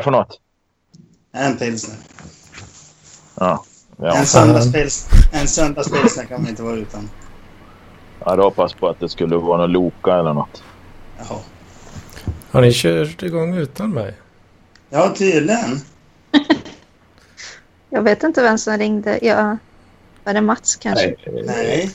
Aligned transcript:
det 0.00 0.04
för 0.04 0.10
något? 0.10 0.40
En 1.32 1.56
pilsner. 1.56 1.96
Ja. 3.34 3.64
ja. 3.96 4.16
En 4.16 4.26
söndagspilsner 4.26 5.46
söndagspilsner 5.46 6.24
kan 6.24 6.40
man 6.40 6.50
inte 6.50 6.62
vara 6.62 6.76
utan. 6.76 7.10
Jag 8.20 8.30
hade 8.30 8.42
hoppats 8.42 8.74
på 8.74 8.88
att 8.88 9.00
det 9.00 9.08
skulle 9.08 9.36
vara 9.36 9.58
någon 9.58 9.72
Loka 9.72 10.14
eller 10.14 10.34
något. 10.34 10.62
Jaha. 11.18 11.38
Har 12.50 12.60
ni 12.60 12.72
kört 12.72 13.22
igång 13.22 13.54
utan 13.54 13.90
mig? 13.90 14.14
Ja, 14.90 15.14
tydligen. 15.16 15.80
Jag 17.90 18.02
vet 18.02 18.22
inte 18.22 18.42
vem 18.42 18.58
som 18.58 18.78
ringde. 18.78 19.18
Ja, 19.22 19.56
var 20.24 20.34
det 20.34 20.40
Mats 20.40 20.76
kanske? 20.76 21.14
Nej. 21.26 21.44
Nej. 21.46 21.90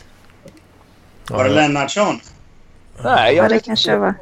Var 1.29 1.43
det 1.43 1.49
Ja, 1.49 1.55
Lennartsson? 1.55 2.19
Nej, 3.03 3.35
Ja, 3.35 3.43
jag 3.43 3.49
det 3.49 3.59
kanske 3.59 3.97
var. 3.97 4.13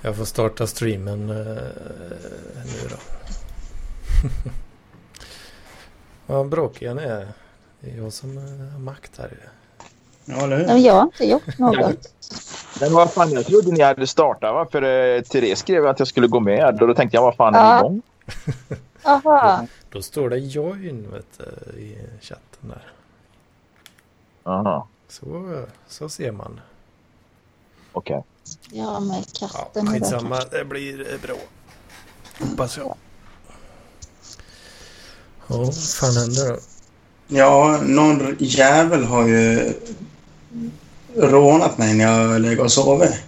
Jag 0.00 0.16
får 0.16 0.24
starta 0.24 0.66
streamen 0.66 1.30
eh, 1.30 1.36
nu 2.64 2.88
då. 2.90 2.96
Vad 6.26 6.48
bråkiga 6.48 6.94
ni 6.94 7.02
är. 7.02 7.28
Det 7.80 7.90
är 7.90 7.96
jag 7.96 8.12
som 8.12 8.36
har 8.36 8.78
makt 8.78 9.18
här. 9.18 9.30
Ja, 10.24 10.44
eller 10.44 10.56
hur? 10.56 10.76
Jag 10.76 10.94
har 10.94 11.02
inte 11.02 11.24
gjort 11.24 11.58
något. 11.58 12.12
Men 12.80 12.92
vad 12.92 13.12
fan, 13.12 13.30
jag 13.32 13.46
trodde 13.46 13.72
ni 13.72 13.82
hade 13.82 14.06
startat 14.06 14.54
va? 14.54 14.66
För 14.70 14.82
eh, 14.82 15.22
Therese 15.22 15.58
skrev 15.58 15.86
att 15.86 15.98
jag 15.98 16.08
skulle 16.08 16.26
gå 16.26 16.40
med. 16.40 16.82
Och 16.82 16.88
då 16.88 16.94
tänkte 16.94 17.16
jag, 17.16 17.22
vad 17.22 17.36
fan 17.36 17.54
är 17.54 17.72
ni 17.72 17.78
igång? 17.78 18.02
Jaha. 19.04 19.66
Då 19.90 20.02
står 20.02 20.30
det 20.30 20.38
join 20.38 21.10
vet 21.12 21.38
du, 21.38 21.80
i 21.80 21.98
chatten 22.20 22.68
där. 22.68 22.82
Aha, 24.42 24.88
Så, 25.08 25.64
så 25.88 26.08
ser 26.08 26.32
man. 26.32 26.60
okej. 27.92 28.22
Ja, 28.70 29.00
med 29.00 29.24
Ja, 29.40 29.48
katten. 29.48 29.84
det. 29.84 29.90
skitsamma, 29.92 30.40
det 30.50 30.64
blir 30.64 31.12
eh, 31.14 31.20
bra. 31.20 31.36
Hoppas 32.40 32.76
jag. 32.76 32.96
Ja, 35.46 35.56
vad 35.56 35.76
fan 35.76 36.16
händer 36.16 36.48
då? 36.48 36.58
Ja, 37.28 37.80
någon 37.82 38.36
jävel 38.38 39.04
har 39.04 39.26
ju 39.26 39.72
rånat 41.16 41.78
mig 41.78 41.94
när 41.94 42.04
jag 42.04 42.40
lägger 42.40 42.64
och 42.64 42.72
sover. 42.72 43.20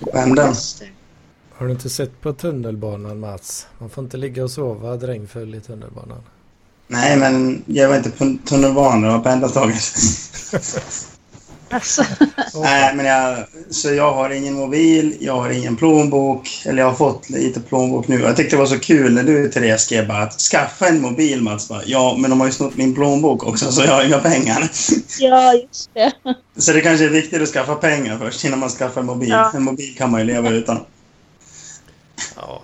På 0.00 0.34
det. 0.34 0.54
Har 1.52 1.66
du 1.66 1.72
inte 1.72 1.90
sett 1.90 2.20
på 2.20 2.32
tunnelbanan 2.32 3.20
Mats? 3.20 3.66
Man 3.78 3.90
får 3.90 4.04
inte 4.04 4.16
ligga 4.16 4.44
och 4.44 4.50
sova 4.50 4.96
drängfull 4.96 5.54
i 5.54 5.60
tunnelbanan. 5.60 6.22
Nej, 6.88 7.16
men 7.16 7.62
jag 7.66 7.88
var 7.88 7.96
inte 7.96 8.10
på 8.10 8.36
tunnelbanan, 8.46 9.02
det 9.02 9.08
var 9.08 9.18
pendeltåget. 9.18 9.82
Alltså, 11.72 12.04
Nej, 12.54 12.94
men 12.94 13.06
jag, 13.06 13.44
så 13.70 13.94
jag 13.94 14.12
har 14.12 14.30
ingen 14.30 14.54
mobil, 14.54 15.16
jag 15.20 15.36
har 15.36 15.50
ingen 15.50 15.76
plånbok. 15.76 16.62
Eller 16.64 16.82
jag 16.82 16.88
har 16.88 16.96
fått 16.96 17.30
lite 17.30 17.60
plånbok 17.60 18.08
nu. 18.08 18.20
Jag 18.20 18.36
tyckte 18.36 18.56
det 18.56 18.60
var 18.60 18.66
så 18.66 18.78
kul 18.78 19.12
när 19.12 19.22
du, 19.22 19.48
Therese, 19.48 19.82
skrev 19.82 20.08
bara 20.08 20.22
att 20.22 20.40
skaffa 20.40 20.88
en 20.88 21.00
mobil, 21.00 21.42
Mats. 21.42 21.68
Bara, 21.68 21.82
ja, 21.84 22.16
men 22.18 22.30
de 22.30 22.40
har 22.40 22.46
ju 22.46 22.52
snott 22.52 22.76
min 22.76 22.94
plånbok 22.94 23.44
också, 23.44 23.72
så 23.72 23.82
jag 23.82 23.92
har 23.92 24.04
inga 24.04 24.18
pengar. 24.18 24.70
ja, 25.18 25.54
just 25.54 25.90
det. 25.94 26.12
Så 26.56 26.72
det 26.72 26.80
kanske 26.80 27.04
är 27.04 27.10
viktigt 27.10 27.42
att 27.42 27.48
skaffa 27.48 27.74
pengar 27.74 28.18
först 28.18 28.44
innan 28.44 28.58
man 28.58 28.68
skaffar 28.68 29.00
en 29.00 29.06
mobil. 29.06 29.30
Ja. 29.30 29.52
En 29.54 29.62
mobil 29.62 29.94
kan 29.96 30.10
man 30.10 30.20
ju 30.20 30.26
leva 30.26 30.50
utan. 30.50 30.80
Ja, 32.36 32.62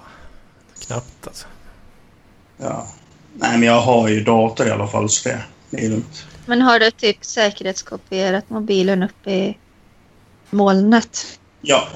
knappt 0.87 1.27
alltså. 1.27 1.47
Ja. 2.57 2.87
Nej, 3.35 3.59
men 3.59 3.63
jag 3.63 3.81
har 3.81 4.09
ju 4.09 4.25
dator 4.25 4.67
i 4.67 4.71
alla 4.71 4.87
fall, 4.87 5.09
så 5.11 5.29
det, 5.29 5.43
det 5.71 5.85
är 5.85 5.89
lugnt. 5.89 6.25
Men 6.49 6.63
har 6.63 6.81
du 6.81 6.91
typ 6.91 7.25
säkerhetskopierat 7.25 8.51
mobilen 8.51 9.03
uppe 9.03 9.31
i 9.31 9.59
molnet? 10.51 11.39
Ja, 11.61 11.89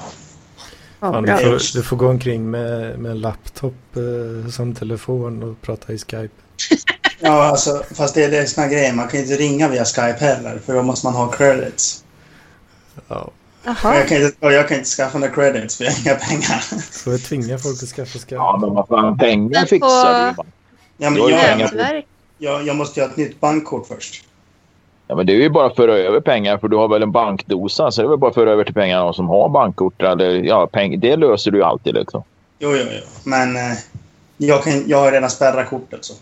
Ja, 0.99 1.21
du, 1.21 1.37
får, 1.37 1.73
du 1.77 1.83
får 1.83 1.97
gå 1.97 2.09
omkring 2.09 2.51
med, 2.51 2.99
med 2.99 3.11
en 3.11 3.21
laptop 3.21 3.73
eh, 3.95 4.49
som 4.49 4.75
telefon 4.75 5.43
och 5.43 5.61
prata 5.61 5.93
i 5.93 5.97
Skype. 5.97 6.33
ja 7.19 7.43
alltså, 7.43 7.83
fast 7.95 8.15
det 8.15 8.23
är 8.23 8.31
det 8.31 8.47
som 8.47 8.63
är 8.63 8.69
grejen. 8.69 8.95
Man 8.95 9.07
kan 9.07 9.19
ju 9.19 9.25
inte 9.25 9.43
ringa 9.43 9.67
via 9.67 9.85
Skype 9.85 10.17
heller, 10.19 10.59
för 10.65 10.73
då 10.73 10.83
måste 10.83 11.07
man 11.07 11.13
ha 11.13 11.31
credits. 11.31 12.03
Ja, 13.07 13.31
Jaha. 13.63 13.95
jag 13.97 14.07
kan 14.07 14.21
inte, 14.21 14.37
jag 14.39 14.67
kan 14.67 14.77
inte 14.77 14.89
skaffa 14.89 15.17
några 15.17 15.33
credits, 15.33 15.77
för 15.77 15.83
jag 15.83 15.91
har 15.91 15.99
inga 16.01 16.15
pengar. 16.15 16.63
så 16.91 17.11
jag 17.11 17.23
tvingar 17.23 17.57
folk 17.57 17.83
att 17.83 17.89
skaffa 17.89 18.19
Skype. 18.19 18.35
Ja, 18.35 18.57
men 18.61 18.73
vad 18.73 18.87
fan, 18.87 19.17
pengar 19.17 19.65
fixar 19.65 20.29
du 20.29 20.35
bara. 20.35 20.47
Ja, 20.97 21.09
men 21.09 21.21
ju 21.23 21.29
jag, 21.29 22.03
jag, 22.37 22.67
jag 22.67 22.75
måste 22.75 22.99
ju 22.99 23.05
ha 23.05 23.11
ett 23.11 23.17
nytt 23.17 23.39
bankkort 23.39 23.87
först. 23.87 24.23
Ja, 25.07 25.15
men 25.15 25.25
det 25.25 25.33
är 25.33 25.37
ju 25.37 25.49
bara 25.49 25.65
att 25.65 25.75
föra 25.75 25.93
över 25.97 26.19
pengar 26.19 26.57
för 26.57 26.67
du 26.67 26.77
har 26.77 26.87
väl 26.87 27.03
en 27.03 27.11
bankdosa 27.11 27.91
så 27.91 28.01
det 28.01 28.05
är 28.05 28.09
väl 28.09 28.17
bara 28.17 28.29
att 28.29 28.35
föra 28.35 28.51
över 28.51 28.63
till 28.63 28.73
pengarna 28.73 29.13
som 29.13 29.27
har 29.29 29.49
bankkort. 29.49 30.01
Eller, 30.01 30.29
ja, 30.43 30.67
peng, 30.67 30.99
det 30.99 31.15
löser 31.15 31.51
du 31.51 31.57
ju 31.57 31.63
alltid 31.63 31.93
liksom. 31.93 32.23
Jo, 32.59 32.69
jo, 32.75 32.85
jo. 32.91 33.01
Men 33.23 33.55
eh, 33.55 33.77
jag, 34.37 34.63
kan, 34.63 34.83
jag 34.87 34.97
har 34.97 35.11
redan 35.11 35.29
spärrat 35.29 35.69
kortet. 35.69 36.05
Så. 36.05 36.13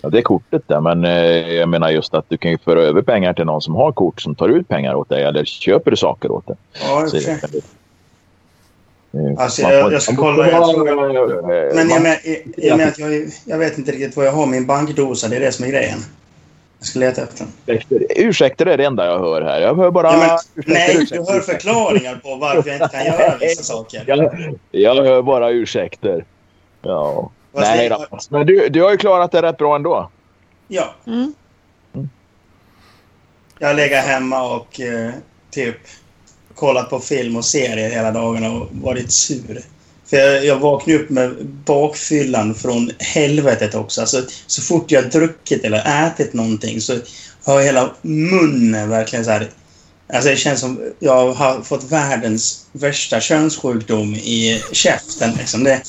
Ja, 0.00 0.08
det 0.08 0.18
är 0.18 0.22
kortet 0.22 0.62
där, 0.66 0.80
men 0.80 1.04
eh, 1.04 1.12
jag 1.54 1.68
menar 1.68 1.90
just 1.90 2.14
att 2.14 2.24
du 2.28 2.36
kan 2.36 2.50
ju 2.50 2.58
föra 2.58 2.80
över 2.82 3.02
pengar 3.02 3.32
till 3.34 3.44
någon 3.44 3.62
som 3.62 3.74
har 3.74 3.92
kort 3.92 4.20
som 4.20 4.34
tar 4.34 4.48
ut 4.48 4.68
pengar 4.68 4.94
åt 4.94 5.08
dig 5.08 5.22
eller 5.24 5.44
köper 5.44 5.90
du 5.90 5.96
saker 5.96 6.32
åt 6.32 6.46
dig. 6.46 6.56
Ja, 6.82 7.06
Så 7.08 7.16
det- 7.16 7.60
Eh, 9.12 9.42
Alltså, 9.42 9.62
jag- 9.62 9.92
jag 9.92 10.02
ska 10.02 10.16
kolla, 10.16 10.50
jag 10.50 10.70
tror- 10.74 10.88
eh, 10.88 11.74
Men 11.74 11.88
man- 11.88 12.02
med, 12.02 12.76
med 12.76 12.88
att 12.88 12.98
jag, 12.98 13.26
jag 13.44 13.58
vet 13.58 13.78
inte 13.78 13.92
riktigt 13.92 14.16
var 14.16 14.24
jag 14.24 14.32
har 14.32 14.46
min 14.46 14.66
bankdosa. 14.66 15.28
Det 15.28 15.36
är 15.36 15.40
det 15.40 15.52
som 15.52 15.64
är 15.64 15.68
grejen. 15.70 15.98
Jag 16.78 16.86
ska 16.88 16.98
leta 16.98 17.22
efter 17.22 17.44
den. 17.66 17.76
Ursäkter, 17.76 18.06
ursäkter 18.16 18.66
är 18.66 18.76
det 18.76 18.84
enda 18.84 19.06
jag 19.06 19.18
hör 19.18 19.42
här. 19.42 19.60
Jag 19.60 19.74
hör 19.74 19.90
bara... 19.90 20.12
Ja, 20.12 20.18
men, 20.18 20.38
ursäkter, 20.54 20.72
nej, 20.74 20.96
ursäkter, 20.96 21.16
du 21.26 21.32
hör 21.32 21.40
förklaringar 21.40 22.14
på 22.16 22.34
varför 22.36 22.70
jag 22.70 22.76
inte 22.76 22.88
kan 22.96 23.04
göra 23.06 23.36
vissa 23.40 23.62
saker. 23.62 24.04
Jag, 24.06 24.30
jag 24.70 24.94
hör 25.04 25.22
bara 25.22 25.50
ursäkter. 25.50 26.24
Ja. 26.82 27.30
Fast 27.54 27.66
Nej 27.66 27.88
det- 27.88 28.06
då. 28.10 28.18
Men 28.30 28.46
du, 28.46 28.68
du 28.68 28.82
har 28.82 28.90
ju 28.90 28.96
klarat 28.96 29.32
det 29.32 29.42
rätt 29.42 29.58
bra 29.58 29.76
ändå. 29.76 30.10
Ja, 30.68 30.94
Mm. 31.06 31.34
jag 33.58 33.66
har 33.68 33.74
legat 33.74 34.04
hemma 34.04 34.54
och 34.54 34.80
eh, 34.80 35.10
typ 35.50 35.76
kollat 36.54 36.90
på 36.90 36.98
film 37.00 37.36
och 37.36 37.44
serier 37.44 37.90
hela 37.90 38.10
dagarna 38.10 38.52
och 38.52 38.68
varit 38.72 39.12
sur. 39.12 39.60
För 40.10 40.16
jag, 40.16 40.44
jag 40.44 40.56
vaknade 40.56 40.98
upp 40.98 41.10
med 41.10 41.46
bakfyllan 41.46 42.54
från 42.54 42.90
helvetet 42.98 43.74
också. 43.74 44.00
Alltså, 44.00 44.22
så 44.46 44.62
fort 44.62 44.90
jag 44.90 45.10
druckit 45.10 45.64
eller 45.64 46.06
ätit 46.06 46.32
någonting 46.32 46.80
så 46.80 46.98
har 47.44 47.60
hela 47.62 47.90
munnen 48.02 48.88
verkligen 48.88 49.24
så 49.24 49.30
här... 49.30 49.50
Alltså 50.12 50.30
det 50.30 50.36
känns 50.36 50.60
som 50.60 50.80
jag 50.98 51.32
har 51.32 51.62
fått 51.62 51.84
världens 51.84 52.66
värsta 52.72 53.20
könssjukdom 53.20 54.14
i 54.14 54.62
käften. 54.72 55.32
Liksom. 55.38 55.64
Det... 55.64 55.80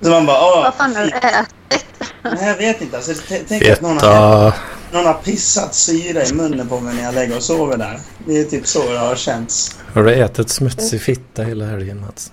Så 0.00 0.10
man 0.10 0.26
bara... 0.26 0.40
Åh, 0.40 0.62
Vad 0.62 0.74
fan 0.74 0.96
har 0.96 1.02
du 1.02 1.10
ätit? 1.10 1.84
Nej, 2.22 2.48
jag 2.48 2.56
vet 2.56 2.80
inte. 2.80 2.96
Alltså, 2.96 3.12
tänk 3.48 3.68
att 3.68 3.80
någon 3.80 3.98
har, 3.98 4.50
Feta. 4.50 4.77
Någon 4.92 5.06
har 5.06 5.14
pissat 5.14 5.74
syra 5.74 6.24
i 6.24 6.32
munnen 6.32 6.68
på 6.68 6.80
mig 6.80 6.94
när 6.94 7.02
jag 7.02 7.14
lägger 7.14 7.36
och 7.36 7.42
sover 7.42 7.76
där. 7.76 8.00
Det 8.26 8.38
är 8.38 8.44
typ 8.44 8.66
så 8.66 8.90
det 8.92 8.98
har 8.98 9.16
känts. 9.16 9.76
Har 9.94 10.02
du 10.04 10.14
ätit 10.14 10.50
smutsig 10.50 11.00
fitta 11.02 11.42
hela 11.42 11.64
helgen 11.66 12.00
Mats? 12.00 12.32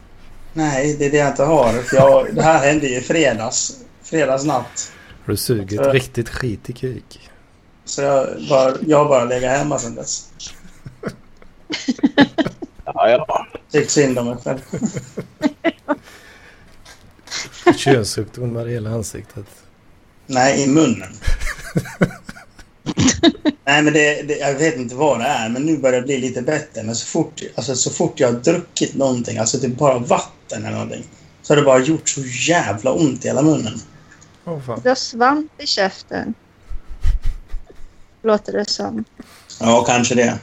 Nej, 0.54 0.96
det 1.00 1.06
är 1.06 1.12
det 1.12 1.18
jag 1.18 1.28
inte 1.28 1.44
har. 1.44 1.74
För 1.74 1.96
jag, 1.98 2.36
det 2.36 2.42
här 2.42 2.68
hände 2.68 2.88
ju 2.88 2.98
i 2.98 3.02
fredags. 3.02 3.74
Fredagsnatt. 4.04 4.92
Har 5.26 5.32
du 5.32 5.38
sugit 5.38 5.72
Ja. 5.84 5.94
riktigt 5.94 6.30
skit 6.30 6.70
i 6.70 6.74
kuk? 6.74 7.30
Så 7.86 8.02
jag, 8.02 8.28
bara, 8.50 8.74
jag 8.88 8.98
har 8.98 9.06
bara 9.06 9.24
legat 9.26 9.58
hemma 9.58 9.80
sedan 9.80 9.96
dess. 9.96 10.30
Ja, 12.86 13.10
ja. 13.10 13.48
Tyckt 13.72 13.92
synd 13.92 14.20
om 14.20 14.26
mig 14.26 14.36
själv. 14.44 14.60
Könssjukdomar 17.78 18.68
i 18.70 18.74
hela 18.74 18.90
ansiktet. 18.90 19.46
Nej, 20.28 20.64
i 20.64 20.68
munnen. 20.68 21.10
Nej, 23.66 23.82
men 23.82 23.94
det, 23.94 24.22
det, 24.22 24.38
jag 24.38 24.54
vet 24.54 24.76
inte 24.76 24.96
vad 24.96 25.20
det 25.20 25.26
är, 25.26 25.50
men 25.50 25.62
nu 25.62 25.78
börjar 25.78 26.02
det 26.02 26.06
bli 26.06 26.18
lite 26.18 26.42
bättre. 26.42 26.84
Men 26.84 26.96
så 26.96 27.06
fort, 27.06 27.42
alltså, 27.56 27.76
så 27.76 27.90
fort 27.92 28.20
jag 28.20 28.28
har 28.28 28.40
druckit 28.40 28.96
någonting, 28.96 29.38
alltså 29.38 29.60
typ 29.60 29.78
bara 29.78 30.00
vatten 30.00 30.66
eller 30.66 30.72
någonting, 30.72 31.04
så 31.42 31.54
har 31.54 31.58
det 31.58 31.66
bara 31.66 31.80
gjort 31.80 32.10
så 32.10 32.22
jävla 32.48 32.92
ont 32.92 33.26
i 33.26 33.28
hela 33.28 33.42
munnen. 33.42 33.80
Fan. 34.66 34.80
Du 34.84 34.90
har 34.90 34.96
svamp 34.96 35.52
i 35.62 35.68
käften. 35.68 36.34
Låter 38.22 38.54
det 38.54 38.70
som. 38.70 39.06
Ja, 39.60 39.84
kanske 39.88 40.16
det. 40.16 40.40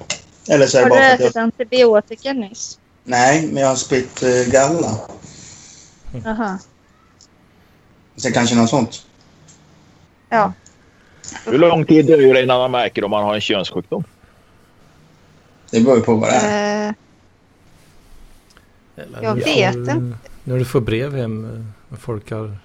Eller 0.48 0.66
så 0.66 0.78
är 0.78 0.84
det 0.84 0.88
Har 0.88 0.96
du 0.96 1.00
bara 1.00 1.08
för 1.08 1.14
att 1.14 1.20
jag... 1.20 1.26
ätit 1.26 1.36
antibiotika 1.36 2.32
nyss? 2.32 2.78
Nej, 3.04 3.46
men 3.46 3.62
jag 3.62 3.68
har 3.68 3.76
spytt 3.76 4.22
eh, 4.22 4.52
galla. 4.52 4.98
Jaha. 6.24 6.58
Så 8.16 8.28
det 8.28 8.34
kanske 8.34 8.54
är 8.54 8.56
något 8.56 8.70
sånt. 8.70 9.06
Ja. 10.28 10.52
Hur 11.46 11.58
lång 11.58 11.84
tid 11.84 12.06
dröjer 12.06 12.34
det 12.34 12.42
innan 12.42 12.58
man 12.58 12.70
märker 12.70 13.04
om 13.04 13.10
man 13.10 13.24
har 13.24 13.34
en 13.34 13.40
könssjukdom? 13.40 14.04
Det 15.70 15.80
beror 15.80 15.96
ju 15.96 16.02
på 16.02 16.14
vad 16.14 16.28
det 16.28 16.34
är. 16.36 16.88
Eh, 16.88 16.94
Eller 18.96 19.22
Jag 19.22 19.34
vet 19.34 19.74
inte. 19.74 20.16
När 20.44 20.58
du 20.58 20.64
får 20.64 20.80
brev 20.80 21.16
hem 21.16 21.44
eh, 21.44 21.64
när 21.88 21.98
folk 21.98 22.30
har... 22.30 22.38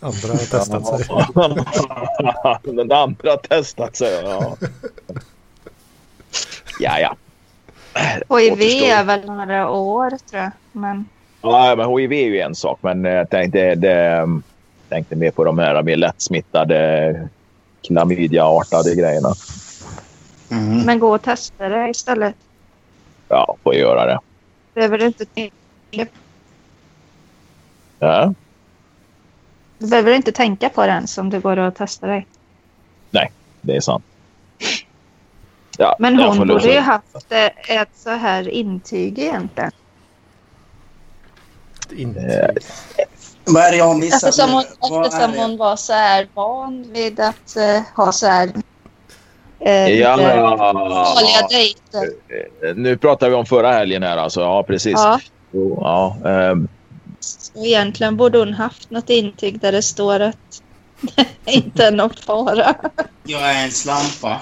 Andra 0.00 0.28
har 0.28 0.36
testat 0.36 0.86
sig. 0.86 1.06
Den 2.76 2.92
andra 2.92 3.30
har 3.30 3.36
testat 3.36 3.96
sig. 3.96 4.22
Ja, 4.24 4.56
ja. 6.80 6.98
ja. 7.00 7.16
HIV 8.38 8.62
är 8.62 9.04
väl 9.04 9.26
några 9.26 9.70
år 9.70 10.10
tror 10.10 10.42
jag. 10.42 10.50
Men 10.72 11.04
Ja, 11.42 11.74
men 11.76 11.98
HIV 11.98 12.12
är 12.12 12.26
ju 12.26 12.40
en 12.40 12.54
sak, 12.54 12.78
men 12.82 13.06
eh, 13.06 13.12
jag 13.12 13.30
tänkte, 13.30 13.74
det, 13.74 14.26
tänkte 14.90 15.16
mer 15.16 15.30
på 15.30 15.44
de 15.44 15.58
här 15.58 15.82
mer 15.82 15.96
lättsmittade 15.96 17.28
klamydia-artade 17.82 18.94
grejerna. 18.94 19.34
Mm. 20.50 20.78
Men 20.82 20.98
gå 20.98 21.14
och 21.14 21.22
testa 21.22 21.68
det 21.68 21.88
istället. 21.90 22.34
Ja, 23.28 23.56
får 23.62 23.74
göra 23.74 24.06
det. 24.06 24.18
Behöver 24.74 24.98
du 24.98 25.06
inte 25.06 25.24
tänka, 25.24 25.54
Ja, 27.98 28.34
du 29.78 29.86
behöver 29.86 30.12
inte 30.12 30.32
tänka 30.32 30.68
på 30.68 30.86
det 30.86 30.92
ens 30.92 31.18
om 31.18 31.30
du 31.30 31.40
går 31.40 31.56
och 31.56 31.74
testar 31.76 32.08
dig. 32.08 32.26
det 33.60 33.76
är 33.76 33.80
sant. 33.80 34.04
Ja, 35.78 35.96
Men 35.98 36.18
hon 36.18 36.48
borde 36.48 36.72
ju 36.72 36.80
haft 36.80 37.32
eh, 37.32 37.78
ett 37.80 37.88
så 37.94 38.10
här 38.10 38.48
intyg 38.48 39.18
egentligen. 39.18 39.70
Inte. 41.92 42.54
Vad 43.44 43.62
är 43.62 43.70
det 43.70 43.76
jag 43.76 43.84
har 43.84 43.94
missat? 43.94 44.22
Eftersom 44.28 44.50
hon, 44.50 44.62
eftersom 45.04 45.32
hon 45.34 45.56
var 45.56 45.76
så 45.76 45.92
här 45.92 46.28
van 46.34 46.92
vid 46.92 47.20
att 47.20 47.56
eh, 47.56 47.82
ha 47.96 48.12
så 48.12 48.26
här 48.26 48.52
eh, 49.60 49.88
Ja, 49.88 50.16
farliga 50.16 51.48
dejter. 51.50 52.10
Eh, 52.68 52.74
Nu 52.76 52.96
pratar 52.96 53.28
vi 53.28 53.34
om 53.34 53.46
förra 53.46 53.72
helgen 53.72 54.02
här 54.02 54.16
alltså. 54.16 54.40
Ja, 54.40 54.62
precis. 54.62 54.92
Ja, 54.94 55.20
Ja, 55.52 56.16
så 57.20 57.64
egentligen 57.64 58.16
borde 58.16 58.38
hon 58.38 58.52
haft 58.54 58.90
något 58.90 59.10
intyg 59.10 59.60
där 59.60 59.72
det 59.72 59.82
står 59.82 60.20
att 60.20 60.62
det 61.16 61.26
inte 61.52 61.84
är 61.86 61.90
någon 61.92 62.10
fara. 62.10 62.74
Jag 63.22 63.40
är 63.56 63.64
en 63.64 63.70
slampa. 63.70 64.40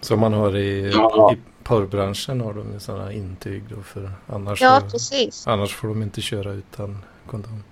Som 0.00 0.20
man 0.20 0.32
har 0.32 0.56
i, 0.56 0.90
Ja. 0.94 1.32
i 1.32 1.38
porrbranschen 1.64 2.40
har 2.40 2.52
de 2.52 2.80
sådana 2.80 3.12
intyg 3.12 3.62
då 3.76 3.82
för 3.82 4.10
annars, 4.26 4.60
Ja, 4.62 4.80
precis. 4.92 5.46
annars 5.46 5.74
får 5.74 5.88
de 5.88 6.02
inte 6.02 6.20
köra 6.20 6.52
utan 6.52 7.04
kondom. 7.30 7.64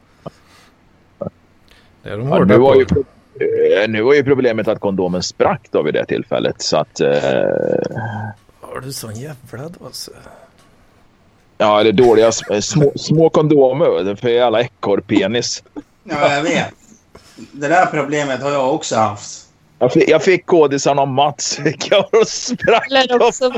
Det 2.06 2.12
är 2.12 2.16
de 2.18 2.28
ja, 2.28 2.44
nu, 2.44 2.58
var 2.58 2.74
ju, 2.74 2.82
eh, 2.82 3.88
nu 3.88 4.02
var 4.02 4.14
ju 4.14 4.24
problemet 4.24 4.68
att 4.68 4.80
kondomen 4.80 5.22
sprack 5.22 5.60
då 5.70 5.82
vid 5.82 5.94
det 5.94 6.04
tillfället. 6.06 6.62
Så 6.62 6.76
att... 6.76 7.00
eh, 7.00 7.08
Har 8.60 8.80
du 8.82 8.92
sån 8.92 9.14
jävla 9.14 9.68
dåse? 9.68 10.12
Ja, 11.58 11.82
det 11.82 11.88
är 11.88 11.92
dåliga 11.92 12.28
s- 12.28 12.66
små, 12.68 12.92
små 12.96 13.30
kondomer 13.30 14.14
för 14.14 14.28
jävla 14.28 14.60
ekorrpenis. 14.60 15.62
Ja, 16.04 16.34
jag 16.34 16.42
vet. 16.42 16.66
Det 17.52 17.68
där 17.68 17.86
problemet 17.86 18.42
har 18.42 18.50
jag 18.50 18.74
också 18.74 18.96
haft. 18.96 19.45
Jag 19.78 19.92
fick, 19.92 20.08
jag 20.08 20.22
fick 20.22 20.46
kodisen 20.46 20.98
av 20.98 21.08
Mats. 21.08 21.60
Jag 21.90 22.14
och 22.14 22.28
sprack 22.28 22.90
Eller 22.90 23.22
också 23.22 23.50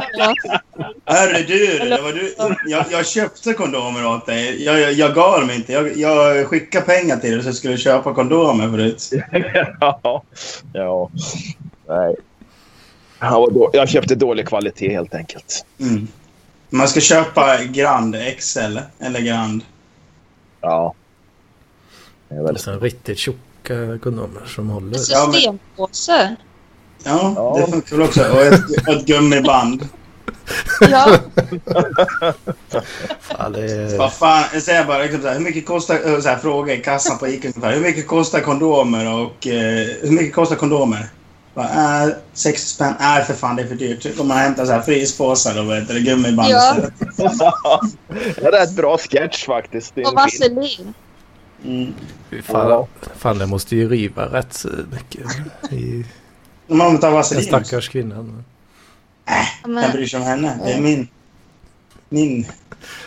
du, 1.47 1.79
det 1.79 2.03
var 2.03 2.13
du 2.13 2.35
jag, 2.71 2.85
jag 2.91 3.07
köpte 3.07 3.53
kondomer 3.53 4.07
åt 4.07 4.27
dig. 4.27 4.65
Jag, 4.65 4.81
jag, 4.81 4.93
jag 4.93 5.15
gav 5.15 5.41
dem 5.41 5.51
inte. 5.51 5.73
Jag, 5.73 5.97
jag 5.97 6.47
skickade 6.47 6.85
pengar 6.85 7.17
till 7.17 7.31
dig 7.31 7.43
så 7.43 7.49
jag 7.49 7.55
skulle 7.55 7.77
köpa 7.77 8.15
kondomer 8.15 8.69
förut. 8.69 9.11
ja. 9.81 10.23
ja. 10.73 11.11
Nej. 11.89 12.17
Jag, 13.21 13.31
var 13.31 13.51
då, 13.51 13.71
jag 13.73 13.89
köpte 13.89 14.15
dålig 14.15 14.49
kvalitet 14.49 14.89
helt 14.89 15.15
enkelt. 15.15 15.65
Mm. 15.81 16.09
Man 16.71 16.89
ska 16.89 17.01
köpa 17.01 17.65
Grand 17.65 18.17
XL 18.39 18.79
eller 18.99 19.21
Grand. 19.21 19.63
Ja. 20.61 20.95
Det 22.29 22.35
är 22.35 22.43
väldigt... 22.43 22.63
sen 22.63 22.81
riktigt 22.81 23.19
tjocka 23.69 23.99
kondomer 23.99 24.43
som 24.47 24.71
håller. 24.71 24.99
systempåse. 24.99 26.37
Ja, 27.05 27.33
Ja. 27.37 27.57
det 27.67 27.73
funkar 27.73 27.97
väl 27.97 28.07
också. 28.07 28.23
Och 28.33 28.43
ett, 28.43 28.89
ett 28.89 29.07
gummiband. 29.07 29.89
Ja, 30.81 31.09
Fan, 33.21 33.53
det 33.53 33.61
är... 33.73 33.99
Vad 33.99 34.13
fan, 34.13 34.45
jag 34.53 34.63
säger 34.63 34.85
bara 34.85 35.03
liksom 35.03 35.23
så 35.23 35.29
här, 35.29 35.35
hur 35.35 35.41
mycket 35.45 35.67
kostar, 35.67 35.95
eh, 36.07 36.21
så 36.21 36.29
här, 36.29 36.37
fråga 36.37 36.75
i 36.75 36.79
kassan 36.79 37.19
på 37.19 37.29
Ica 37.29 37.49
ungefär. 37.49 37.73
Hur 37.75 37.81
mycket 37.81 38.07
kostar 38.07 38.41
kondomer 38.41 39.15
och 39.15 39.47
eh, 39.47 39.87
hur 40.03 40.11
mycket 40.11 40.35
kostar 40.35 40.57
kondomer? 40.57 41.09
Bara, 41.55 42.03
äh, 42.05 42.11
60 42.33 42.69
spänn. 42.69 42.95
Nej, 43.01 43.25
för 43.25 43.35
fan 43.35 43.57
det 43.57 43.63
är 43.63 43.67
för 43.67 43.75
dyrt. 43.75 44.03
Så 44.03 44.09
kommer 44.09 44.29
man 44.35 44.39
hämta 44.39 44.67
så 44.67 44.73
här 44.73 44.81
fryspåsar 44.81 45.59
och 45.61 45.71
vet 45.71 45.89
du, 45.89 46.01
gummiband 46.01 46.49
Ja. 47.17 47.81
det 48.37 48.59
är 48.59 48.63
ett 48.63 48.77
bra 48.77 48.99
sketch 48.99 49.47
faktiskt. 49.47 49.99
Är 49.99 50.07
och 50.07 50.15
vaselin. 50.15 50.95
Mm. 51.65 51.95
Fan, 52.43 52.71
Ja. 52.71 52.89
fan, 53.17 53.39
det 53.39 53.47
måste 53.47 53.77
ju 53.77 53.89
riva 53.89 54.27
rätt 54.27 54.53
så 54.53 54.69
mycket 54.93 55.27
i 55.73 56.05
man 56.67 57.01
tar 57.01 57.09
den 57.09 57.13
vaselin 57.17 57.39
också. 57.41 57.49
stackars 57.49 57.89
kvinnan. 57.89 58.45
Ja, 59.25 59.45
Vem 59.65 59.75
Men, 59.75 59.93
bryr 59.93 60.07
sig 60.07 60.21
om 60.21 60.27
henne? 60.27 60.59
Det 60.65 60.73
är 60.73 60.81
min... 60.81 61.09
Min... 62.09 62.47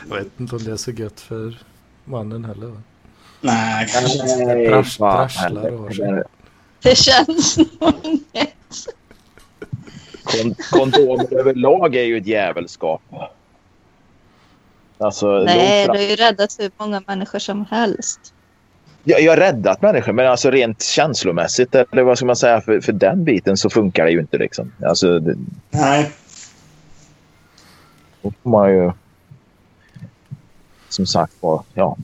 Jag 0.10 0.16
vet 0.18 0.28
inte 0.40 0.56
om 0.56 0.64
det 0.64 0.72
är 0.72 0.78
så 0.78 0.92
gött 0.92 1.20
för 1.20 1.58
mannen 2.06 2.46
heller. 2.46 2.68
Va? 2.68 2.82
Nej, 3.42 3.88
kanske 3.88 4.14
inte. 4.42 4.84
Fan. 4.84 5.28
prasslar 5.28 5.72
och 5.72 5.80
har 5.80 5.90
sig. 5.92 6.24
det 6.82 6.96
känns. 6.96 7.56
Kon 10.24 10.56
kondomer 10.72 11.34
överlag 11.34 11.96
är 11.96 12.04
ju 12.04 12.18
ett 12.18 12.28
jävelskap. 12.28 13.02
Alltså, 14.98 15.28
Nej, 15.40 15.86
du 15.86 15.92
har 15.92 16.06
ju 16.06 16.16
räddat 16.16 16.56
hur 16.60 16.72
många 16.78 17.02
människor 17.08 17.40
som 17.40 17.66
helst. 17.66 18.34
Jag, 19.04 19.22
jag 19.22 19.32
har 19.32 19.38
räddat 19.38 19.82
människor, 19.82 20.14
men 20.14 20.28
alltså 20.28 20.52
rent 20.52 20.84
känslomässigt, 20.84 21.76
eller 21.76 22.04
vad 22.04 22.18
ska 22.18 22.26
man 22.26 22.36
säga, 22.36 22.62
för, 22.62 22.82
för 22.82 22.94
den 22.94 23.24
biten 23.24 23.58
så 23.58 23.70
funkar 23.70 24.06
det 24.06 24.12
ju 24.12 24.20
inte. 24.20 24.38
Liksom. 24.38 24.72
Alltså, 24.86 25.20
det, 25.20 25.36
Nej. 25.70 26.12
då 28.22 28.34
får 28.44 28.50
man 28.50 28.70
ju... 28.70 28.92
Som 30.90 31.06
sagt 31.06 31.34
var, 31.40 31.64
ja. 31.74 31.98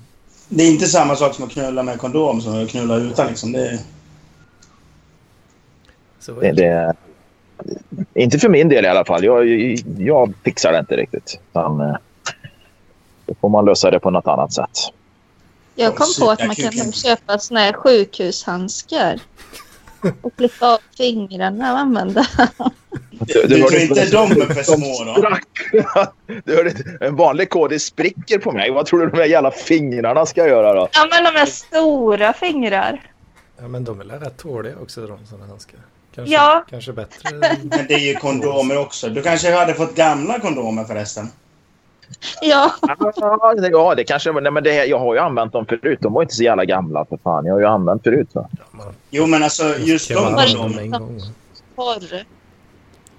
Det 0.49 0.63
är 0.63 0.71
inte 0.71 0.85
samma 0.85 1.15
sak 1.15 1.35
som 1.35 1.45
att 1.45 1.51
knulla 1.51 1.83
med 1.83 1.97
kondom 1.97 2.41
som 2.41 2.63
att 2.63 2.69
knulla 2.69 2.95
utan 2.95 3.27
liksom. 3.27 3.51
Det 3.51 3.79
Det, 6.41 6.51
det, 6.51 6.93
inte 8.13 8.39
för 8.39 8.49
min 8.49 8.69
del 8.69 8.85
i 8.85 8.87
alla 8.87 9.05
fall. 9.05 9.23
Jag, 9.23 9.47
jag 9.97 10.33
fixar 10.43 10.71
det 10.71 10.79
inte 10.79 10.95
riktigt. 10.95 11.39
Utan, 11.51 11.81
eh, 11.81 11.95
då 13.25 13.33
får 13.41 13.49
man 13.49 13.65
lösa 13.65 13.91
det 13.91 13.99
på 13.99 14.09
något 14.09 14.27
annat 14.27 14.53
sätt. 14.53 14.93
Jag 15.77 15.95
kom 15.95 16.07
på 16.19 16.31
att 16.31 16.45
man 16.47 16.55
kan 16.55 16.91
köpa 16.91 17.39
såna 17.39 17.59
här 17.59 17.73
sjukhushandskar. 17.73 19.19
Och 20.21 20.35
klippa 20.37 20.73
av 20.73 20.79
fingrarna 20.97 21.73
och 21.73 21.79
använda. 21.79 22.27
Du, 23.09 23.43
du 23.47 23.57
tror 23.57 23.75
inte 23.75 24.05
de 24.05 24.31
är 24.31 24.53
för 24.53 24.63
små 24.63 25.03
då? 25.03 25.37
Du 26.45 26.55
hörde, 26.55 26.73
en 27.01 27.15
vanlig 27.15 27.49
kodis 27.49 27.83
spricker 27.83 28.37
på 28.37 28.51
mig. 28.51 28.71
Vad 28.71 28.85
tror 28.85 28.99
du 28.99 29.09
de 29.09 29.17
här 29.17 29.25
jävla 29.25 29.51
fingrarna 29.51 30.25
ska 30.25 30.47
göra 30.47 30.73
då? 30.73 30.87
Ja, 30.93 31.07
men 31.11 31.23
de 31.33 31.39
är 31.39 31.45
stora 31.45 32.33
fingrar. 32.33 33.11
Ja, 33.61 33.67
men 33.67 33.83
de 33.83 33.99
är 34.01 34.05
väl 34.05 34.19
rätt 34.19 34.37
tåliga 34.37 34.73
också, 34.81 35.07
de 35.07 35.25
sådana 35.25 35.45
handskar. 35.47 35.79
Kanske, 36.15 36.33
Ja. 36.33 36.65
kanske 36.69 36.93
bättre. 36.93 37.29
Men 37.63 37.85
det 37.87 37.93
är 37.93 37.99
ju 37.99 38.13
kondomer 38.15 38.77
också. 38.77 39.09
Du 39.09 39.21
kanske 39.21 39.55
hade 39.55 39.73
fått 39.73 39.95
gamla 39.95 40.39
kondomer 40.39 40.83
förresten? 40.83 41.29
Ja, 42.41 42.71
Ja, 43.15 43.53
det, 43.57 43.67
ja, 43.69 43.95
det 43.95 44.03
kanske... 44.03 44.31
Nej, 44.31 44.51
men 44.51 44.63
det, 44.63 44.85
jag 44.85 44.99
har 44.99 45.13
ju 45.13 45.19
använt 45.19 45.53
dem 45.53 45.65
förut. 45.65 45.99
De 46.01 46.13
var 46.13 46.21
inte 46.21 46.35
så 46.35 46.43
jävla 46.43 46.65
gamla 46.65 47.05
för 47.05 47.17
fan. 47.17 47.45
Jag 47.45 47.53
har 47.53 47.59
ju 47.59 47.65
använt 47.65 48.03
förut. 48.03 48.29
Va? 48.33 48.49
Jo, 49.09 49.25
men 49.25 49.43
alltså 49.43 49.77
just 49.77 50.07
de 50.09 50.13
dem 50.15 50.35
kondomerna. 50.35 50.81
en 50.81 50.91
gång. 50.91 51.21
porr. 51.75 52.23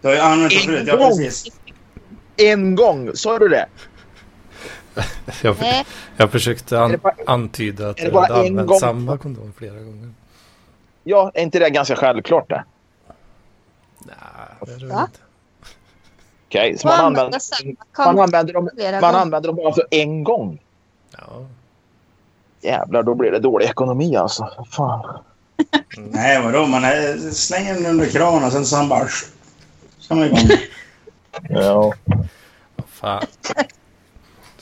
Du 0.01 0.09
har 0.09 0.15
ju 0.15 0.21
använt 0.21 0.53
dem 0.53 0.61
förut. 0.61 0.85
Ja, 0.87 0.93
En 0.93 0.99
gång. 0.99 1.09
precis. 1.09 1.47
En 2.37 2.75
gång! 2.77 3.11
Sa 3.15 3.39
du 3.39 3.49
det? 3.49 3.67
Jag, 5.43 5.57
jag 6.17 6.31
försökte 6.31 6.81
an, 6.81 6.99
bara- 7.03 7.15
antyda 7.27 7.89
att 7.91 8.03
jag 8.03 8.13
hade 8.13 8.35
en 8.35 8.47
använt 8.47 8.69
gång? 8.69 8.79
samma 8.81 9.19
kondom 9.19 9.53
flera 9.57 9.75
gånger. 9.75 10.11
Ja, 11.05 11.31
är 11.35 11.43
inte 11.43 11.59
det 11.59 11.71
ganska 11.71 11.97
självklart 11.97 12.49
det? 12.49 12.65
Nej, 13.99 14.15
det 14.67 14.73
är 14.73 14.77
det 14.79 14.85
inte. 14.85 15.21
Okej, 16.49 16.79
så 16.79 16.89
och 16.89 16.95
man 16.97 17.05
använder, 17.07 17.41
man 17.99 18.19
använder 18.19 18.53
dem, 18.53 18.71
man 19.01 19.15
använder 19.15 19.49
dem 19.49 19.57
bara 19.57 19.75
för 19.75 19.87
en 19.91 20.25
gång. 20.25 20.59
Ja. 21.13 21.47
Jävlar, 22.61 23.03
då 23.03 23.15
blir 23.15 23.31
det 23.31 23.39
dålig 23.39 23.67
ekonomi 23.67 24.17
alltså. 24.17 24.67
Fan. 24.71 25.19
Nej, 25.97 26.43
vadå? 26.43 26.67
Man 26.67 26.85
är, 26.85 27.31
slänger 27.33 27.75
den 27.75 27.87
under 27.87 28.07
kranen 28.07 28.45
och 28.45 28.53
sen 28.53 28.67
så 28.67 28.77
han 28.77 28.89
bara... 28.89 29.09
Så 29.99 30.15
är 30.15 30.17
man 30.19 30.25
igång. 30.27 30.39
Ja. 31.49 31.93
Fan. 32.87 33.23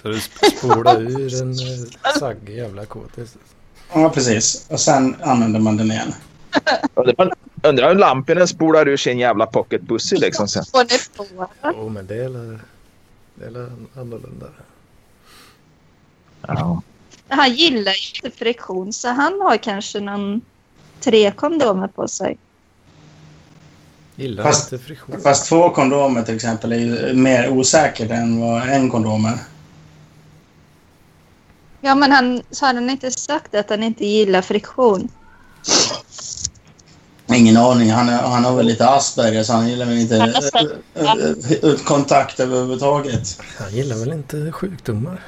Så 0.03 0.09
du 0.09 0.19
sp- 0.19 0.57
spolar 0.59 1.01
ur 1.01 1.43
en 1.43 1.51
eh, 1.51 2.19
saggig 2.19 2.57
jävla 2.57 2.87
kodis. 2.87 3.37
Ja, 3.95 4.11
precis. 4.11 4.67
Och 4.71 4.81
sen 4.81 5.17
använder 5.23 5.61
man 5.61 5.77
den 5.77 5.91
igen. 5.91 6.15
Undrar, 6.95 7.33
undrar 7.63 7.89
hur 7.89 7.95
Lampinen 7.95 8.49
spolar 8.49 8.89
ur 8.89 8.97
sin 8.97 9.19
jävla 9.19 9.47
pocket 9.47 9.89
pussy 9.89 10.17
liksom 10.17 10.49
sen. 10.49 10.65
Jo, 11.65 11.89
men 11.89 12.07
det 12.07 12.15
är 12.15 12.29
väl 12.29 12.59
det 13.35 13.47
är 13.47 13.51
väl 13.51 13.71
annorlunda. 13.97 14.47
Ja. 16.47 16.83
Han 17.29 17.55
gillar 17.55 17.93
ju 17.93 18.27
inte 18.27 18.39
friktion 18.39 18.93
så 18.93 19.09
han 19.09 19.41
har 19.41 19.57
kanske 19.57 20.01
någon 20.01 20.41
tre 21.01 21.33
kondomer 21.33 21.89
på 21.89 22.09
sig. 22.09 22.39
Gillar 24.17 24.45
Fast- 24.45 24.73
inte 24.73 24.85
friktion. 24.85 25.21
Fast 25.21 25.49
två 25.49 25.71
kondomer 25.71 26.23
till 26.23 26.35
exempel 26.35 26.73
är 26.73 26.77
ju 26.77 27.15
mer 27.15 27.49
osäkert 27.51 28.11
än 28.11 28.41
vad 28.41 28.69
en 28.69 28.91
kondom 28.91 29.25
är. 29.25 29.39
Ja, 31.81 31.95
men 31.95 32.13
han, 32.13 32.43
så 32.51 32.67
hade 32.67 32.79
han 32.79 32.91
inte 32.91 33.11
sagt 33.11 33.55
att 33.55 33.71
han 33.71 33.83
inte 33.83 34.07
gillar 34.07 34.43
friktion? 34.43 35.09
Ingen 37.35 37.57
aning. 37.57 37.91
Han, 37.91 38.09
är, 38.09 38.19
han 38.23 38.45
har 38.45 38.57
väl 38.57 38.67
lite 38.67 38.89
Asperger 38.89 39.43
så 39.43 39.53
han 39.53 39.69
gillar 39.69 39.87
väl 39.87 39.99
inte 39.99 40.17
har 40.17 40.27
eh, 40.27 41.13
eh, 41.13 41.71
eh, 41.71 41.77
kontakt 41.85 42.41
överhuvudtaget. 42.41 43.43
Han 43.59 43.71
gillar 43.71 43.97
väl 43.97 44.13
inte 44.13 44.53
sjukdomar? 44.53 45.21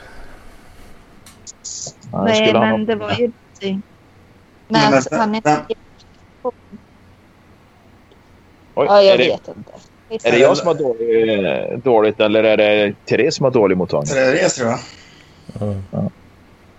Nej, 2.13 2.53
men 2.53 2.87
det 2.87 2.95
var 2.95 3.11
ju 3.11 3.31
någonting. 3.33 3.83
Men 4.69 4.81
Men 4.83 4.93
vänta, 4.93 5.17
han 5.17 5.35
gillar 5.35 5.57
friktion. 5.57 6.53
Oj, 8.75 8.87
Ja, 8.89 9.03
jag 9.03 9.15
är, 9.15 9.19
det, 9.19 9.25
vet 9.25 9.49
inte. 9.57 10.29
är 10.29 10.33
det 10.33 10.39
jag 10.39 10.57
som 10.57 10.67
har 10.67 10.75
dålig, 10.75 11.83
dåligt 11.85 12.21
eller 12.21 12.45
är 12.45 12.57
det 12.57 12.95
Therese 13.07 13.35
som 13.35 13.45
har 13.45 13.51
dålig 13.51 13.77
mottagning? 13.77 14.17
Är 14.17 14.33
det 14.33 14.49
tror 14.49 14.69
jag. 14.69 14.79
Ja. 15.91 16.11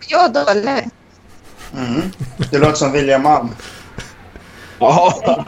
Jag 0.07 0.25
är 0.25 0.45
dålig. 0.45 0.89
Mm. 1.77 2.01
Det 2.51 2.57
låter 2.57 2.73
som 2.73 2.91
William 2.91 3.23
Malm. 3.23 3.49
Ja. 4.79 5.45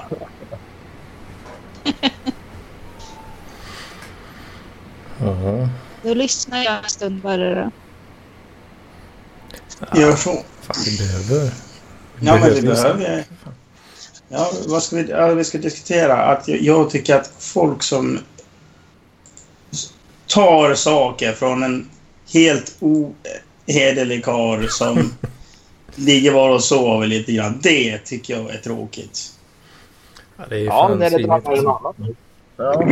Då 6.03 6.13
lyssnar 6.13 6.63
jag 6.63 6.83
en 6.83 6.89
stund 6.89 7.21
bara 7.21 7.55
då. 7.55 7.71
Gör 9.95 10.15
så. 10.15 10.43
Fan, 10.61 10.75
vi 10.85 10.97
behöver... 10.97 11.51
Ja, 12.19 12.39
men 12.39 12.53
vi 12.53 12.61
behöver... 12.61 13.25
Ja, 14.29 14.51
vad 14.67 14.83
ska 14.83 14.95
vi, 14.95 15.09
ja, 15.09 15.27
vi 15.27 15.43
ska 15.43 15.57
diskutera 15.57 16.17
att 16.17 16.47
jag, 16.47 16.61
jag 16.61 16.89
tycker 16.89 17.15
att 17.15 17.31
folk 17.39 17.83
som 17.83 18.19
tar 20.27 20.75
saker 20.75 21.33
från 21.33 21.63
en 21.63 21.89
helt 22.33 22.75
ohederlig 22.79 24.25
karl 24.25 24.67
som 24.67 25.13
ligger 25.95 26.31
bara 26.33 26.53
och 26.53 26.63
sover 26.63 27.07
lite 27.07 27.31
grann. 27.31 27.59
Det 27.63 27.97
tycker 27.97 28.37
jag 28.37 28.49
är 28.49 28.57
tråkigt. 28.57 29.31
Ja, 30.37 30.43
det 30.49 30.55
är 30.55 30.59
ju 30.59 30.65
Ja, 30.65 30.95
när 30.99 31.09
det 31.09 31.23
drabbar 31.23 31.53
en 31.53 31.67
annan. 31.67 32.15
Ja. 32.57 32.83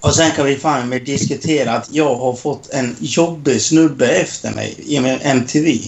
Och 0.00 0.14
sen 0.14 0.30
kan 0.30 0.46
vi 0.46 0.56
fan 0.56 0.88
med 0.88 1.04
diskutera 1.04 1.72
att 1.72 1.88
jag 1.92 2.14
har 2.14 2.34
fått 2.34 2.70
en 2.70 2.96
jobbig 3.00 3.62
snubbe 3.62 4.08
efter 4.08 4.54
mig 4.54 4.74
i 4.78 4.96
MTV. 5.22 5.78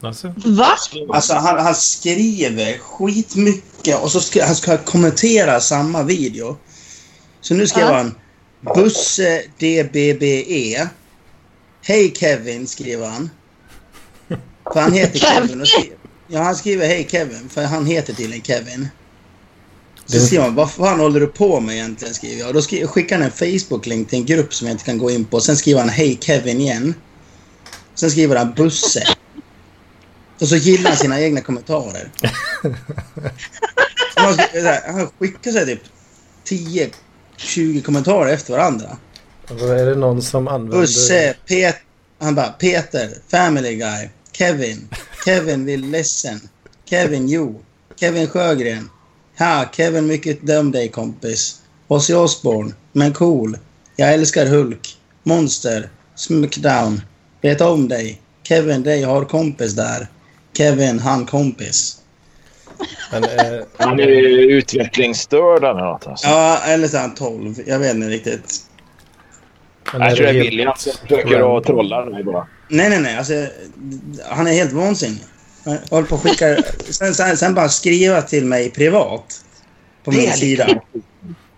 Alltså, 0.00 0.34
Va? 0.44 0.76
Alltså 1.08 1.34
han, 1.34 1.58
han 1.58 1.74
skriver 1.74 2.78
skitmycket 2.78 4.02
och 4.02 4.10
så 4.12 4.20
ska 4.20 4.44
han 4.44 4.54
ska 4.54 4.78
kommentera 4.78 5.60
samma 5.60 6.02
video. 6.02 6.56
Så 7.40 7.54
nu 7.54 7.66
skrev 7.66 7.86
Ja. 7.86 7.94
han 7.94 8.14
Busse 8.74 9.42
DBBE. 9.58 10.88
Hej 11.82 12.14
Kevin 12.16 12.66
skriver 12.66 13.06
han. 13.06 13.30
För 14.72 14.80
han 14.80 14.92
heter 14.92 15.18
Kevin. 15.18 15.60
Och 15.60 15.68
skriver, 15.68 15.96
ja 16.28 16.42
han 16.42 16.56
skriver 16.56 16.86
hej 16.86 17.08
Kevin 17.10 17.48
för 17.48 17.64
han 17.64 17.86
heter 17.86 18.12
tydligen 18.14 18.44
Kevin. 18.44 18.88
Så 20.06 20.20
skriver 20.20 20.44
han 20.44 20.54
vad 20.54 20.70
fan 20.70 21.00
håller 21.00 21.20
du 21.20 21.26
på 21.26 21.60
med 21.60 21.74
egentligen 21.74 22.14
skriver 22.14 22.40
jag. 22.40 22.48
Och 22.48 22.54
då 22.54 22.62
skri- 22.62 22.86
skickar 22.86 23.16
han 23.18 23.24
en 23.24 23.30
Facebook-länk 23.32 24.08
till 24.08 24.18
en 24.18 24.26
grupp 24.26 24.54
som 24.54 24.66
jag 24.66 24.74
inte 24.74 24.84
kan 24.84 24.98
gå 24.98 25.10
in 25.10 25.24
på. 25.24 25.40
Sen 25.40 25.56
skriver 25.56 25.80
han 25.80 25.88
hej 25.88 26.18
Kevin 26.20 26.60
igen. 26.60 26.94
Sen 27.94 28.10
skriver 28.10 28.36
han 28.36 28.52
Busse. 28.54 29.06
Och 30.40 30.48
så 30.48 30.56
gillar 30.56 30.90
han 30.90 30.96
sina 30.98 31.20
egna 31.20 31.40
kommentarer. 31.40 32.10
Han, 34.16 34.34
här, 34.38 34.92
han 34.92 35.08
skickar 35.18 35.50
sig 35.50 35.66
typ 35.66 35.82
10-20 37.38 37.82
kommentarer 37.82 38.32
efter 38.32 38.52
varandra. 38.52 38.96
och 39.48 39.56
då 39.56 39.66
är 39.66 39.86
det 39.86 39.94
någon 39.94 40.22
som 40.22 40.48
använder... 40.48 40.78
Busse, 40.80 41.34
Pet, 41.48 41.76
han 42.20 42.34
bara 42.34 42.48
Peter, 42.48 43.10
Family 43.28 43.74
Guy, 43.74 44.08
Kevin, 44.32 44.88
Kevin 45.24 45.64
vill 45.64 45.90
ledsen, 45.90 46.40
Kevin 46.84 47.28
Jo, 47.28 47.60
Kevin 48.00 48.28
Sjögren, 48.28 48.90
ha, 49.38 49.64
Kevin 49.72 50.06
mycket 50.06 50.46
döm 50.46 50.72
dig 50.72 50.88
kompis, 50.88 51.60
Ozzy 51.88 52.14
Osbourne, 52.14 52.74
men 52.92 53.12
cool, 53.12 53.58
jag 53.96 54.14
älskar 54.14 54.46
Hulk, 54.46 54.96
Monster, 55.22 55.90
Smackdown, 56.14 57.00
vet 57.40 57.60
om 57.60 57.88
dig, 57.88 58.20
Kevin 58.42 58.82
dig 58.82 59.02
har 59.02 59.24
kompis 59.24 59.72
där, 59.72 60.08
Kevin 60.56 60.98
han 60.98 61.26
kompis. 61.26 61.98
Men, 63.12 63.24
eh, 63.24 63.62
Han 63.78 64.00
är 64.00 64.06
ju 64.06 64.52
utvecklingsstörd 64.52 65.64
eller 65.64 65.80
något. 65.80 66.06
Alltså. 66.06 66.26
Ja, 66.26 66.58
eller 66.66 66.88
så 66.88 66.96
är 66.96 67.00
han 67.00 67.14
12, 67.14 67.54
jag 67.66 67.78
vet 67.78 67.94
inte 67.94 68.08
riktigt. 68.08 68.60
Men 69.92 70.08
Jag 70.08 70.16
tror 70.16 70.26
det 70.26 70.30
är 70.30 70.34
helt 70.34 70.46
William 70.46 70.74
som 70.76 70.92
försöker 70.92 71.58
att 71.58 71.64
trolla 71.64 72.04
dig 72.04 72.24
bara. 72.24 72.46
Nej, 72.68 72.90
nej, 72.90 73.00
nej. 73.00 73.16
Alltså, 73.16 73.46
han 74.28 74.46
är 74.46 74.52
helt 74.52 74.72
vansinnig. 74.72 75.22
Han 75.64 75.78
håller 75.90 76.08
på 76.08 76.14
att 76.14 76.22
skicka... 76.22 76.62
Sen, 76.90 77.14
sen, 77.14 77.36
sen 77.36 77.54
bara 77.54 77.68
skriva 77.68 78.22
till 78.22 78.44
mig 78.44 78.70
privat. 78.70 79.44
På 80.04 80.10
min 80.10 80.32
sida. 80.32 80.80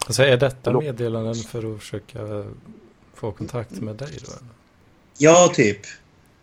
Alltså 0.07 0.23
är 0.23 0.37
detta 0.37 0.81
meddelanden 0.81 1.35
för 1.35 1.75
att 1.75 1.81
försöka 1.81 2.19
få 3.15 3.33
kontakt 3.33 3.71
med 3.71 3.97
dig 3.97 4.19
då? 4.25 4.33
eller? 4.33 4.55
Ja, 5.19 5.53
typ. 5.55 5.79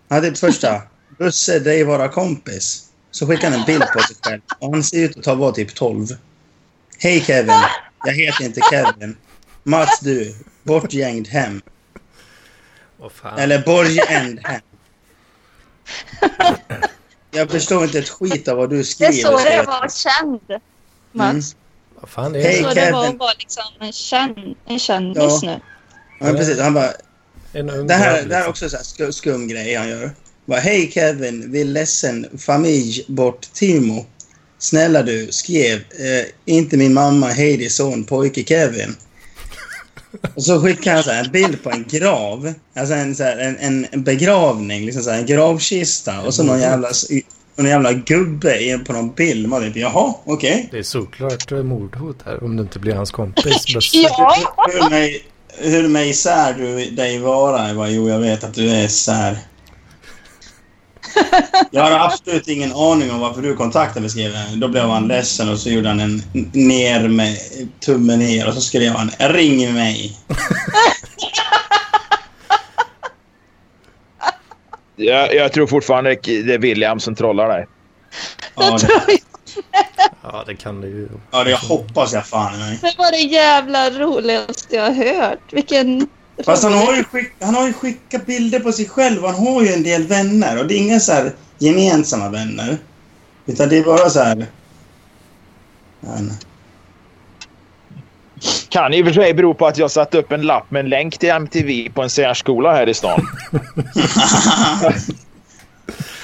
Han 0.09 0.23
hade 0.23 0.35
första. 0.35 0.81
Busse, 1.17 1.59
dig 1.59 1.83
vara 1.83 2.07
kompis. 2.07 2.87
Så 3.11 3.27
skickar 3.27 3.49
han 3.51 3.59
en 3.59 3.65
bild 3.65 3.83
på 3.93 3.99
sig 3.99 4.15
själv. 4.21 4.41
Och 4.59 4.73
han 4.73 4.83
ser 4.83 5.05
ut 5.05 5.27
att 5.27 5.37
vara 5.37 5.51
typ 5.51 5.75
12. 5.75 6.07
Hej 6.99 7.21
Kevin. 7.21 7.61
Jag 8.05 8.13
heter 8.13 8.45
inte 8.45 8.61
Kevin. 8.71 9.17
Mats 9.63 9.99
du. 9.99 10.35
Bortgängd 10.63 11.27
hem. 11.27 11.61
Fan? 13.09 13.39
Eller 13.39 13.59
borgänd 13.59 14.39
hem. 14.43 14.61
Jag 17.31 17.49
förstår 17.51 17.83
inte 17.83 17.99
ett 17.99 18.09
skit 18.09 18.47
av 18.47 18.57
vad 18.57 18.69
du 18.69 18.75
Det 18.75 18.81
är 18.81 18.83
skriver. 18.83 19.11
så 19.13 19.31
det 19.31 19.39
skriver. 19.39 19.65
var 19.65 19.89
känd, 19.89 20.61
Mats. 21.11 21.55
Vad 22.01 22.09
fan 22.09 22.35
är 22.35 22.41
Hej, 22.41 22.63
Så 22.63 22.67
det? 22.69 22.73
det 22.85 22.91
var 22.91 23.01
Kevin. 23.03 23.13
att 23.15 23.19
vara 23.19 23.33
liksom 23.39 23.63
en, 23.79 23.91
känd, 23.93 24.55
en 24.65 24.79
kändis 24.79 25.23
Ja. 25.23 25.39
nu. 25.43 25.59
Ja, 26.27 26.33
precis. 26.33 26.59
Han 26.59 26.73
bara, 26.73 26.91
En 27.53 27.67
Det 27.67 27.71
här, 27.73 27.87
det 27.87 27.95
här 27.95 28.17
är 28.17 28.23
liksom. 28.25 28.49
också 28.49 28.69
så 28.69 28.77
här 28.77 28.83
skum, 28.83 29.13
skum 29.13 29.47
grej 29.47 29.75
han 29.75 29.89
gör. 29.89 30.11
Bara, 30.45 30.59
Hej 30.59 30.91
Kevin, 30.91 31.51
vill 31.51 31.73
ledsen 31.73 32.27
familj 32.37 33.05
bort 33.07 33.41
Timo. 33.53 34.05
Snälla 34.57 35.03
du, 35.03 35.27
skrev 35.31 35.77
eh, 35.77 36.25
inte 36.45 36.77
min 36.77 36.93
mamma, 36.93 37.27
hej 37.27 37.57
din 37.57 37.69
son, 37.69 38.03
pojke 38.03 38.43
Kevin. 38.43 38.95
Och 40.35 40.43
så 40.43 40.61
skickar 40.61 40.93
han 40.93 41.03
så 41.03 41.11
här, 41.11 41.23
en 41.23 41.31
bild 41.31 41.63
på 41.63 41.69
en 41.69 41.85
grav. 41.89 42.53
Alltså 42.75 42.93
en, 42.93 43.15
så 43.15 43.23
här, 43.23 43.57
en, 43.59 43.87
en 43.91 44.03
begravning, 44.03 44.85
liksom 44.85 45.03
så 45.03 45.09
här, 45.09 45.19
en 45.19 45.25
gravkista. 45.25 46.21
Och 46.21 46.33
så 46.33 46.43
någon 46.43 46.59
jävla, 46.59 46.89
någon 47.55 47.69
jävla 47.69 47.93
gubbe 47.93 48.79
på 48.85 48.93
någon 48.93 49.11
bild. 49.11 49.49
Man 49.49 49.61
typ, 49.61 49.75
jaha, 49.75 50.13
okej. 50.25 50.67
Det 50.71 50.77
är 50.77 50.83
såklart 50.83 51.51
eh, 51.51 51.63
mordhot 51.63 52.17
här 52.25 52.43
om 52.43 52.57
det 52.57 52.61
inte 52.61 52.79
blir 52.79 52.93
hans 52.93 53.11
kompis. 53.11 53.65
Ja! 53.93 54.35
Hur 54.71 54.89
mig, 54.89 55.23
hur 55.57 55.87
mig 55.87 56.09
isär 56.09 56.53
du 56.53 56.85
dig 56.85 57.19
vara? 57.19 57.67
Jag 57.67 57.77
bara, 57.77 57.89
jo, 57.89 58.09
jag 58.09 58.19
vet 58.19 58.43
att 58.43 58.53
du 58.53 58.69
är 58.69 58.85
isär. 58.85 59.37
Jag 61.71 61.83
har 61.83 62.05
absolut 62.05 62.47
ingen 62.47 62.73
aning 62.73 63.11
om 63.11 63.19
varför 63.19 63.41
du 63.41 63.55
kontaktade 63.55 64.01
mig, 64.01 64.09
skrev 64.09 64.33
han. 64.35 64.59
Då 64.59 64.67
blev 64.67 64.83
han 64.83 65.07
ledsen 65.07 65.49
och 65.49 65.59
så 65.59 65.69
gjorde 65.69 65.87
han 65.87 65.99
en 65.99 66.23
ner 66.53 67.07
med 67.07 67.37
tummen 67.79 68.19
ner 68.19 68.47
och 68.47 68.53
så 68.53 68.61
skrev 68.61 68.93
han 68.93 69.11
ring 69.19 69.73
mig. 69.73 70.17
Jag, 74.95 75.35
jag 75.35 75.53
tror 75.53 75.67
fortfarande 75.67 76.15
det 76.23 76.53
är 76.53 76.57
William 76.57 76.99
som 76.99 77.15
trollar 77.15 77.49
dig. 77.49 77.67
Ja, 78.55 78.77
det, 78.81 79.19
Ja, 80.23 80.43
det 80.47 80.55
kan 80.55 80.81
det 80.81 80.87
ju. 80.87 81.09
ja, 81.31 81.43
det 81.43 81.55
hoppas 81.55 82.13
jag 82.13 82.27
fan 82.27 82.55
i 82.55 82.57
mig. 82.57 82.79
Det 82.81 82.95
var 82.97 83.11
det 83.11 83.17
jävla 83.17 83.89
roligaste 83.89 84.75
jag 84.75 84.93
hört. 84.93 85.53
Vilken... 85.53 86.09
Fast 86.45 86.63
han 86.63 86.73
har, 86.73 86.95
ju 86.95 87.03
skick, 87.03 87.31
han 87.39 87.55
har 87.55 87.67
ju 87.67 87.73
skickat 87.73 88.25
bilder 88.25 88.59
på 88.59 88.71
sig 88.71 88.89
själv. 88.89 89.25
Han 89.25 89.35
har 89.35 89.61
ju 89.61 89.67
en 89.67 89.83
del 89.83 90.07
vänner 90.07 90.59
och 90.59 90.67
det 90.67 90.73
är 90.73 90.77
inga 90.77 90.99
så 90.99 91.11
här 91.11 91.31
gemensamma 91.57 92.29
vänner. 92.29 92.77
Utan 93.45 93.69
det 93.69 93.77
är 93.77 93.83
bara 93.83 94.09
så 94.09 94.19
här... 94.19 94.45
Inte. 96.19 96.45
Kan 98.69 98.93
i 98.93 99.01
och 99.01 99.05
för 99.05 99.13
sig 99.13 99.33
bero 99.33 99.53
på 99.53 99.67
att 99.67 99.77
jag 99.77 99.91
satt 99.91 100.15
upp 100.15 100.31
en 100.31 100.41
lapp 100.41 100.71
med 100.71 100.79
en 100.79 100.89
länk 100.89 101.17
till 101.17 101.29
MTV 101.29 101.89
på 101.89 102.01
en 102.01 102.09
särskola 102.09 102.73
här 102.73 102.89
i 102.89 102.93
stan. 102.93 103.27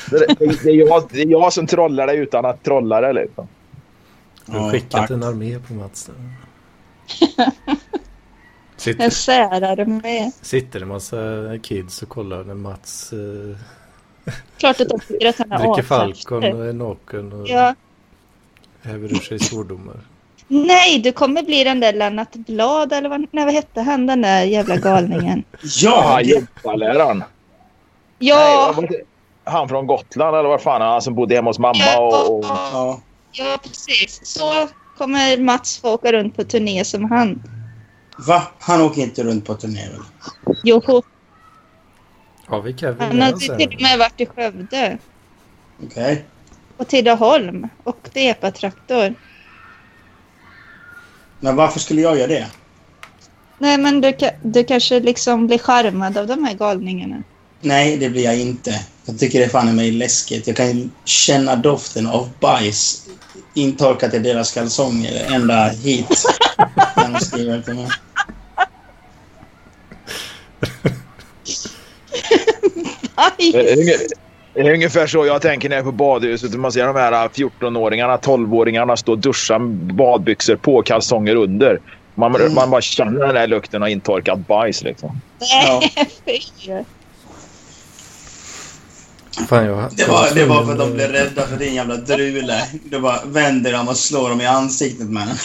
det, 0.09 0.25
det, 0.39 0.63
det, 0.63 0.69
är 0.69 0.87
jag, 0.87 1.03
det 1.11 1.21
är 1.21 1.27
jag 1.27 1.53
som 1.53 1.67
trollar 1.67 2.07
dig 2.07 2.17
utan 2.17 2.45
att 2.45 2.63
trolla 2.63 3.01
dig. 3.01 3.13
Liksom. 3.13 3.47
Du 4.45 4.57
har 4.57 4.71
skickat 4.71 5.09
en 5.09 5.23
armé 5.23 5.59
på 5.67 5.73
Mats. 5.73 6.09
En 8.87 8.93
Sitter, 8.93 9.09
särarmé. 9.09 10.31
sitter 10.41 10.81
en 10.81 10.87
massa 10.87 11.17
kids 11.63 12.01
och 12.01 12.09
kollar 12.09 12.43
när 12.43 12.53
Mats 12.53 13.13
eh, 13.13 13.57
Klart 14.57 14.81
att 14.81 14.89
de 14.89 14.99
tycker 14.99 15.27
att 15.29 15.37
han 15.37 15.51
är 15.51 15.57
dricker. 15.57 15.81
Falcon 15.81 16.43
och 16.43 16.65
är 16.65 16.73
naken 16.73 17.33
och 17.33 17.47
Ja, 17.49 17.75
häver 18.81 19.11
ur 19.11 19.15
sig 19.19 19.39
svordomar. 19.39 19.95
Nej, 20.47 20.99
du 20.99 21.11
kommer 21.11 21.43
bli 21.43 21.63
den 21.63 21.79
där 21.79 21.93
Lennart 21.93 22.33
Blad 22.33 22.93
eller 22.93 23.09
vad, 23.09 23.25
nej, 23.31 23.45
vad 23.45 23.53
hette 23.53 23.81
han 23.81 24.07
den 24.07 24.21
där 24.21 24.43
jävla 24.43 24.75
galningen? 24.75 25.43
Ja, 25.61 25.67
Ja, 25.83 26.17
det, 26.17 26.23
gympaläraren. 26.23 27.23
Ja, 28.19 28.75
Nej, 28.89 29.03
Han 29.43 29.69
från 29.69 29.87
Gotland 29.87 30.35
eller 30.37 30.49
vad 30.49 30.61
fan 30.61 30.81
han 30.81 31.01
som 31.01 31.15
bodde 31.15 31.35
hemma 31.35 31.49
hos 31.49 31.59
mamma 31.59 31.97
och... 31.97 32.37
och... 32.37 32.45
ja. 32.45 33.01
ja, 33.31 33.57
precis. 33.63 34.19
Så 34.23 34.67
kommer 34.97 35.37
Mats 35.37 35.77
få 35.79 35.93
åka 35.93 36.11
runt 36.11 36.35
på 36.35 36.43
turné 36.43 36.85
som 36.85 37.11
han. 37.11 37.43
Va? 38.17 38.47
Han 38.59 38.81
åker 38.81 39.01
inte 39.01 39.23
runt 39.23 39.45
på 39.45 39.55
turné 39.55 39.89
väl? 39.89 40.01
Jo, 40.63 41.03
Har 42.45 42.61
vi 42.61 42.77
Kevin 42.77 43.01
han 43.01 43.21
hade 43.21 43.45
ju 43.45 43.57
till 43.57 43.75
och 43.75 43.81
med 43.81 43.99
varit 43.99 44.21
i 44.21 44.25
Skövde 44.25 44.97
Okej. 45.83 46.25
och 46.77 46.87
Tidaholm 46.87 47.67
och 47.83 48.09
Epatraktor. 48.13 49.13
Men 51.39 51.55
varför 51.55 51.79
skulle 51.79 52.01
jag 52.01 52.17
göra 52.17 52.27
det? 52.27 52.47
Nej, 53.57 53.77
men 53.77 54.01
du, 54.01 54.13
du 54.43 54.63
kanske 54.63 54.99
liksom 54.99 55.47
blir 55.47 55.57
charmad 55.57 56.17
av 56.17 56.27
de 56.27 56.43
här 56.43 56.53
galningarna. 56.53 57.23
Nej, 57.61 57.97
det 57.97 58.09
blir 58.09 58.23
jag 58.23 58.39
inte. 58.39 58.85
Jag 59.05 59.19
tycker 59.19 59.39
det 59.39 59.45
är 59.45 59.49
fan 59.49 59.69
i 59.69 59.73
mig 59.73 59.91
läskigt. 59.91 60.47
Jag 60.47 60.55
kan 60.55 60.77
ju 60.77 60.89
känna 61.05 61.55
doften 61.55 62.07
av 62.07 62.29
bajs 62.39 63.07
intorkat 63.57 64.13
i 64.13 64.19
deras 64.19 64.51
kalsonger 64.53 65.33
ända 65.33 65.67
hit. 65.67 66.07
När 66.95 67.13
de 67.13 67.19
skriver 67.19 67.61
till 67.61 67.73
mig. 67.75 67.87
Det 73.37 73.71
är 73.71 73.77
ungefär- 73.77 74.07
det 74.53 74.61
är 74.61 74.73
ungefär 74.73 75.07
så 75.07 75.25
jag 75.25 75.41
tänker 75.41 75.69
när 75.69 75.75
jag 75.75 75.81
är 75.81 75.85
på 75.85 75.91
badhuset. 75.91 76.53
Man 76.53 76.71
ser 76.71 76.85
de 76.87 76.95
här 76.95 77.27
14-åringarna, 77.27 78.17
12-åringarna 78.19 78.95
stå 78.95 79.11
och 79.11 79.17
duscha 79.17 79.59
med 79.59 79.95
badbyxor 79.95 80.55
på, 80.55 80.81
kalsonger 80.81 81.35
under. 81.35 81.79
Man, 82.15 82.35
Mm. 82.35 82.53
man 82.53 82.69
bara 82.69 82.81
känner 82.81 83.25
den 83.25 83.35
där 83.35 83.47
lukten 83.47 83.83
av 83.83 83.89
intorkat 83.89 84.39
bajs. 84.47 84.83
Liksom. 84.83 85.21
Fy. 86.25 86.39
Fan, 89.47 89.65
jag, 89.65 89.91
Det 89.95 90.07
var, 90.07 90.33
det 90.35 90.45
var 90.45 90.65
för 90.65 90.71
att 90.71 90.79
de 90.79 90.93
blev 90.93 91.11
rädda 91.11 91.41
för 91.47 91.57
din 91.57 91.73
jävla 91.75 91.95
drule. 91.97 92.67
Du 92.83 92.99
bara 92.99 93.25
vänder 93.25 93.71
dem 93.73 93.87
och 93.87 93.97
slår 93.97 94.29
dem 94.29 94.41
i 94.41 94.45
ansiktet 94.45 95.09
med 95.09 95.27
den. 95.27 95.37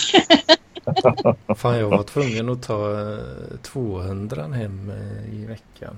Fan, 1.56 1.78
jag 1.78 1.88
var 1.88 2.02
tvungen 2.02 2.48
att 2.48 2.62
ta 2.62 3.00
eh, 3.12 3.18
200 3.62 4.42
hem 4.48 4.90
eh, 4.90 5.34
i 5.34 5.44
veckan. 5.46 5.96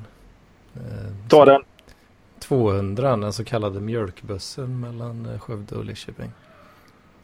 Eh, 0.77 1.29
Ta 1.29 1.45
den. 1.45 1.61
200, 2.41 3.17
den 3.17 3.33
så 3.33 3.45
kallade 3.45 3.81
mjölkbussen 3.81 4.81
mellan 4.81 5.27
eh, 5.33 5.39
Skövde 5.41 5.75
och 5.75 5.85
Lidköping. 5.85 6.33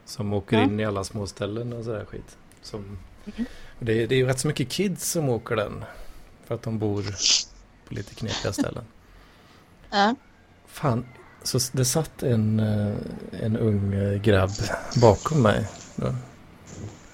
Som 0.05 0.33
åker 0.33 0.57
Ja. 0.57 0.63
in 0.65 0.81
i 0.81 0.85
alla 0.85 1.05
små 1.05 1.27
ställen 1.27 1.73
och 1.73 1.85
sådär 1.85 2.05
skit. 2.05 2.37
Som, 2.63 2.99
och 3.79 3.85
det, 3.85 4.03
är- 4.03 4.07
det 4.07 4.15
är 4.15 4.19
ju 4.19 4.27
rätt 4.27 4.41
så 4.41 4.47
mycket 4.49 4.69
kids 4.69 5.11
som 5.11 5.29
åker 5.29 5.57
den. 5.57 5.85
För 6.47 6.55
att 6.55 6.63
de 6.63 6.79
bor 6.79 7.03
på 7.89 7.95
lite 7.95 8.15
knepiga 8.15 8.53
ställen. 8.53 8.85
Ja. 9.91 10.15
Fan, 10.73 11.07
så 11.43 11.59
det 11.73 11.85
satt 11.85 12.23
en, 12.23 12.61
eh, 12.61 12.97
en 13.33 13.57
ung 13.57 13.95
eh, 13.95 14.23
grabb 14.23 14.51
bakom 15.01 15.43
mig. 15.43 15.69
Ja. 15.97 16.15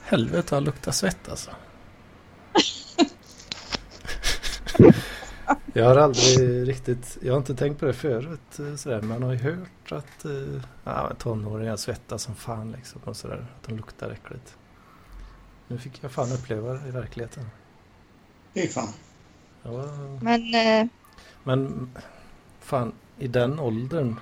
Helvete, 0.03 0.55
han 0.55 0.65
luktar 0.65 0.93
svett 0.93 1.29
alltså. 1.29 1.51
Jag 5.73 5.85
har 5.85 5.97
aldrig 5.97 6.69
riktigt, 6.69 7.19
jag 7.23 7.33
har 7.33 7.39
inte 7.39 7.55
tänkt 7.55 7.81
på 7.81 7.87
det 7.87 7.93
förut 7.93 8.59
eh, 8.59 8.75
sådär, 8.75 9.01
men 9.01 9.09
man 9.09 9.23
har 9.23 9.33
ju 9.33 9.39
hört 9.39 9.93
att 9.93 10.27
ja, 10.85 11.13
tonåringar 11.19 11.77
svettas 11.77 12.23
som 12.23 12.35
fan 12.35 12.73
liksom 12.73 13.01
och 13.05 13.17
sådär, 13.17 13.47
att 13.57 13.69
de 13.69 13.77
luktar 13.77 14.11
äckligt. 14.11 14.57
Nu 15.69 15.79
fick 15.79 16.05
jag 16.05 16.11
fan 16.11 16.33
uppleva 16.33 16.73
det 16.73 16.89
i 16.89 16.91
verkligheten. 16.91 17.45
Fy 18.55 18.69
fan. 18.69 18.89
Var, 19.63 19.89
Men 20.23 20.55
eh, 20.55 20.87
men 21.45 21.91
fan, 22.61 22.93
i 23.19 23.29
den 23.29 23.61
åldern 23.61 24.17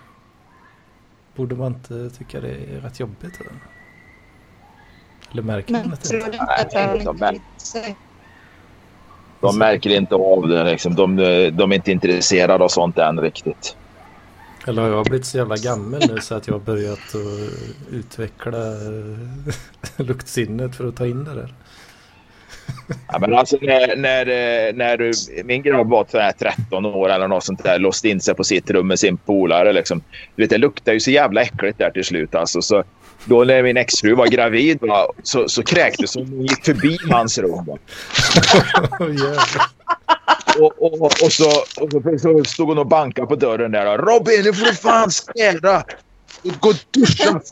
borde 1.37 1.55
man 1.55 1.75
inte 1.75 2.11
tycka 2.11 2.41
det 2.41 2.49
är 2.49 2.81
rätt 2.81 3.01
jobbigt? 3.01 3.41
Eller, 3.41 3.53
eller 5.33 5.43
märker 5.43 5.73
man 5.73 5.83
det 5.83 6.15
inte? 6.15 6.31
Nej, 6.75 6.95
de 6.95 6.99
inte 6.99 7.25
mär- 7.25 7.41
sig? 7.57 7.97
De 9.41 9.59
märker 9.59 9.91
inte 9.91 10.15
av 10.15 10.49
det. 10.49 10.65
Liksom. 10.65 10.95
De, 10.95 11.17
de 11.53 11.73
är 11.73 11.75
inte 11.75 11.93
intresserade 11.93 12.65
av 12.65 12.69
sånt 12.69 12.99
än 12.99 13.21
riktigt. 13.21 13.77
Eller 14.67 14.83
har 14.83 14.89
jag 14.89 15.05
blivit 15.05 15.27
så 15.27 15.37
jävla 15.39 15.57
gammal 15.57 16.01
nu 16.09 16.21
så 16.21 16.35
att 16.35 16.47
jag 16.47 16.55
har 16.55 16.61
börjat 16.61 16.99
att 17.15 17.93
utveckla 17.93 18.59
eh, 18.59 19.19
luktsinnet 20.07 20.77
för 20.77 20.89
att 20.89 20.97
ta 20.97 21.07
in 21.07 21.25
det 21.25 21.35
där? 21.35 21.55
Ja, 23.09 23.19
men 23.19 23.35
alltså 23.35 23.59
när, 23.61 23.97
när, 23.97 24.27
eh, 24.27 24.75
när 24.75 24.97
du, 24.97 25.13
min 25.45 25.63
grabb 25.63 25.89
var 25.89 26.07
så 26.11 26.19
här 26.19 26.33
13 26.33 26.87
år 26.87 27.09
eller 27.09 27.29
något 27.29 27.45
sånt 27.45 27.65
där, 27.65 27.79
låste 27.79 28.09
in 28.09 28.21
sig 28.21 28.35
på 28.35 28.45
sitt 28.45 28.71
rum 28.71 28.87
med 28.87 28.99
sin 28.99 29.17
polare. 29.17 29.73
Liksom. 29.73 30.03
Du 30.37 30.43
vet, 30.43 30.51
det 30.51 30.59
luktar 30.59 30.93
ju 30.93 31.01
så 31.01 31.11
jävla 31.11 31.43
äckligt 31.43 31.79
där 31.79 31.91
till 31.91 32.05
slut. 32.05 32.35
Alltså. 32.35 32.63
Så, 32.63 32.85
då 33.25 33.45
när 33.45 33.63
min 33.63 33.77
exfru 33.77 34.15
var 34.15 34.27
gravid 34.27 34.79
va, 34.81 35.13
så, 35.23 35.49
så 35.49 35.63
kräktes 35.63 36.15
hon 36.15 36.39
och 36.39 36.43
gick 36.43 36.65
förbi 36.65 36.99
hans 37.11 37.39
rum. 37.39 37.65
Va. 37.67 37.79
Jävlar. 39.01 39.67
Och, 40.61 40.83
och, 40.83 41.03
och, 41.03 41.33
så, 41.33 41.51
och 41.81 41.91
så, 41.91 42.19
så 42.19 42.45
stod 42.45 42.69
hon 42.69 42.79
och 42.79 42.87
bankade 42.87 43.27
på 43.27 43.37
dörren 43.37 43.73
där. 43.73 43.99
Robin, 43.99 44.43
nu 44.45 44.53
får 44.53 44.67
du 44.67 44.75
fan 44.75 45.11
städa! 45.11 45.85
Gå 46.43 46.69
och 46.69 46.77
duscha! 46.91 47.41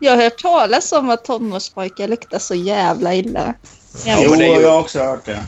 Jag 0.00 0.16
har 0.16 0.22
hört 0.22 0.38
talas 0.42 0.92
om 0.92 1.10
att 1.10 1.24
tonårspojkar 1.24 2.08
luktar 2.08 2.38
så 2.38 2.54
jävla 2.54 3.14
illa. 3.14 3.54
Ja, 4.06 4.18
jo, 4.22 4.30
men 4.30 4.38
det 4.38 4.44
är 4.46 4.56
ju- 4.56 4.62
jag 4.62 4.70
har 4.70 4.80
också 4.80 4.98
hört 5.02 5.24
det. 5.24 5.42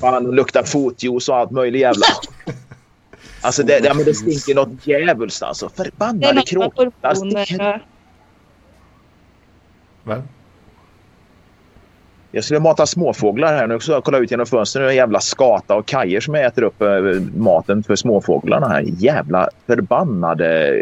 Fan, 0.00 0.24
det 0.24 0.32
luktar 0.32 0.62
fotjuice 0.62 1.28
och 1.28 1.36
allt 1.36 1.50
möjligt 1.50 1.80
jävla... 1.80 2.06
Alltså 3.40 3.62
det, 3.62 3.80
det, 3.80 3.94
men 3.94 4.04
det 4.04 4.14
stinker 4.14 4.54
något 4.54 4.86
djävulskt 4.86 5.42
alltså. 5.42 5.68
Förbannade 5.68 6.42
bo 6.54 7.24
med. 7.24 7.80
Va? 10.04 10.22
Jag 12.30 12.44
skulle 12.44 12.60
mata 12.60 12.86
småfåglar 12.86 13.56
här 13.56 13.66
nu. 13.66 13.80
Så 13.80 13.92
jag 13.92 14.04
ut 14.18 14.30
genom 14.30 14.46
fönstret. 14.46 14.80
Nu 14.80 14.84
är 14.84 14.86
det 14.86 14.92
en 14.92 14.96
jävla 14.96 15.20
skata 15.20 15.74
och 15.76 15.86
kajer 15.86 16.20
som 16.20 16.34
äter 16.34 16.62
upp 16.62 16.82
eh, 16.82 16.88
maten 17.36 17.82
för 17.82 17.96
småfåglarna 17.96 18.68
här. 18.68 18.84
Jävla 18.98 19.48
förbannade 19.66 20.74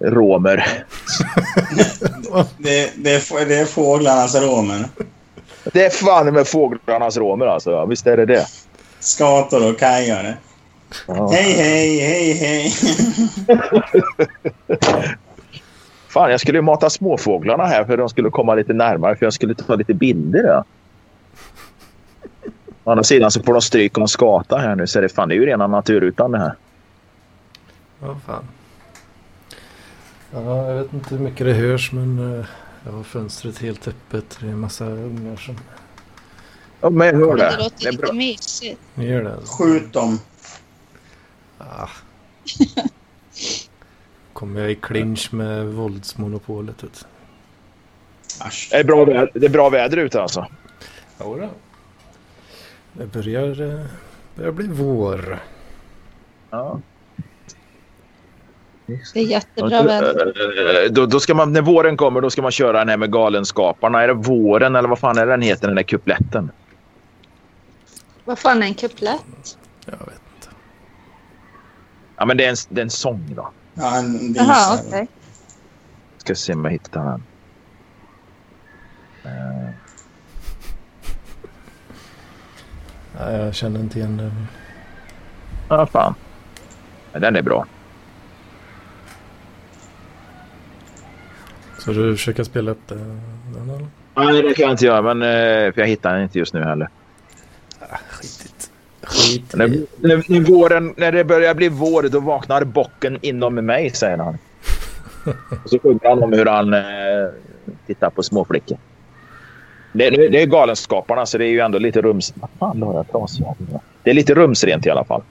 romer. 0.00 0.84
Det, 2.58 2.92
det, 2.96 3.22
det 3.48 3.54
är 3.54 3.64
fåglarnas 3.64 4.34
romer. 4.34 4.88
Det 5.72 5.84
är 5.84 5.90
fan 5.90 6.34
med 6.34 6.48
fåglarnas 6.48 7.16
romer 7.16 7.46
alltså. 7.46 7.86
Visst 7.86 8.06
är 8.06 8.16
det 8.16 8.26
det. 8.26 8.46
Skator 9.00 9.70
och 9.70 9.78
kajar. 9.78 10.36
Ja. 11.06 11.30
Hej, 11.32 11.52
hej, 11.52 11.98
hej, 12.00 12.32
hej. 12.32 12.72
Fan, 16.08 16.30
jag 16.30 16.40
skulle 16.40 16.58
ju 16.58 16.62
mata 16.62 16.90
småfåglarna 16.90 17.66
här 17.66 17.84
för 17.84 17.96
de 17.96 18.08
skulle 18.08 18.30
komma 18.30 18.54
lite 18.54 18.72
närmare 18.72 19.16
för 19.16 19.26
jag 19.26 19.32
skulle 19.32 19.54
ta 19.54 19.74
lite 19.74 19.94
bilder. 19.94 20.44
Ja. 20.44 20.64
Å 22.84 22.90
andra 22.90 23.04
sidan 23.04 23.30
så 23.30 23.42
får 23.42 23.52
de 23.52 23.62
stryk 23.62 23.96
och 23.96 24.02
en 24.02 24.08
skata 24.08 24.56
här 24.56 24.74
nu 24.74 24.86
så 24.86 25.00
det, 25.00 25.08
fan, 25.08 25.28
det 25.28 25.34
är 25.34 25.36
ju 25.36 25.46
rena 25.46 25.66
naturutan 25.66 26.32
det 26.32 26.38
här. 26.38 26.54
Ja, 28.02 28.16
fan. 28.26 28.44
Ja, 30.32 30.66
jag 30.70 30.82
vet 30.82 30.92
inte 30.92 31.14
hur 31.14 31.24
mycket 31.24 31.46
det 31.46 31.52
hörs 31.52 31.92
men 31.92 32.38
eh, 32.40 32.46
jag 32.84 32.92
har 32.92 33.02
fönstret 33.02 33.58
helt 33.58 33.88
öppet. 33.88 34.38
Det 34.40 34.46
är 34.46 34.50
en 34.50 34.58
massa 34.60 34.84
ungar 34.86 35.36
som... 35.36 35.56
Ja, 36.80 36.90
men 36.90 37.06
jag 37.06 37.14
hör 37.14 37.36
Det 37.36 37.42
det. 37.44 37.56
låter 37.58 37.84
Det 37.84 37.90
lite 37.90 38.12
mysigt. 38.12 38.80
Ni 38.94 39.06
gör 39.08 39.24
det 39.24 39.34
alltså. 39.34 39.62
Skjut 39.62 39.92
dem. 39.92 40.18
Ah. 41.58 41.88
Kommer 44.32 44.60
jag 44.60 44.70
i 44.70 44.74
clinch 44.74 45.32
med 45.32 45.66
våldsmonopolet? 45.66 46.84
Vet. 46.84 47.06
Det 48.70 48.76
är 48.76 48.84
bra 48.84 49.04
väder, 49.04 49.30
det 49.34 49.46
är 49.46 49.50
bra 49.50 49.68
väder 49.70 49.96
ute 49.96 50.22
alltså. 50.22 50.46
Jodå. 51.20 51.48
Det 52.92 53.06
börjar, 53.06 53.60
eh, 53.80 53.86
börjar 54.34 54.52
bli 54.52 54.66
vår. 54.66 55.38
Ja. 56.50 56.80
Det 59.14 59.20
är 59.20 59.24
jättebra 59.24 59.82
väder. 59.82 60.26
Eh, 60.84 60.90
Då, 60.92 61.06
då 61.06 61.20
ska 61.20 61.34
man, 61.34 61.52
när 61.52 61.62
våren 61.62 61.96
kommer 61.96 62.20
då 62.20 62.30
ska 62.30 62.42
man 62.42 62.50
köra 62.50 62.78
den 62.78 62.88
här 62.88 62.96
med 62.96 63.12
Galenskaparna. 63.12 64.02
Är 64.02 64.08
det 64.08 64.14
våren 64.14 64.76
eller 64.76 64.88
vad 64.88 64.98
fan 64.98 65.18
är 65.18 65.26
den 65.26 65.42
heter 65.42 65.66
den 65.66 65.76
där 65.76 65.82
kupletten? 65.82 66.50
Vad 68.24 68.38
fan 68.38 68.62
är 68.62 68.66
en 68.66 68.74
kuplett? 68.74 69.58
Jag 69.86 69.92
vet 69.92 70.00
inte. 70.36 70.48
Ja 72.16 72.24
men 72.26 72.36
det 72.36 72.44
är 72.44 72.50
en, 72.50 72.56
det 72.68 72.80
är 72.80 72.84
en 72.84 72.90
sång 72.90 73.32
då. 73.36 73.50
Ja, 73.74 73.96
en 73.98 74.12
visa. 74.18 74.42
Jaha, 74.44 74.78
okej. 74.88 75.08
Ska 76.18 76.34
se 76.34 76.52
om 76.52 76.64
jag 76.64 76.72
hittar 76.72 77.04
den. 77.04 77.22
Eh, 79.24 79.70
Ja, 83.18 83.30
jag 83.32 83.54
känner 83.54 83.80
inte 83.80 83.98
igen 83.98 84.16
det. 84.16 84.30
Ja 85.68 85.86
fan. 85.86 86.14
Men 87.12 87.22
Den 87.22 87.36
är 87.36 87.42
bra. 87.42 87.66
Så 91.84 91.92
du 91.92 92.16
försöker 92.16 92.44
spela 92.44 92.70
upp 92.70 92.88
det? 92.88 92.94
Den, 92.94 93.70
eller? 93.70 93.86
Nej, 94.14 94.42
det 94.42 94.54
kan 94.54 94.62
jag 94.62 94.72
inte 94.72 94.84
göra, 94.84 95.14
men 95.14 95.22
eh, 95.22 95.72
för 95.72 95.80
jag 95.80 95.86
hittar 95.86 96.14
den 96.14 96.22
inte 96.22 96.38
just 96.38 96.54
nu 96.54 96.62
heller. 96.62 96.88
Ah, 97.80 97.96
skitigt. 98.10 98.70
Skit 99.02 99.54
När, 99.54 99.68
när, 99.68 100.24
när, 100.28 100.40
våren, 100.40 100.94
när 100.96 101.12
det 101.12 101.24
börjar 101.24 101.54
bli 101.54 101.68
vår, 101.68 102.02
då 102.02 102.20
vaknar 102.20 102.64
bocken 102.64 103.18
inom 103.22 103.54
mig, 103.54 103.90
säger 103.90 104.18
han. 104.18 104.38
Och 105.64 105.70
så 105.70 105.78
sjunger 105.78 106.08
han 106.08 106.22
om 106.22 106.32
hur 106.32 106.46
han 106.46 106.74
eh, 106.74 106.82
tittar 107.86 108.10
på 108.10 108.22
småflickor. 108.22 108.78
Det, 109.92 110.10
det, 110.10 110.42
är 110.42 110.46
Galenskaparna, 110.46 111.26
så 111.26 111.38
det 111.38 111.44
är 111.44 111.48
ju 111.48 111.60
ändå 111.60 111.78
lite 111.78 112.02
rums... 112.02 112.34
Vad 112.36 112.50
fan 112.58 112.80
la 112.80 112.94
jag 112.94 113.08
trasjäveln? 113.08 113.78
Det 114.02 114.10
är 114.10 114.14
lite 114.14 114.34
rumsrent 114.34 114.86
i 114.86 114.90
alla 114.90 115.04
fall. 115.04 115.22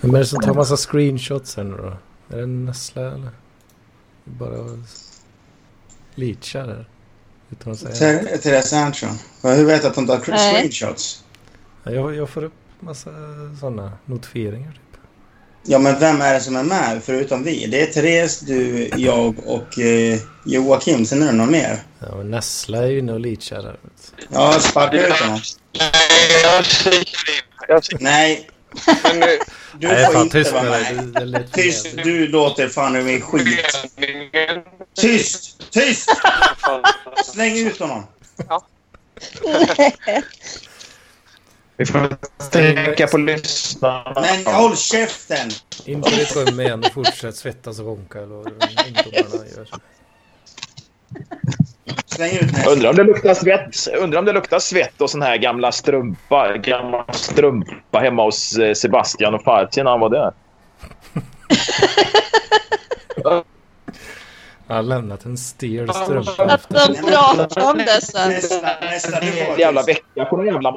Vem 0.00 0.14
är 0.14 0.18
det 0.18 0.26
som 0.26 0.40
tar 0.42 0.54
massa 0.54 0.76
screenshots 0.76 1.50
sen 1.50 1.70
då? 1.70 1.96
Är 2.36 2.40
det 2.40 2.46
Nessla 2.46 3.02
eller? 3.02 3.30
Bara 4.24 4.82
leachar 6.14 6.66
där. 6.66 6.88
Utan 7.50 7.72
att 7.72 7.78
säga. 7.78 7.94
Ter- 8.22 8.36
Therese 8.38 8.72
Armstrong. 8.72 9.18
Hur 9.42 9.64
vet 9.64 9.82
du 9.82 9.88
att 9.88 9.96
hon 9.96 10.06
tar 10.06 10.20
Nej. 10.28 10.54
screenshots? 10.54 11.24
Ja, 11.84 11.90
Jag, 11.92 12.14
jag 12.14 12.28
får 12.30 12.44
upp 12.44 12.52
massa 12.80 13.10
sådana 13.60 13.92
notifieringar 14.04 14.70
typ. 14.72 15.00
Ja, 15.64 15.78
men 15.78 15.98
vem 16.00 16.20
är 16.20 16.34
det 16.34 16.40
som 16.40 16.56
är 16.56 16.62
med 16.62 17.00
förutom 17.04 17.42
vi? 17.44 17.66
Det 17.66 17.82
är 17.82 17.86
Therese, 17.92 18.40
du, 18.40 18.90
jag 18.96 19.34
och 19.46 19.78
eh, 19.78 20.18
Joakim. 20.46 21.06
Sen 21.06 21.22
är 21.22 21.26
det 21.26 21.32
någon 21.32 21.50
mer. 21.50 21.82
Ja, 21.98 22.16
men 22.16 22.30
Nessla 22.30 22.78
är 22.78 22.86
ju 22.86 22.98
inne 22.98 23.12
och 23.12 23.20
leachar 23.20 23.62
där. 23.62 23.78
Ja, 24.32 24.52
sparka 24.60 25.06
ut 25.06 25.12
honom. 25.20 25.40
Nej, 25.78 26.42
jag 26.44 26.64
kikar 26.64 26.92
in. 26.98 27.04
Jag 27.68 27.84
kikar 27.84 27.98
Nej, 28.04 28.50
in 29.12 29.20
nu. 29.20 29.38
du 29.78 29.88
Nej, 29.88 30.06
får 30.06 30.12
fan 30.12 30.22
inte 30.22 30.38
tyst 30.38 30.52
vara 30.52 30.62
med 30.62 30.72
dig. 30.72 31.06
Det 31.06 31.24
lät 31.24 31.52
Tyst, 31.52 31.96
du 31.96 32.28
låter 32.28 32.68
fan 32.68 32.96
ur 32.96 33.02
min 33.02 33.20
skit. 33.20 33.88
Tyst! 35.00 35.70
Tyst! 35.70 36.10
Släng 37.24 37.58
ut 37.58 37.78
honom. 37.78 38.06
Vi 41.76 41.86
får 41.86 42.16
tänka 42.50 43.06
på 43.06 43.18
lyssnarna. 43.18 44.20
Men 44.20 44.54
håll 44.54 44.76
käften! 44.76 45.50
In 45.84 46.02
på 46.02 46.08
ditt 46.08 46.36
rum 46.36 46.60
igen 46.60 46.84
och 46.84 46.92
fortsätt 46.92 47.36
svettas 47.36 47.78
och 47.78 47.86
ronka 47.86 48.18
eller 48.18 48.34
vad 48.34 48.52
ungdomarna 48.86 49.46
gör. 49.56 49.68
Släng 52.06 52.36
ut 52.36 52.52
mig. 52.52 52.64
Undrar 52.72 52.90
om 52.90 52.96
det 52.96 53.04
luktar 53.04 53.34
svett, 53.34 53.88
undrar 54.02 54.18
om 54.18 54.24
det 54.24 54.32
luktar 54.32 54.58
svett 54.58 55.00
och 55.00 55.10
sån 55.10 55.22
här 55.22 55.36
gamla 55.36 55.72
strumpa, 55.72 56.56
gamla 56.56 57.04
strumpa 57.12 57.98
hemma 57.98 58.22
hos 58.24 58.56
eh, 58.58 58.74
Sebastian 58.74 59.34
och 59.34 59.42
Farci 59.44 59.82
när 59.82 59.90
han 59.90 60.00
var 60.00 60.10
där. 60.10 60.32
Han 64.66 64.76
har 64.76 64.82
lämnat 64.82 65.24
en 65.24 65.36
stel 65.38 65.94
strumpa 65.94 66.44
Att 66.44 66.68
de 66.68 66.94
pratar 66.94 67.70
om 67.70 67.78
det 67.78 68.00
sen. 68.02 68.28
Nästa, 68.30 68.80
nästa. 68.80 69.18
En 69.20 69.58
jävla 69.58 69.82
vecka 69.82 70.24
på 70.24 70.36
någon 70.36 70.46
jävla... 70.46 70.74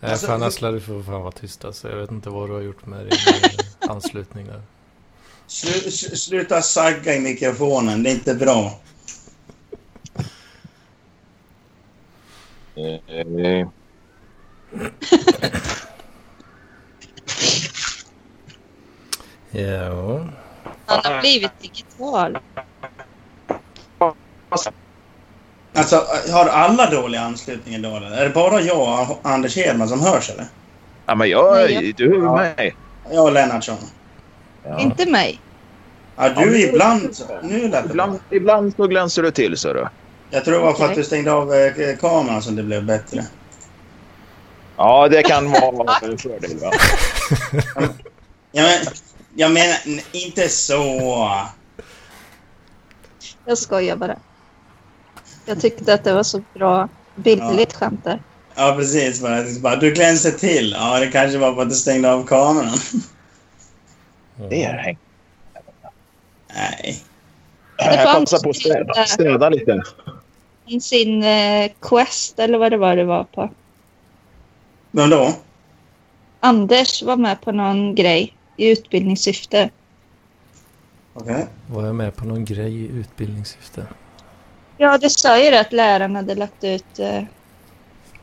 Nej, 0.00 0.16
fan 0.16 0.40
du- 0.40 0.46
Asla, 0.46 0.70
du 0.70 0.80
får 0.80 1.02
fan 1.02 1.20
vara 1.22 1.32
tyst 1.32 1.64
alltså. 1.64 1.88
Jag 1.90 1.96
vet 1.96 2.10
inte 2.10 2.30
vad 2.30 2.48
du 2.48 2.52
har 2.52 2.60
gjort 2.60 2.86
med 2.86 2.98
din 2.98 3.12
eh, 3.12 3.90
anslutning 3.90 4.46
där. 4.46 4.60
Slu, 5.50 5.70
sl- 5.90 6.14
sluta 6.16 6.62
sagga 6.62 7.14
i 7.14 7.20
mikrofonen. 7.20 8.02
Det 8.02 8.10
är 8.10 8.14
inte 8.14 8.34
bra. 8.34 8.80
Eh, 12.76 13.66
Ja, 19.50 20.28
Han 20.86 21.00
har 21.04 21.20
blivit 21.20 21.60
digital. 21.60 22.38
Alltså, 25.74 26.04
har 26.32 26.46
alla 26.46 26.90
dåliga 26.90 27.20
anslutningar 27.20 27.78
då? 27.78 27.96
eller? 27.96 28.10
Är 28.10 28.24
det 28.24 28.34
bara 28.34 28.60
jag 28.60 29.10
och 29.10 29.20
Anders 29.30 29.56
Hedman 29.56 29.88
som 29.88 30.00
hörs 30.00 30.30
eller? 30.30 30.46
Ja, 31.06 31.14
men 31.14 31.28
jag... 31.28 31.54
Nej, 31.54 31.92
Du 31.96 32.20
hör 32.20 32.36
mig. 32.36 32.76
Jag 33.10 33.24
och 33.24 33.32
Lennartsson. 33.32 33.76
Ja. 34.64 34.80
Inte 34.80 35.10
mig. 35.10 35.40
Ja, 36.16 36.28
Ja, 36.36 36.44
du 36.44 36.60
ibland... 36.60 37.16
Nu 37.42 37.68
lät 37.68 37.70
det 37.70 37.70
bra. 37.70 37.90
Ibland, 37.92 38.20
ibland 38.30 38.74
så 38.76 38.86
glänser 38.86 39.22
du 39.22 39.30
till, 39.30 39.56
så 39.56 39.72
du. 39.72 39.86
Jag 40.30 40.44
tror 40.44 40.54
det 40.54 40.60
var 40.60 40.74
för 40.74 40.84
att 40.84 40.94
du 40.94 41.04
stängde 41.04 41.32
av 41.32 41.54
eh, 41.54 41.96
kameran 42.00 42.42
som 42.42 42.56
det 42.56 42.62
blev 42.62 42.84
bättre. 42.84 43.24
Ja, 44.76 45.08
det 45.08 45.22
kan 45.22 45.50
vara 45.50 45.96
en 46.02 46.18
fördel. 46.18 46.58
Va? 46.58 46.72
Jag, 48.52 48.62
men, 48.64 48.94
jag 49.34 49.52
menar, 49.52 49.76
inte 50.12 50.48
så. 50.48 51.30
Jag 53.44 53.58
skojar 53.58 53.96
bara. 53.96 54.16
Jag 55.44 55.60
tyckte 55.60 55.94
att 55.94 56.04
det 56.04 56.12
var 56.12 56.22
så 56.22 56.42
bra 56.54 56.88
bildligt 57.14 57.72
skämt 57.72 58.04
där. 58.04 58.22
Ja, 58.54 58.74
precis. 58.78 59.22
Bara, 59.60 59.76
du 59.76 59.90
glänser 59.90 60.30
till. 60.30 60.76
Ja, 60.78 61.00
det 61.00 61.06
kanske 61.06 61.38
var 61.38 61.54
för 61.54 61.62
att 61.62 61.70
du 61.70 61.74
stängde 61.74 62.12
av 62.12 62.26
kameran. 62.26 62.78
Det 64.48 64.64
är 64.64 64.78
häng. 64.78 64.98
Nej. 66.54 67.02
Jag 67.76 68.04
passar 68.14 68.38
på 68.38 68.50
att 68.50 68.56
städa, 68.56 68.78
lite- 68.94 69.06
städa 69.06 69.48
lite. 69.48 69.82
Sin 70.80 71.22
eh, 71.22 71.70
quest 71.80 72.38
eller 72.38 72.58
vad 72.58 72.72
det 72.72 72.76
var 72.76 72.96
det 72.96 73.04
var 73.04 73.24
på. 73.24 73.50
Vem 74.90 75.10
då? 75.10 75.32
Anders 76.40 77.02
var 77.02 77.16
med 77.16 77.40
på 77.40 77.52
någon 77.52 77.94
grej 77.94 78.36
i 78.56 78.70
utbildningssyfte. 78.70 79.70
Okej. 81.14 81.46
var 81.66 81.86
jag 81.86 81.94
med 81.94 82.16
på 82.16 82.24
någon 82.24 82.44
grej 82.44 82.74
i 82.84 82.88
utbildningssyfte? 82.88 83.86
Ja, 84.76 84.98
det 84.98 85.10
sa 85.10 85.38
ju 85.38 85.54
att 85.56 85.72
läraren 85.72 86.16
hade 86.16 86.34
lagt 86.34 86.64
ut 86.64 86.98
eh, 86.98 87.22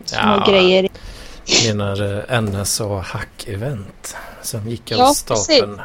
små 0.06 0.44
grejer. 0.48 0.90
menar 1.68 2.24
eh, 2.34 2.42
NSA 2.42 3.02
Hack-event 3.02 4.16
som 4.42 4.68
gick 4.70 4.92
av 4.92 4.98
Ja, 4.98 5.06
stapeln 5.14 5.82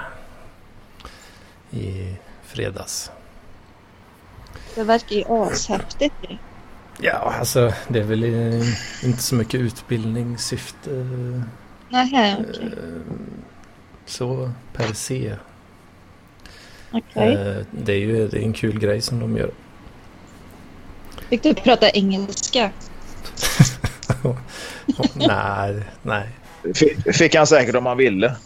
i 1.73 2.15
fredags. 2.43 3.11
Det 4.75 4.85
verkar 4.85 5.17
ju 5.17 5.25
ashäftigt. 5.29 6.15
Ja, 7.01 7.35
alltså 7.39 7.73
det 7.89 7.99
är 7.99 8.05
väl 8.05 8.25
inte 9.05 9.23
så 9.23 9.35
mycket 9.35 9.61
utbildningssyfte 9.61 10.91
okej. 11.91 12.31
eh, 12.63 13.03
så 14.07 14.53
per 14.73 14.93
se. 14.93 15.37
okej. 16.93 17.33
Eh, 17.35 17.57
Det 17.71 17.93
är 17.93 17.99
ju 17.99 18.29
det 18.29 18.39
är 18.39 18.43
en 18.43 18.53
kul 18.53 18.79
grej 18.79 19.01
som 19.01 19.21
de 19.21 19.37
gör. 19.37 19.51
Fick 21.29 21.43
du 21.43 21.55
prata 21.55 21.91
engelska? 21.91 22.71
Och, 24.23 24.37
nej, 25.15 25.83
nej. 26.03 26.29
Fick- 26.75 27.13
Fick 27.15 27.35
han 27.35 27.47
säkert 27.47 27.75
om 27.75 27.87
han 27.87 27.97
ville. 27.97 28.37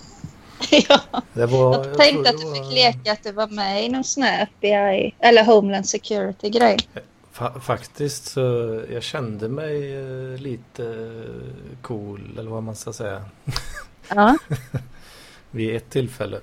ja. 0.88 1.00
Var, 1.46 1.74
Jag 1.86 1.96
tänkte 1.98 2.22
det 2.22 2.28
att 2.30 2.38
du 2.38 2.44
var- 2.46 2.54
fick 2.54 2.72
leka 2.74 3.12
att 3.12 3.22
du 3.24 3.32
var 3.32 3.46
med 3.48 3.84
i 3.84 3.88
någon 3.88 4.04
sån 4.04 4.22
här 4.22 4.42
FBI 4.42 5.14
eller 5.18 5.44
Homeland 5.44 5.88
Security-grej. 5.88 6.76
Fa- 7.34 7.60
faktiskt 7.60 8.24
så 8.26 8.40
jag 8.92 9.02
kände 9.02 9.48
mig 9.48 9.96
eh, 9.96 10.40
lite 10.40 10.84
eh, 10.84 11.76
cool 11.82 12.36
eller 12.38 12.50
vad 12.50 12.62
man 12.62 12.76
ska 12.76 12.92
säga. 12.92 13.24
Ja. 14.14 14.36
Vid 15.50 15.76
ett 15.76 15.90
tillfälle. 15.90 16.40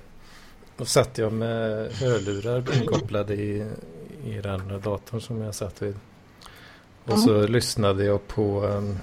Då 0.76 0.84
satt 0.84 1.18
jag 1.18 1.32
med 1.32 1.92
hörlurar 1.92 2.64
inkopplade 2.80 3.34
i, 3.34 3.66
i 4.26 4.32
den 4.42 4.80
datorn 4.84 5.20
som 5.20 5.40
jag 5.40 5.54
satt 5.54 5.82
vid. 5.82 5.96
Och 7.04 7.18
så 7.18 7.46
lyssnade 7.46 8.04
jag 8.04 8.28
på 8.28 8.60
um, 8.64 8.98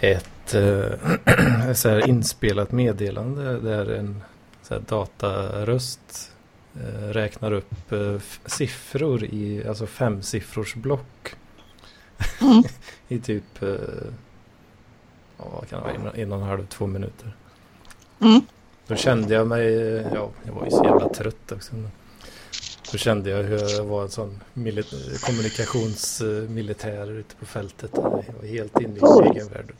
ett 0.00 0.28
uh, 0.54 1.72
så 1.72 1.88
här 1.88 2.08
inspelat 2.08 2.72
meddelande 2.72 3.60
där 3.60 3.90
en 3.90 4.22
så 4.62 4.74
här 4.74 4.82
dataröst 4.88 6.32
eh, 6.74 7.08
räknar 7.08 7.52
upp 7.52 7.92
eh, 7.92 8.20
siffror 8.46 9.24
i 9.24 9.68
alltså 9.68 9.86
femsiffrors 9.86 10.74
block. 10.74 11.34
Mm. 12.40 12.62
I 13.08 13.18
typ 13.18 13.62
uh, 13.62 13.78
vad 15.36 15.68
kan 15.68 15.78
det 15.78 15.84
vara, 15.84 16.12
en, 16.12 16.20
en 16.20 16.32
och 16.32 16.38
en 16.38 16.44
halv, 16.44 16.66
två 16.66 16.86
minuter. 16.86 17.36
Mm. 18.20 18.40
Då 18.86 18.96
kände 18.96 19.34
jag 19.34 19.46
mig, 19.46 19.72
ja, 20.14 20.30
jag 20.42 20.52
var 20.52 20.64
ju 20.64 20.70
så 20.70 20.84
jävla 20.84 21.08
trött 21.08 21.52
också. 21.52 21.72
Då 22.92 22.98
kände 22.98 23.30
jag 23.30 23.42
hur 23.42 23.76
jag 23.76 23.84
var 23.84 24.02
en 24.02 24.10
sån 24.10 24.40
mili- 24.54 25.24
kommunikationsmilitär 25.26 27.10
ute 27.10 27.36
på 27.36 27.46
fältet. 27.46 27.90
Jag 27.94 28.34
var 28.40 28.48
helt 28.48 28.80
inne 28.80 28.98
i 28.98 29.00
min 29.02 29.32
egen 29.32 29.48
värld. 29.48 29.72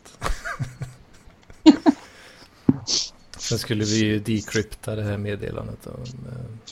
Sen 3.48 3.58
skulle 3.58 3.84
vi 3.84 4.04
ju 4.04 4.18
decrypta 4.18 4.94
det 4.94 5.02
här 5.02 5.16
meddelandet. 5.16 5.86
Om, 5.86 6.02
eh, 6.02 6.66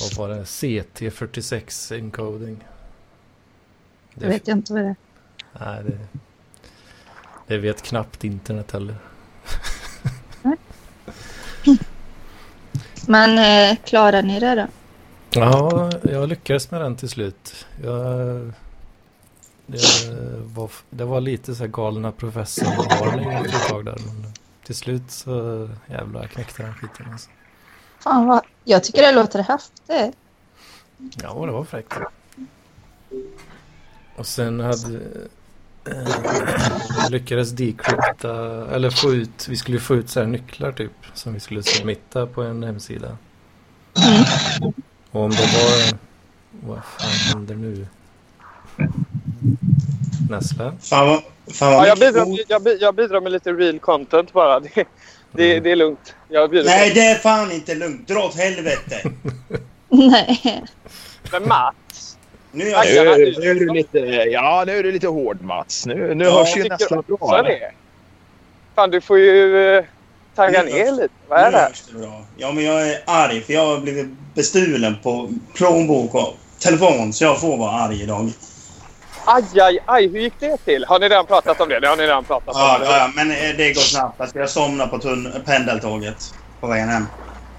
vad 0.00 0.14
var 0.16 0.36
det? 0.36 0.44
CT46 0.44 1.94
encoding. 1.98 2.64
Det 4.14 4.26
vet 4.26 4.48
jag 4.48 4.58
inte 4.58 4.72
vad 4.72 4.82
det 4.82 4.88
är. 4.88 4.96
Nej, 5.60 5.84
det, 5.84 5.98
det 7.46 7.58
vet 7.58 7.82
knappt 7.82 8.24
internet 8.24 8.70
heller. 8.70 8.96
Men 13.06 13.38
eh, 13.38 13.78
klarar 13.84 14.22
ni 14.22 14.40
det 14.40 14.54
då? 14.54 14.66
Ja, 15.30 15.90
jag 16.02 16.28
lyckades 16.28 16.70
med 16.70 16.80
den 16.80 16.96
till 16.96 17.08
slut. 17.08 17.66
Jag, 17.82 18.52
det, 19.66 19.80
var, 20.44 20.70
det 20.90 21.04
var 21.04 21.20
lite 21.20 21.54
så 21.54 21.62
här 21.62 21.70
galna 21.70 22.12
professorn-varning 22.12 23.32
ett 23.32 23.68
tag 23.68 23.84
där. 23.84 23.98
Men 24.06 24.29
till 24.70 24.76
slut 24.76 25.10
så 25.10 25.68
jävlar 25.86 26.26
knäckte 26.26 26.62
den 26.62 26.74
skiten. 26.74 27.06
Alltså. 27.12 27.30
Fan 27.98 28.26
vad... 28.26 28.42
Jag 28.64 28.84
tycker 28.84 29.02
det 29.02 29.12
låter 29.12 29.42
häftigt. 29.42 30.16
Ja, 31.22 31.46
det 31.46 31.52
var 31.52 31.64
fräckt. 31.64 31.94
Och 34.16 34.26
sen 34.26 34.60
hade... 34.60 35.00
Eh, 35.84 37.10
lyckades 37.10 37.50
decrypta, 37.50 38.34
eller 38.74 38.90
få 38.90 39.12
ut, 39.12 39.48
vi 39.48 39.56
skulle 39.56 39.80
få 39.80 39.94
ut 39.94 40.10
så 40.10 40.20
här 40.20 40.26
nycklar 40.26 40.72
typ 40.72 40.92
som 41.14 41.34
vi 41.34 41.40
skulle 41.40 41.62
submitta 41.62 42.26
på 42.26 42.42
en 42.42 42.62
hemsida. 42.62 43.16
Och 45.10 45.20
om 45.20 45.30
det 45.30 45.36
var, 45.36 45.98
vad 46.50 46.84
fan 46.84 47.10
händer 47.10 47.54
nu? 47.54 47.86
Näsla? 50.30 50.72
Fan 50.82 51.06
vad... 51.08 51.22
Fan 51.54 51.72
vad 51.72 51.82
Ja, 51.82 51.86
jag, 51.88 51.98
bidrar, 51.98 52.26
jag, 52.48 52.62
jag 52.80 52.94
bidrar 52.94 53.20
med 53.20 53.32
lite 53.32 53.52
real 53.52 53.78
content 53.78 54.32
bara. 54.32 54.60
Det, 54.70 54.84
det, 55.32 55.60
det 55.60 55.70
är 55.72 55.76
lugnt. 55.76 56.14
Nej, 56.28 56.90
det 56.94 57.00
är 57.00 57.14
fan 57.14 57.52
inte 57.52 57.74
lugnt. 57.74 58.08
Dra 58.08 58.18
åt 58.24 58.36
helvete. 58.36 59.00
Nej. 59.88 60.62
Men 61.32 61.48
Mats, 61.48 62.16
Nu 62.52 62.64
är 62.64 62.70
jag... 62.70 63.06
ja. 63.06 63.16
Nu, 63.16 63.34
nu 63.38 63.50
är 63.50 63.54
du 63.54 63.72
lite, 63.74 63.98
ja, 64.32 64.64
nu 64.66 64.78
är 64.78 64.82
du 64.82 64.92
lite 64.92 65.06
hård 65.08 65.42
Mats. 65.42 65.86
Nu, 65.86 66.14
nu 66.14 66.24
Ja, 66.24 66.30
hörs 66.38 66.56
ju 66.56 66.64
nästan 66.68 67.04
bra. 67.06 67.42
det. 67.42 67.72
Fan, 68.74 68.90
du 68.90 69.00
får 69.00 69.18
ju 69.18 69.66
eh, 69.76 69.84
tagga 70.34 70.62
ner 70.62 70.84
hörs- 70.86 70.96
lite. 70.96 71.14
Vad 71.28 71.40
är 71.40 71.52
det 71.52 71.98
bra. 71.98 72.24
Ja, 72.36 72.52
men 72.52 72.64
jag 72.64 72.88
är 72.90 72.98
arg 73.06 73.40
för 73.40 73.52
jag 73.52 73.66
har 73.66 73.78
blivit 73.80 74.06
bestulen 74.34 74.96
på 75.02 75.30
plånbok 75.54 76.14
och 76.14 76.36
telefon 76.58 77.12
så 77.12 77.24
jag 77.24 77.40
får 77.40 77.56
vara 77.56 77.70
arg 77.72 78.02
idag. 78.02 78.30
Aj, 79.34 79.60
aj, 79.60 79.78
aj. 79.86 80.08
Hur 80.08 80.20
gick 80.20 80.34
det 80.40 80.56
till? 80.64 80.84
Har 80.84 80.98
ni 80.98 81.08
redan 81.08 81.26
pratat 81.26 81.60
om 81.60 81.68
det? 81.68 81.80
Det 81.80 81.88
har 81.88 81.96
ni 81.96 82.02
redan 82.02 82.24
pratat 82.24 82.54
Ja, 82.58 82.76
om. 82.76 82.82
ja, 82.84 82.96
ja, 82.98 83.10
men 83.16 83.30
eh, 83.30 83.56
det 83.56 83.72
går 83.74 83.80
snabbt. 83.80 84.20
Alltså, 84.20 84.38
jag 84.38 84.50
somnade 84.50 84.90
på 84.90 84.98
tun- 84.98 85.44
pendeltåget 85.44 86.34
på 86.60 86.66
vägen 86.66 86.88
hem. 86.88 87.06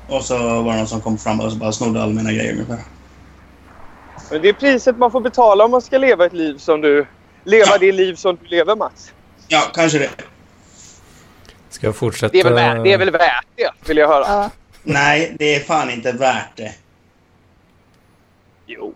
Och 0.09 0.23
så 0.25 0.37
var 0.61 0.71
det 0.71 0.77
någon 0.77 0.87
som 0.87 1.01
kom 1.01 1.17
fram 1.17 1.39
och 1.39 1.51
så 1.51 1.57
bara 1.57 1.71
snodde 1.71 2.01
alla 2.03 2.13
mina 2.13 2.31
grejer 2.31 2.53
ungefär. 2.53 2.79
Men 4.31 4.41
det 4.41 4.49
är 4.49 4.53
priset 4.53 4.97
man 4.97 5.11
får 5.11 5.21
betala 5.21 5.65
om 5.65 5.71
man 5.71 5.81
ska 5.81 5.97
leva 5.97 6.25
ett 6.25 6.33
liv 6.33 6.57
som 6.57 6.81
du... 6.81 7.07
Leva 7.43 7.65
Ja. 7.71 7.77
det 7.79 7.91
liv 7.91 8.15
som 8.15 8.35
du 8.41 8.47
lever, 8.47 8.75
Mats. 8.75 9.13
Ja, 9.47 9.61
kanske 9.73 9.97
det. 9.99 10.09
Ska 11.69 11.87
jag 11.87 11.95
fortsätta? 11.95 12.31
Det 12.31 12.39
är 12.39 12.43
väl 12.43 12.53
värt 12.53 12.83
det, 12.83 12.93
är 12.93 12.97
väl 12.97 13.11
värt 13.11 13.45
det 13.55 13.71
vill 13.87 13.97
jag 13.97 14.07
höra. 14.07 14.25
Ja. 14.27 14.49
Nej, 14.83 15.35
det 15.39 15.55
är 15.55 15.59
fan 15.59 15.89
inte 15.89 16.11
värt 16.11 16.55
det. 16.57 16.71
Jo. 18.65 18.93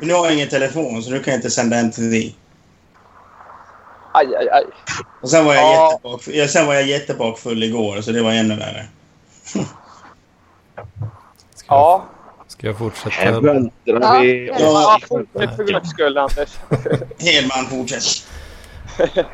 Men 0.00 0.08
nu 0.08 0.14
har 0.14 0.24
jag 0.24 0.34
ingen 0.34 0.48
telefon 0.48 1.02
så 1.02 1.10
nu 1.10 1.22
kan 1.22 1.32
jag 1.32 1.38
inte 1.38 1.50
sända 1.50 1.76
MTV. 1.76 2.32
Aj, 4.14 4.26
aj, 4.36 4.48
aj. 4.52 4.64
Och 5.22 5.30
sen 5.30 5.44
var 5.44 5.54
jag, 5.54 5.62
Ja. 5.64 5.90
jättebakfull. 5.92 6.48
sen 6.48 6.66
var 6.66 6.74
jag 6.74 6.86
jättebakfull 6.86 7.62
igår 7.62 8.00
så 8.00 8.12
det 8.12 8.22
var 8.22 8.32
ännu 8.32 8.56
värre. 8.56 8.86
Ska, 9.44 9.58
jag, 9.58 9.66
Ja. 11.68 12.04
ska 12.48 12.66
jag 12.66 12.78
fortsätta? 12.78 13.10
Här 13.10 13.32
vältrar 13.40 13.70
Ja. 13.86 14.18
vi. 14.20 14.46
Ja. 14.48 14.54
ja 14.58 14.98
fortsätt 15.08 15.56
för 15.56 15.64
guds 15.64 15.90
skull, 15.90 16.18
Anders. 16.18 16.48
Hedman, 17.18 17.66
fortsätt. 17.70 18.02
Ja, 19.14 19.24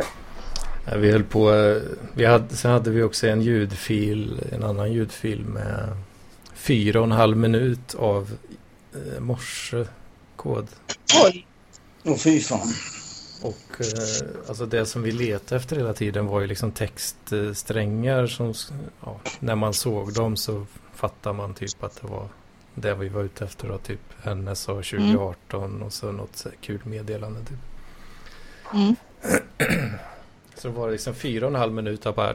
Vi 0.96 1.12
höll 1.12 1.24
på, 1.24 1.54
eh, 1.54 1.82
vi 2.14 2.24
hade, 2.24 2.56
sen 2.56 2.70
hade 2.70 2.90
vi 2.90 3.02
också 3.02 3.26
en 3.28 3.42
ljudfil, 3.42 4.40
en 4.52 4.64
annan 4.64 4.92
ljudfil 4.92 5.44
med 5.44 5.96
fyra 6.54 6.98
och 7.00 7.06
en 7.06 7.12
halv 7.12 7.36
minut 7.36 7.94
av 7.94 8.30
eh, 8.94 9.20
morsekod. 10.44 10.68
Oj. 11.24 11.46
Åh 12.04 12.16
fy 12.16 12.40
fan. 12.40 12.68
Och 13.42 13.80
eh, 13.80 14.48
alltså 14.48 14.66
det 14.66 14.86
som 14.86 15.02
vi 15.02 15.12
letade 15.12 15.56
efter 15.56 15.76
hela 15.76 15.92
tiden 15.92 16.26
var 16.26 16.40
ju 16.40 16.46
liksom 16.46 16.72
textsträngar 16.72 18.26
som, 18.26 18.54
ja, 19.04 19.20
när 19.38 19.54
man 19.54 19.74
såg 19.74 20.14
dem 20.14 20.36
så 20.36 20.66
fattar 20.94 21.32
man 21.32 21.54
typ 21.54 21.84
att 21.84 22.00
det 22.00 22.06
var 22.06 22.28
det 22.74 22.94
vi 22.94 23.08
var 23.08 23.22
ute 23.22 23.44
efter 23.44 23.68
då, 23.68 23.78
typ 23.78 24.00
NSA 24.24 24.72
2018 24.72 25.82
och 25.82 25.92
så 25.92 26.12
något 26.12 26.46
kul 26.60 26.80
meddelande 26.84 27.40
typ. 27.40 27.58
Mm. 28.74 28.96
Så 30.56 30.70
var 30.70 30.86
det 30.86 30.92
liksom 30.92 31.14
fyra 31.14 31.46
och 31.46 31.52
en 31.52 31.58
halv 31.58 31.72
minut 31.72 32.06
av 32.06 32.14
bara 32.14 32.34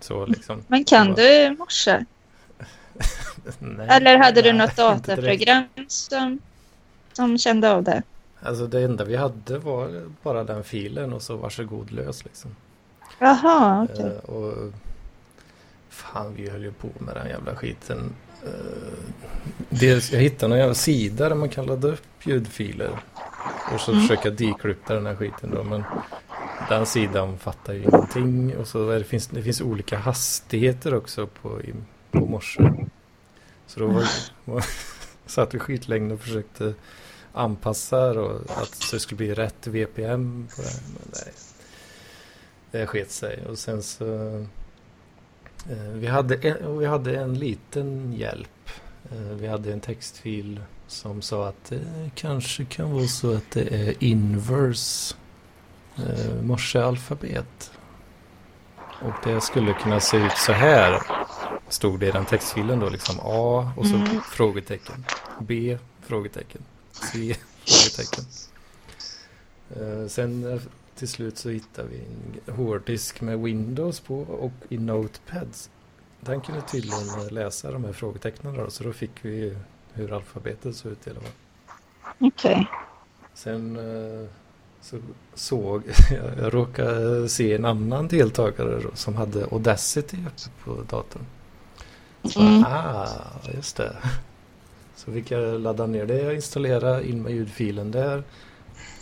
så 0.00 0.26
liksom. 0.26 0.62
Men 0.68 0.84
kan 0.84 1.14
du 1.14 1.56
morse? 1.58 2.04
Nej, 3.58 3.86
Eller 3.90 4.18
hade 4.18 4.42
du 4.42 4.52
nej, 4.52 4.66
något 4.66 4.76
dataprogram 4.76 5.64
som, 5.88 6.38
som 7.12 7.38
kände 7.38 7.72
av 7.72 7.82
det? 7.82 8.02
Alltså 8.40 8.66
det 8.66 8.82
enda 8.82 9.04
vi 9.04 9.16
hade 9.16 9.58
var 9.58 10.02
bara 10.22 10.44
den 10.44 10.64
filen 10.64 11.12
och 11.12 11.22
så 11.22 11.36
varsågod 11.36 11.90
lös 11.92 12.24
liksom. 12.24 12.56
Jaha, 13.18 13.86
okej. 13.92 14.04
Eh, 14.24 14.30
och 14.30 14.72
fan 15.88 16.34
vi 16.34 16.50
höll 16.50 16.62
ju 16.62 16.72
på 16.72 16.88
med 16.98 17.14
den 17.14 17.28
jävla 17.28 17.56
skiten. 17.56 18.12
Eh, 18.42 18.50
dels, 19.68 20.12
jag 20.12 20.20
hittade 20.20 20.48
någon 20.48 20.58
jävla 20.58 20.74
sida 20.74 21.28
där 21.28 21.36
man 21.36 21.48
kan 21.48 21.66
ladda 21.66 21.88
upp 21.88 22.26
ljudfiler. 22.26 22.90
Och 23.74 23.80
så 23.80 23.92
Mm. 23.92 24.02
försöka 24.06 24.30
decrypta 24.30 24.94
den 24.94 25.06
här 25.06 25.14
skiten 25.16 25.50
då. 25.54 25.62
Men 25.62 25.84
den 26.68 26.86
sidan 26.86 27.38
fattar 27.38 27.72
ju 27.72 27.82
ingenting. 27.82 28.56
Och 28.56 28.68
så 28.68 28.90
det, 28.90 29.04
finns 29.04 29.26
det 29.26 29.42
finns 29.42 29.60
olika 29.60 29.98
hastigheter 29.98 30.94
också 30.94 31.26
på, 31.26 31.60
på 32.20 32.26
morse. 32.26 32.72
Så 33.66 33.80
då 33.80 33.86
var, 33.86 34.04
var, 34.44 34.64
satt 35.26 35.54
vi 35.54 35.58
skitlänge 35.58 36.14
och 36.14 36.20
försökte 36.20 36.74
anpassa 37.32 38.20
och 38.20 38.40
att 38.62 38.74
så 38.74 38.96
det 38.96 39.00
skulle 39.00 39.16
bli 39.16 39.34
rätt 39.34 39.66
VPM 39.66 40.48
på 40.56 40.62
det. 40.62 40.68
här, 40.68 40.80
Men 40.86 41.10
nej, 41.12 41.32
det 42.70 42.86
sket 42.86 43.10
sig. 43.10 43.46
Och 43.46 43.58
sen 43.58 43.82
så 43.82 44.36
eh, 45.70 45.92
vi, 45.92 46.06
hade 46.06 46.34
en, 46.34 46.78
vi 46.78 46.86
hade 46.86 47.16
en 47.16 47.34
liten 47.34 48.12
hjälp. 48.12 48.70
Eh, 49.10 49.18
vi 49.18 49.46
hade 49.46 49.72
en 49.72 49.80
textfil 49.80 50.60
som 50.86 51.22
sa 51.22 51.48
att 51.48 51.64
det 51.68 52.10
kanske 52.14 52.64
kan 52.64 52.92
vara 52.92 53.06
så 53.06 53.34
att 53.34 53.50
det 53.50 53.74
är 53.74 54.04
inverse 54.04 55.14
eh, 55.96 56.42
morsealfabet. 56.42 57.70
Och 59.02 59.14
det 59.24 59.40
skulle 59.40 59.72
kunna 59.72 60.00
se 60.00 60.16
ut 60.16 60.36
så 60.36 60.52
här. 60.52 61.02
Stod 61.68 62.00
det 62.00 62.06
i 62.06 62.10
den 62.10 62.24
textfilen 62.24 62.80
då 62.80 62.88
liksom 62.88 63.16
A 63.22 63.72
och 63.76 63.86
så 63.86 63.94
Mm. 63.94 64.20
frågetecken. 64.20 65.04
B 65.40 65.78
frågetecken. 66.02 66.62
C 66.92 67.36
frågetecken. 67.64 68.24
Eh, 69.76 70.08
sen 70.08 70.52
eh, 70.52 70.60
till 70.94 71.08
slut 71.08 71.38
så 71.38 71.48
hittade 71.48 71.88
vi 71.88 71.96
en 72.46 72.54
hårddisk 72.54 73.20
med 73.20 73.38
Windows 73.40 74.00
på 74.00 74.18
och 74.20 74.52
i 74.68 74.78
Notepads. 74.78 75.70
Den 76.20 76.40
kunde 76.40 76.60
tydligen 76.62 77.28
läsa 77.30 77.70
de 77.70 77.84
här 77.84 77.92
frågetecknen 77.92 78.54
då, 78.54 78.70
så 78.70 78.84
då 78.84 78.92
fick 78.92 79.10
vi 79.22 79.56
hur 79.92 80.12
alfabetet 80.12 80.76
såg 80.76 80.92
ut 80.92 81.06
i 81.06 81.10
alla 81.10 81.20
fall. 81.20 81.30
Okej. 82.18 82.66
Sen 83.34 83.76
eh, 83.76 84.28
så 84.90 84.96
såg 85.34 85.82
jag, 86.10 86.54
råkade 86.54 87.28
se 87.28 87.54
en 87.54 87.64
annan 87.64 88.08
deltagare 88.08 88.80
då, 88.80 88.90
som 88.94 89.16
hade 89.16 89.44
Audacity 89.44 90.16
på 90.64 90.74
datorn. 90.90 91.22
Så, 92.24 92.40
Mm. 92.40 92.64
Ah, 92.66 93.06
just 93.54 93.76
det. 93.76 93.96
Så 94.96 95.12
fick 95.12 95.30
jag 95.30 95.60
ladda 95.60 95.86
ner 95.86 96.06
det 96.06 96.26
och 96.26 96.34
installera 96.34 97.02
in 97.02 97.22
med 97.22 97.32
ljudfilen 97.32 97.90
där. 97.90 98.22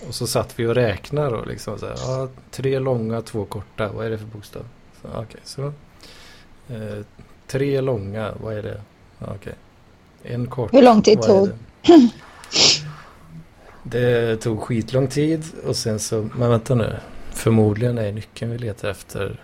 Och 0.08 0.14
så 0.14 0.26
satt 0.26 0.58
vi 0.58 0.66
och 0.66 0.74
räknade 0.74 1.30
då 1.30 1.44
liksom 1.44 1.78
så 1.78 1.86
här, 1.86 1.94
ja, 1.98 2.28
tre 2.50 2.78
långa, 2.78 3.22
två 3.22 3.44
korta, 3.44 3.92
vad 3.92 4.06
är 4.06 4.10
det 4.10 4.18
för 4.18 4.26
bokstav? 4.26 4.62
Så, 5.02 5.08
Okej, 5.14 5.40
så. 5.44 5.72
Eh, 6.68 7.04
tre 7.46 7.80
långa, 7.80 8.34
vad 8.42 8.54
är 8.54 8.62
det? 8.62 8.80
Ja, 9.18 9.26
Okej. 9.34 9.54
En 10.22 10.46
kort. 10.46 10.74
Hur 10.74 10.82
lång 10.82 11.02
tid 11.02 11.22
tog? 11.22 11.48
det? 13.84 14.36
Tog 14.36 14.60
skitlång 14.62 15.08
tid 15.08 15.44
och 15.66 15.76
sen 15.76 15.98
så, 16.00 16.28
men 16.36 16.50
vänta 16.50 16.74
nu. 16.74 16.96
Förmodligen 17.30 17.98
är 17.98 18.12
nyckeln 18.12 18.50
vi 18.50 18.58
letar 18.58 18.88
efter 18.88 19.40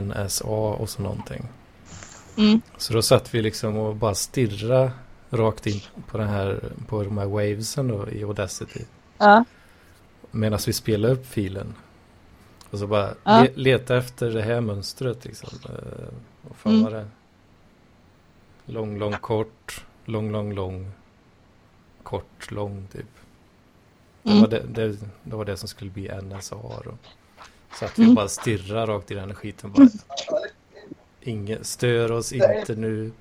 NSA 0.00 0.46
och 0.48 0.88
så 0.88 1.02
någonting. 1.02 1.48
Mm. 2.38 2.60
Så 2.76 2.92
då 2.92 3.02
satt 3.02 3.34
vi 3.34 3.42
liksom 3.42 3.76
och 3.76 3.96
bara 3.96 4.14
stirra 4.14 4.90
rakt 5.30 5.66
in 5.66 5.80
på, 6.06 6.18
den 6.18 6.28
här, 6.28 6.60
på 6.88 7.02
de 7.04 7.18
här 7.18 7.26
wavesen 7.26 7.88
då 7.88 8.08
i 8.10 8.24
Audacity. 8.24 8.80
Ja. 9.18 9.44
Medan 10.30 10.58
vi 10.66 10.72
spelade 10.72 11.14
upp 11.14 11.26
filen. 11.26 11.74
Och 12.70 12.78
så 12.78 12.86
bara 12.86 13.14
Ja. 13.24 13.42
le, 13.42 13.50
leta 13.54 13.96
efter 13.96 14.30
det 14.30 14.42
här 14.42 14.60
mönstret 14.60 15.24
liksom. 15.24 15.50
Uh, 15.68 15.74
vad 16.42 16.56
fan 16.56 16.72
Mm. 16.72 16.84
var 16.84 16.90
det? 16.90 17.06
Lång, 18.66 18.98
lång, 18.98 19.12
kort. 19.12 19.84
Lång, 20.04 20.30
lång, 20.32 20.52
lång. 20.52 20.92
Kort, 22.02 22.50
lång 22.50 22.86
typ. 22.92 23.06
Det, 24.22 24.30
Mm. 24.30 24.40
var 24.42 24.48
det, 24.48 24.62
det, 24.68 24.96
det 25.22 25.36
var 25.36 25.44
det 25.44 25.56
som 25.56 25.68
skulle 25.68 25.90
bli 25.90 26.10
NSA 26.22 26.56
då. 26.84 26.94
Så 27.78 27.84
att 27.84 27.98
vi 27.98 28.02
Mm. 28.02 28.14
bara 28.14 28.28
stirrar 28.28 28.86
rakt 28.86 29.10
i 29.10 29.14
den 29.14 29.34
skiten. 29.34 29.72
Bara, 29.72 29.88
Ingen, 31.20 31.64
stör 31.64 32.12
oss 32.12 32.32
inte 32.32 32.74
nu. 32.76 33.12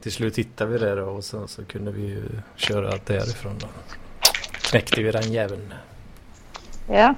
Till 0.00 0.12
slut 0.12 0.38
hittade 0.38 0.70
vi 0.72 0.78
det 0.78 0.94
då 0.94 1.04
och 1.04 1.24
sen 1.24 1.48
så 1.48 1.64
kunde 1.64 1.90
vi 1.90 2.02
ju 2.02 2.24
köra 2.56 2.98
därifrån 3.06 3.58
då. 3.58 3.66
Knäckte 4.62 5.02
vi 5.02 5.10
den 5.10 5.32
jäveln. 5.32 5.74
Ja, 6.90 7.14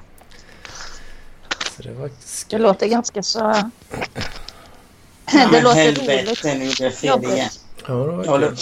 Så 1.75 1.83
det 1.83 1.91
var 1.93 2.07
det 2.07 2.13
skoj. 2.19 2.59
låter 2.59 2.87
ganska 2.87 3.23
så... 3.23 3.39
Det 5.51 5.61
låter 5.61 5.75
helvete, 5.75 6.23
roligt. 6.25 6.43
nu 6.43 6.65
gjorde 6.65 6.83
jag 6.83 6.93
fel 6.93 7.23
igen. 7.23 7.49
Ja, 7.87 7.93
det 7.93 8.11
var 8.27 8.39
kul. 8.39 8.57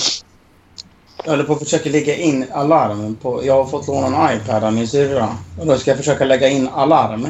Jag 1.25 1.31
håller 1.31 1.43
på 1.43 1.53
att 1.53 1.59
försöka 1.59 1.89
lägga 1.89 2.15
in 2.15 2.45
alarmen 2.53 3.15
på... 3.15 3.45
Jag 3.45 3.53
har 3.53 3.65
fått 3.65 3.87
låna 3.87 4.29
en 4.29 4.37
iPad 4.37 4.63
av 4.63 4.73
min 4.73 4.87
syrra. 4.87 5.37
Och 5.59 5.65
då 5.65 5.77
ska 5.77 5.91
jag 5.91 5.97
försöka 5.97 6.25
lägga 6.25 6.49
in 6.49 6.67
alarm. 6.67 7.27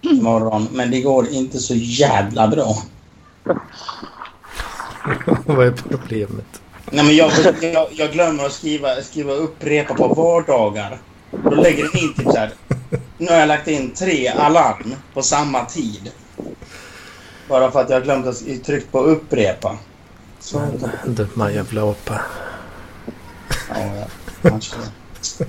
Imorgon. 0.00 0.68
Men 0.72 0.90
det 0.90 1.00
går 1.00 1.28
inte 1.28 1.58
så 1.58 1.74
jävla 1.74 2.48
bra. 2.48 2.76
Vad 5.46 5.66
är 5.66 5.72
problemet? 5.72 6.62
Nej, 6.90 7.04
men 7.04 7.16
jag, 7.16 7.32
jag, 7.60 7.88
jag 7.92 8.12
glömmer 8.12 8.44
att 8.44 8.52
skriva, 8.52 9.02
skriva 9.02 9.32
upprepa 9.32 9.94
på 9.94 10.08
vardagar. 10.08 10.98
Då 11.30 11.50
lägger 11.50 11.82
den 11.92 12.02
in 12.02 12.14
typ 12.14 12.24
så 12.24 12.36
här. 12.36 12.52
Nu 13.18 13.26
har 13.26 13.36
jag 13.36 13.48
lagt 13.48 13.68
in 13.68 13.90
tre 13.90 14.28
alarm 14.28 14.94
på 15.14 15.22
samma 15.22 15.64
tid. 15.64 16.10
Bara 17.48 17.70
för 17.70 17.80
att 17.80 17.90
jag 17.90 18.02
glömt 18.04 18.26
att 18.26 18.64
trycka 18.64 18.86
på 18.90 18.98
upprepa. 18.98 19.78
Så. 20.40 20.62
Dumma 21.06 21.52
jävla 21.52 21.90
apa. 21.90 22.20
Ja, 23.68 23.96
ja. 23.96 24.06
Kanske 24.42 24.76
det. 24.78 25.46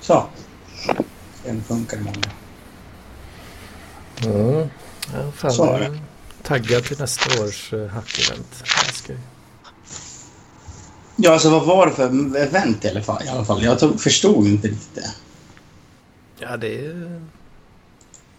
Så. 0.00 0.26
Den 1.44 1.62
funkar 1.62 1.96
imorgon. 1.96 2.22
Mm. 4.24 4.68
Ja, 5.14 5.32
fan, 5.34 5.52
Så 5.52 5.64
är 5.64 5.82
jag 5.82 5.92
det. 5.92 5.98
taggad 6.42 6.84
till 6.84 6.98
nästa 6.98 7.44
års 7.44 7.72
uh, 7.72 7.86
hackevent. 7.86 8.64
Ja, 11.16 11.32
alltså 11.32 11.50
vad 11.50 11.66
var 11.66 11.86
det 11.86 11.92
för 11.92 12.36
event 12.36 12.84
i 12.84 12.88
alla 12.88 13.02
fall? 13.02 13.22
I 13.24 13.28
alla 13.28 13.44
fall. 13.44 13.62
Jag 13.62 13.78
tog, 13.78 14.00
förstod 14.00 14.46
inte 14.46 14.68
riktigt 14.68 14.94
det. 14.94 15.10
Ja, 16.38 16.56
det 16.56 16.86
är, 16.86 17.20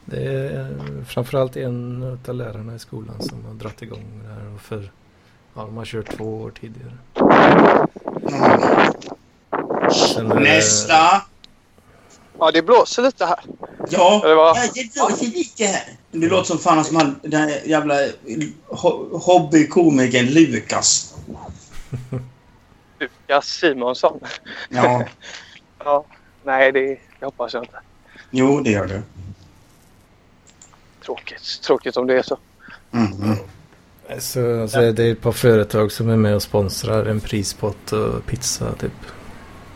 det 0.05 0.23
är 0.23 1.05
framförallt 1.07 1.55
en 1.57 2.03
av 2.27 2.35
lärarna 2.35 2.75
i 2.75 2.79
skolan 2.79 3.21
som 3.21 3.45
har 3.45 3.53
dragit 3.53 3.81
igång 3.81 4.21
det 4.23 4.29
här. 4.33 4.53
Och 4.55 4.61
för, 4.61 4.91
ja, 5.57 5.63
de 5.63 5.77
har 5.77 5.85
kört 5.85 6.17
två 6.17 6.41
år 6.41 6.51
tidigare. 6.61 6.93
Är 10.17 10.23
det- 10.23 10.39
Nästa! 10.39 11.21
Ja, 12.39 12.51
det 12.51 12.61
blåser 12.61 13.01
lite 13.03 13.25
här. 13.25 13.39
Ja, 13.89 14.21
Eller 14.25 14.35
vad? 14.35 14.57
ja 14.57 14.61
det 14.73 14.95
låter 15.01 15.25
lite 15.25 15.63
här. 15.65 15.83
Det 16.11 16.27
låter 16.27 16.43
som 16.43 16.57
fan 16.59 16.83
som 16.85 16.95
han, 16.95 17.19
den 17.23 17.41
här 17.41 17.61
jävla 17.65 17.95
ho- 18.69 19.17
hobbykomikern 19.19 20.25
Lukas. 20.25 21.15
Lukas 22.99 23.47
Simonsson. 23.47 24.19
Ja, 24.69 25.03
Ja, 25.83 26.05
nej, 26.43 26.71
det, 26.71 26.85
det 27.19 27.25
hoppas 27.25 27.53
jag 27.53 27.63
inte. 27.63 27.79
jo 28.31 28.59
det 28.61 28.71
gör 28.71 28.85
du. 28.87 29.01
Tråkigt. 31.05 31.61
Tråkigt 31.61 31.97
om 31.97 32.07
det 32.07 32.17
är 32.17 32.21
så. 32.23 32.37
Mm, 32.91 33.11
mm. 33.23 33.37
Så, 34.19 34.61
alltså, 34.61 34.91
det 34.91 35.03
är 35.03 35.11
ett 35.11 35.21
par 35.21 35.31
företag 35.31 35.91
som 35.91 36.09
är 36.09 36.15
med 36.17 36.35
och 36.35 36.41
sponsrar 36.41 37.05
en 37.05 37.19
prispott 37.19 37.91
och 37.91 38.25
pizza 38.25 38.73
typ. 38.75 38.91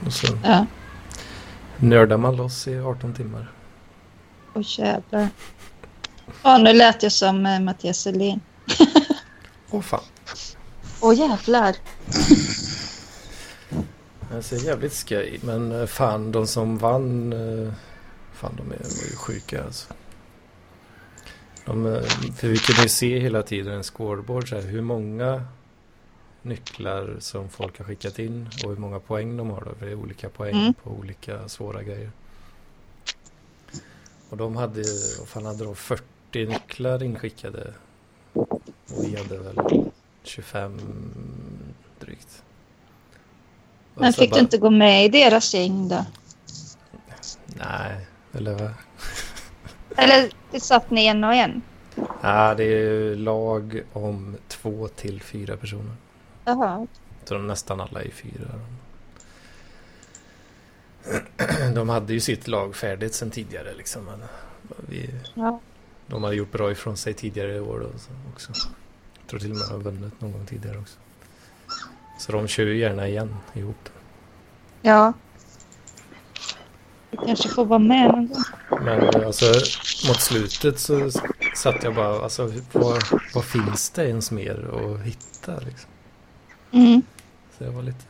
Och 0.05 0.13
så 0.13 0.27
Ja. 0.43 0.65
nördar 1.77 2.17
man 2.17 2.35
loss 2.35 2.67
i 2.67 2.79
18 2.79 3.13
timmar. 3.13 3.51
Åh 4.53 4.61
jävlar. 4.79 5.27
Ja, 6.43 6.57
nu 6.57 6.73
lät 6.73 7.03
jag 7.03 7.11
som 7.11 7.45
eh, 7.45 7.59
Mattias 7.59 7.97
Selin. 7.97 8.39
Åh 9.71 9.81
fan. 9.81 10.01
Åh 11.01 11.15
jävlar. 11.15 11.75
Det 14.31 14.43
ser 14.43 14.57
jävligt 14.65 14.93
skoj. 14.93 15.39
Men 15.43 15.81
eh, 15.81 15.85
fan 15.87 16.31
de 16.31 16.47
som 16.47 16.77
vann. 16.77 17.33
eh, 17.33 17.73
Fan 18.33 18.55
de 18.57 18.71
är 18.71 19.15
sjuka 19.15 19.63
alltså. 19.63 19.93
De, 21.71 21.86
eh, 21.95 22.01
för 22.36 22.47
vi 22.47 22.57
kunde 22.57 22.81
ju 22.84 22.89
se 22.89 23.19
hela 23.19 23.43
tiden 23.43 23.73
en 23.73 23.84
scoreboard 23.84 24.49
så 24.49 24.55
här, 24.55 24.62
hur 24.63 24.81
många 24.81 25.43
nycklar 26.41 27.15
som 27.19 27.49
folk 27.49 27.77
har 27.77 27.86
skickat 27.86 28.19
in 28.19 28.49
och 28.63 28.69
hur 28.69 28.77
många 28.77 28.99
poäng 28.99 29.38
de 29.38 29.49
har 29.49 29.62
då. 29.62 29.75
För 29.79 29.86
det 29.86 29.91
är 29.91 29.95
olika 29.95 30.29
poäng 30.29 30.55
Mm. 30.62 30.73
på 30.73 30.89
olika 30.89 31.49
svåra 31.49 31.84
grejer. 31.84 32.12
Och 34.29 34.38
de 34.38 34.55
hade, 34.55 34.84
vad 35.19 35.27
fan 35.27 35.45
hade 35.45 35.63
de, 35.63 35.75
40 35.75 36.03
nycklar 36.45 37.03
inskickade. 37.03 37.73
Och 38.34 38.62
vi 39.03 39.17
hade 39.17 39.38
väl 39.38 39.55
25 40.23 40.79
drygt. 41.99 42.43
Och 43.95 44.01
Men 44.01 44.13
fick 44.13 44.29
bara- 44.29 44.36
du 44.36 44.41
inte 44.41 44.57
gå 44.57 44.69
med 44.69 45.05
i 45.05 45.10
deras 45.10 45.53
gäng 45.53 45.88
då? 45.89 46.05
Nej, 47.45 48.07
eller 48.34 48.53
vad? 48.53 48.71
Eller 49.97 50.30
satt 50.60 50.91
ni 50.91 51.06
en 51.06 51.23
och 51.23 51.34
en? 51.34 51.62
Ja, 52.21 52.54
det 52.56 52.63
är 52.63 53.15
lag 53.15 53.82
om 53.93 54.38
två 54.47 54.88
till 54.88 55.21
fyra 55.21 55.58
personer. 55.58 55.95
Jaha. 56.45 56.88
Så 57.23 57.34
de 57.34 57.47
nästan 57.47 57.82
alla 57.82 58.01
är 58.01 58.10
fyra. 58.10 58.47
De 61.75 61.89
hade 61.89 62.13
ju 62.13 62.19
sitt 62.19 62.47
lag 62.47 62.75
färdigt 62.75 63.13
sedan 63.13 63.32
tidigare 63.32 63.73
liksom. 63.77 64.06
Men 64.06 64.19
vi, 64.89 65.10
Ja. 65.34 65.60
de 66.08 66.23
hade 66.23 66.36
gjort 66.36 66.51
bra 66.51 66.71
ifrån 66.71 66.97
sig 66.97 67.13
tidigare 67.13 67.56
i 67.56 67.60
år 67.60 67.80
då, 67.80 67.99
så 67.99 68.10
också. 68.34 68.51
Jag 69.19 69.27
tror 69.27 69.39
till 69.39 69.51
och 69.51 69.58
med 69.58 69.67
de 69.67 69.73
har 69.73 69.80
vunnit 69.80 70.21
någon 70.21 70.32
gång 70.32 70.45
tidigare 70.45 70.77
också. 70.77 70.97
Så 72.19 72.32
de 72.32 72.47
kör 72.47 72.63
ju 72.65 72.77
gärna 72.77 73.08
igen 73.08 73.36
ihop. 73.54 73.89
Ja. 74.82 75.13
Jag 77.12 77.25
kanske 77.25 77.49
får 77.49 77.65
vara 77.65 77.80
med 77.80 78.08
någon 78.12 78.27
gång. 78.27 78.43
Men 78.81 79.25
alltså 79.25 79.45
mot 80.07 80.21
slutet 80.21 80.79
så 80.79 81.11
satt 81.55 81.83
jag 81.83 81.95
bara, 81.95 82.23
alltså 82.23 82.51
vad, 82.71 83.03
vad 83.33 83.45
finns 83.45 83.89
det 83.89 84.07
ens 84.07 84.31
mer 84.31 84.69
att 84.73 85.05
hitta 85.05 85.59
liksom? 85.59 85.89
Mm. 86.71 87.01
Så 87.57 87.63
jag 87.63 87.71
var 87.71 87.81
lite... 87.83 88.05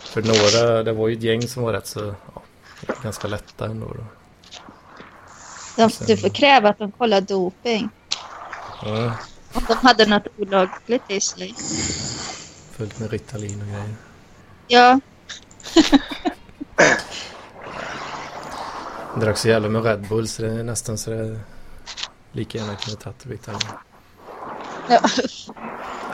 För 0.00 0.22
några, 0.22 0.82
det 0.82 0.92
var 0.92 1.08
ju 1.08 1.16
ett 1.16 1.22
gäng 1.22 1.42
som 1.42 1.62
var 1.62 1.72
rätt 1.72 1.86
så, 1.86 2.14
ja, 2.34 2.42
ganska 3.02 3.28
lätta 3.28 3.66
ändå 3.66 3.86
då. 3.86 4.04
De, 5.76 5.90
du 6.06 6.16
får 6.16 6.28
kräva 6.28 6.68
att 6.68 6.78
de 6.78 6.92
kollar 6.92 7.20
doping. 7.20 7.88
Ja, 8.82 9.12
Om 9.52 9.64
de 9.68 9.74
hade 9.74 10.06
något 10.06 10.26
olagligt 10.36 11.10
i 11.10 11.20
sig. 11.20 11.54
fullt 12.72 12.98
med 12.98 13.10
Ritalin 13.10 13.60
och 13.62 13.66
grejer. 13.68 13.94
Ja. 14.68 15.00
Jag 19.09 19.09
drack 19.20 19.38
så 19.38 19.48
jävla 19.48 19.68
med 19.68 19.84
Red 19.84 20.08
Bull 20.08 20.28
så 20.28 20.42
det 20.42 20.48
är 20.48 20.62
nästan 20.62 20.98
så 20.98 21.10
det 21.10 21.40
lika 22.32 22.58
gärna 22.58 22.74
kunde 22.76 23.00
tagit 23.00 23.26
Ritalin. 23.26 23.60
ja. 24.88 25.00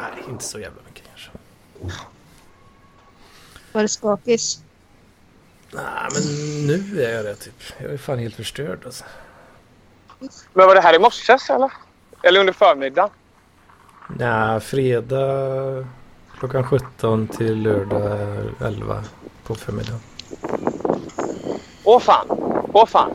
Nej, 0.01 0.25
inte 0.29 0.45
så 0.45 0.59
jävla 0.59 0.83
mycket 0.87 1.05
kanske. 1.09 1.31
Var 3.73 3.83
det 3.83 3.89
skakis? 3.89 4.61
Nej, 5.73 6.09
men 6.15 6.23
nu 6.67 7.03
är 7.03 7.15
jag 7.17 7.25
det 7.25 7.35
typ. 7.35 7.63
Jag 7.79 7.93
är 7.93 7.99
fan 7.99 8.19
helt 8.19 8.35
förstörd 8.35 8.79
alltså. 8.85 9.05
Men 10.53 10.67
var 10.67 10.75
det 10.75 10.81
här 10.81 10.95
i 10.97 10.99
morse 10.99 11.39
eller? 11.51 11.73
Eller 12.23 12.41
under 12.41 12.53
förmiddagen? 12.53 13.11
Nej, 14.09 14.61
fredag 14.61 15.87
klockan 16.39 16.65
17 16.65 17.29
till 17.29 17.63
lördag 17.63 18.37
11 18.61 19.05
på 19.45 19.55
förmiddagen. 19.55 20.01
Åh 21.85 22.01
fan. 22.01 22.56
Åh 22.79 22.87
fan. 22.87 23.11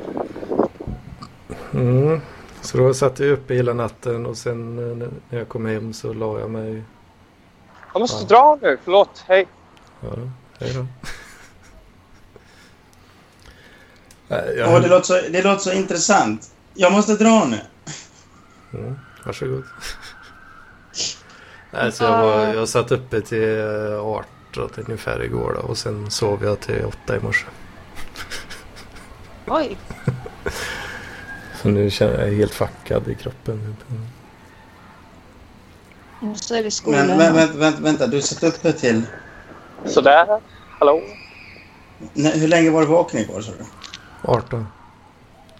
Mm. 1.74 2.22
Så 2.62 2.78
då 2.78 2.93
satt 2.93 3.20
jag 3.20 3.30
uppe 3.30 3.53
hela 3.53 3.74
natten 3.74 4.26
och 4.26 4.38
sen 4.38 4.80
eh, 4.91 4.97
när 5.30 5.39
jag 5.39 5.49
kom 5.49 5.66
hem 5.66 5.93
så 5.93 6.14
la 6.14 6.39
jag 6.39 6.49
mig. 6.49 6.84
Jag 7.93 7.99
måste 7.99 8.24
Ja. 8.24 8.28
dra 8.28 8.57
nu. 8.62 8.78
Förlåt. 8.84 9.24
Hej. 9.28 9.47
Ja, 10.01 10.09
hej 10.59 10.74
då. 10.74 10.86
Nej, 14.28 14.55
jag 14.57 14.68
höll- 14.68 14.82
det, 14.82 14.88
låter 14.89 15.03
så, 15.05 15.14
det 15.30 15.41
låter 15.43 15.59
så 15.62 15.72
intressant. 15.72 16.51
Jag 16.74 16.91
måste 16.91 17.14
dra 17.16 17.45
nu. 17.45 17.59
Mm, 18.80 18.95
varsågod. 19.26 19.64
Nej, 21.72 21.91
så 21.91 22.03
jag, 22.03 22.22
var, 22.22 22.53
jag 22.53 22.68
satt 22.70 22.91
uppe 22.91 23.22
till 23.22 23.59
eh, 23.59 23.99
18 24.55 24.70
ungefär 24.88 25.24
igår 25.24 25.53
då, 25.62 25.68
och 25.68 25.78
sen 25.78 26.12
sov 26.12 26.43
jag 26.43 26.59
till 26.59 26.86
8 27.05 27.18
i 27.18 27.20
morse. 27.20 27.45
Oj. 29.47 29.77
Så 31.61 31.69
nu 31.69 31.89
känner 31.89 32.11
jag 32.13 32.21
mig 32.27 32.35
helt 32.37 32.53
fuckad 32.53 33.07
i 33.07 33.15
kroppen. 33.15 33.75
Och 36.21 36.37
så 36.37 36.55
är 36.55 36.63
det 36.63 36.71
skolan. 36.71 37.07
Men 37.07 37.19
vä- 37.19 37.33
vänta, 37.33 37.57
vänta, 37.57 37.81
vänta, 37.81 38.07
du 38.07 38.21
satt 38.21 38.43
uppe 38.43 38.73
till... 38.73 39.03
Sådär. 39.85 40.41
Hallå? 40.79 41.01
Nej, 42.13 42.39
hur 42.39 42.47
länge 42.47 42.69
var 42.69 42.81
du 42.81 42.87
vaken 42.87 43.19
igår, 43.19 43.41
sa 43.41 43.51
du? 43.51 43.65
18. 44.21 44.67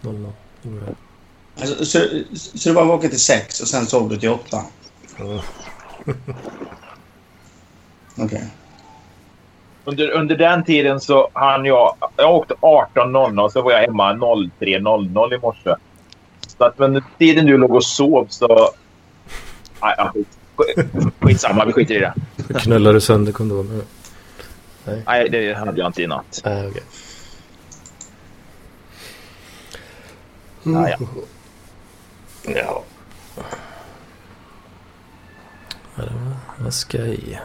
00. 0.02 0.34
ungefär. 0.64 0.96
Alltså, 1.62 1.86
så, 1.86 2.00
så 2.36 2.70
du 2.70 2.76
bara 2.76 2.86
vaknade 2.86 3.10
till 3.10 3.20
sex 3.22 3.62
och 3.62 3.68
sen 3.68 3.86
sov 3.88 4.10
du 4.10 4.18
till 4.18 4.30
åtta? 4.30 4.66
Ja. 5.18 5.44
Okej. 8.18 8.48
Under, 9.86 10.10
under 10.12 10.36
den 10.38 10.64
tiden 10.64 11.00
så 11.00 11.30
hann 11.34 11.66
jag... 11.66 11.96
Jag 12.18 12.36
åkte 12.36 12.54
18.00 12.54 13.50
så 13.50 13.62
var 13.62 13.72
jag 13.72 13.80
hemma 13.82 14.14
03.00 14.14 15.34
i 15.34 15.38
morse. 15.38 15.76
Så 16.58 16.64
att 16.64 16.74
under 16.80 17.04
tiden 17.18 17.46
du 17.46 17.58
låg 17.58 17.72
och 17.76 17.84
sov 17.84 18.28
så... 18.30 18.48
Nej, 19.82 19.96
ja, 19.98 20.14
skit- 20.56 21.14
skitsamma, 21.20 21.66
vi 21.66 21.74
skiter 21.74 21.96
i 21.96 22.00
det. 22.00 22.14
Knullar 22.60 22.94
du 22.94 23.02
sönder 23.02 23.32
kondomen? 23.32 23.82
Nej, 25.06 25.30
det 25.30 25.54
hade 25.54 25.80
jag 25.80 25.88
inte 25.88 26.02
i 26.04 26.08
natt. 26.08 26.42
Nej, 26.46 26.68
okej. 26.68 26.84
Ja, 30.64 30.90
ja. 30.90 30.98
Ja. 32.44 32.84
Ja, 35.96 36.04
det 36.04 36.14
var, 36.14 36.32
det 36.58 36.64
var 36.64 36.72
skoj. 36.72 37.40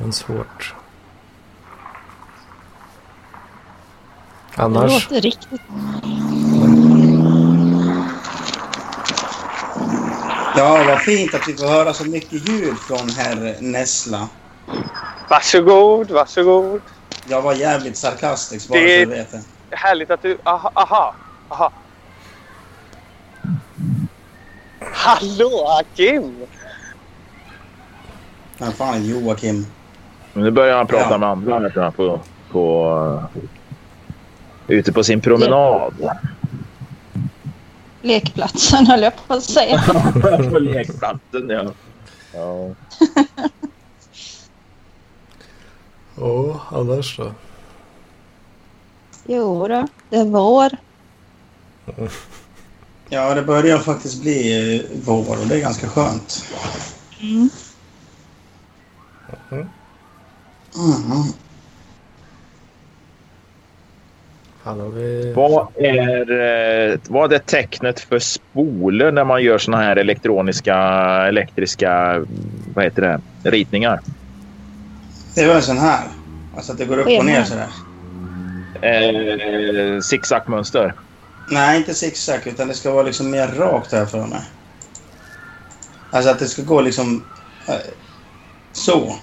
Men 0.00 0.12
svårt. 0.12 0.74
Det 4.56 4.62
Annars? 4.62 4.92
låter 5.10 5.20
riktigt. 5.20 5.60
Ja, 10.56 10.84
vad 10.86 11.00
fint 11.00 11.34
att 11.34 11.48
vi 11.48 11.54
får 11.56 11.66
höra 11.66 11.94
så 11.94 12.04
mycket 12.04 12.48
ljud 12.48 12.78
från 12.78 13.08
herr 13.08 13.56
Nessla. 13.60 14.28
Varsågod, 15.28 16.10
varsågod. 16.10 16.80
Jag 17.28 17.42
var 17.42 17.54
jävligt 17.54 17.96
sarkastisk 17.96 18.68
bara 18.68 18.80
Det- 18.80 19.04
så 19.04 19.10
du 19.10 19.16
vet 19.16 19.30
det. 19.30 19.42
Härligt 19.76 20.10
att 20.10 20.22
du... 20.22 20.38
Aha, 20.44 20.70
aha. 20.74 21.14
aha. 21.48 21.72
Hallå, 24.92 25.80
Kim! 25.96 26.46
Men 28.58 28.72
fan 28.72 29.04
Joakim. 29.04 29.66
Men 30.32 30.44
nu 30.44 30.50
börjar 30.50 30.76
han 30.76 30.86
prata 30.86 31.10
Ja. 31.10 31.18
med 31.18 31.28
andra 31.28 31.58
här, 31.58 31.70
tror 31.70 31.84
jag, 31.84 31.96
på, 31.96 32.20
på, 32.50 33.22
ute 34.66 34.92
på 34.92 35.04
sin 35.04 35.20
promenad. 35.20 35.94
Lekplatsen 38.02 38.86
höll 38.86 39.02
jag 39.02 39.12
på 39.26 39.34
att 39.34 39.42
säga. 39.44 39.82
på 40.52 40.58
lekplatsen, 40.58 41.48
ja. 41.48 41.72
ja. 42.34 42.74
Ja, 46.16 46.60
annars 46.70 47.16
då? 47.16 47.32
Jo 49.26 49.68
då, 49.68 49.86
det 50.10 50.16
är 50.16 50.24
vår. 50.24 50.70
Ja, 53.08 53.34
det 53.34 53.42
börjar 53.42 53.78
faktiskt 53.78 54.22
bli 54.22 54.76
eh, 54.76 54.82
vår 55.04 55.40
och 55.40 55.46
det 55.46 55.54
är 55.56 55.60
ganska 55.60 55.88
skönt. 55.88 56.44
Mm. 57.20 57.50
Mm. 59.50 59.68
Har 64.62 64.88
vi... 64.88 65.32
Vad 65.32 65.66
är, 65.76 66.30
eh, 66.92 66.98
vad 67.08 67.32
är 67.32 67.38
tecknet 67.38 68.00
för 68.00 68.18
spoler 68.18 69.12
när 69.12 69.24
man 69.24 69.42
gör 69.42 69.58
såna 69.58 69.76
här 69.76 69.96
elektroniska, 69.96 70.76
elektriska, 71.28 72.24
vad 72.74 72.84
heter 72.84 73.02
det, 73.02 73.20
ritningar? 73.50 74.00
Det 75.34 75.46
var 75.46 75.54
en 75.54 75.62
sån 75.62 75.78
här. 75.78 76.08
Alltså 76.56 76.72
att 76.72 76.78
det 76.78 76.84
går 76.84 76.98
upp 76.98 77.18
och 77.18 77.24
ner 77.24 77.44
sådär. 77.44 77.68
Eh, 78.82 80.00
Zigzagmönster. 80.00 80.94
Nej, 81.50 81.78
inte 81.78 81.94
zigzag 81.94 82.46
utan 82.46 82.68
det 82.68 82.74
ska 82.74 82.90
vara 82.90 83.02
liksom 83.02 83.30
mer 83.30 83.48
rakt 83.48 83.92
här 83.92 84.06
för 84.06 84.26
mig. 84.26 84.42
Alltså 86.10 86.30
att 86.30 86.38
det 86.38 86.46
ska 86.46 86.62
gå 86.62 86.80
liksom 86.80 87.24
eh, 87.68 87.74
så. 88.72 89.16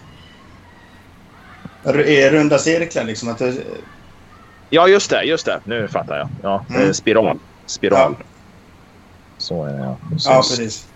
Runda 1.94 2.58
cirklar 2.58 3.04
liksom. 3.04 3.30
Att 3.30 3.38
det, 3.38 3.54
Ja, 4.70 4.88
just 4.88 5.10
det, 5.10 5.24
just 5.24 5.46
det. 5.46 5.60
Nu 5.64 5.88
fattar 5.88 6.18
jag. 6.18 6.30
Ja, 6.44 6.66
Mm. 6.70 6.82
eh, 6.88 6.92
spiral. 6.92 7.40
Spiral. 7.66 8.16
Ja. 8.20 8.26
Så 9.38 9.64
är 9.66 9.74
det. 9.74 9.96
Och 10.16 10.22
så- 10.22 10.30
ja, 10.32 10.36
precis. 10.36 10.88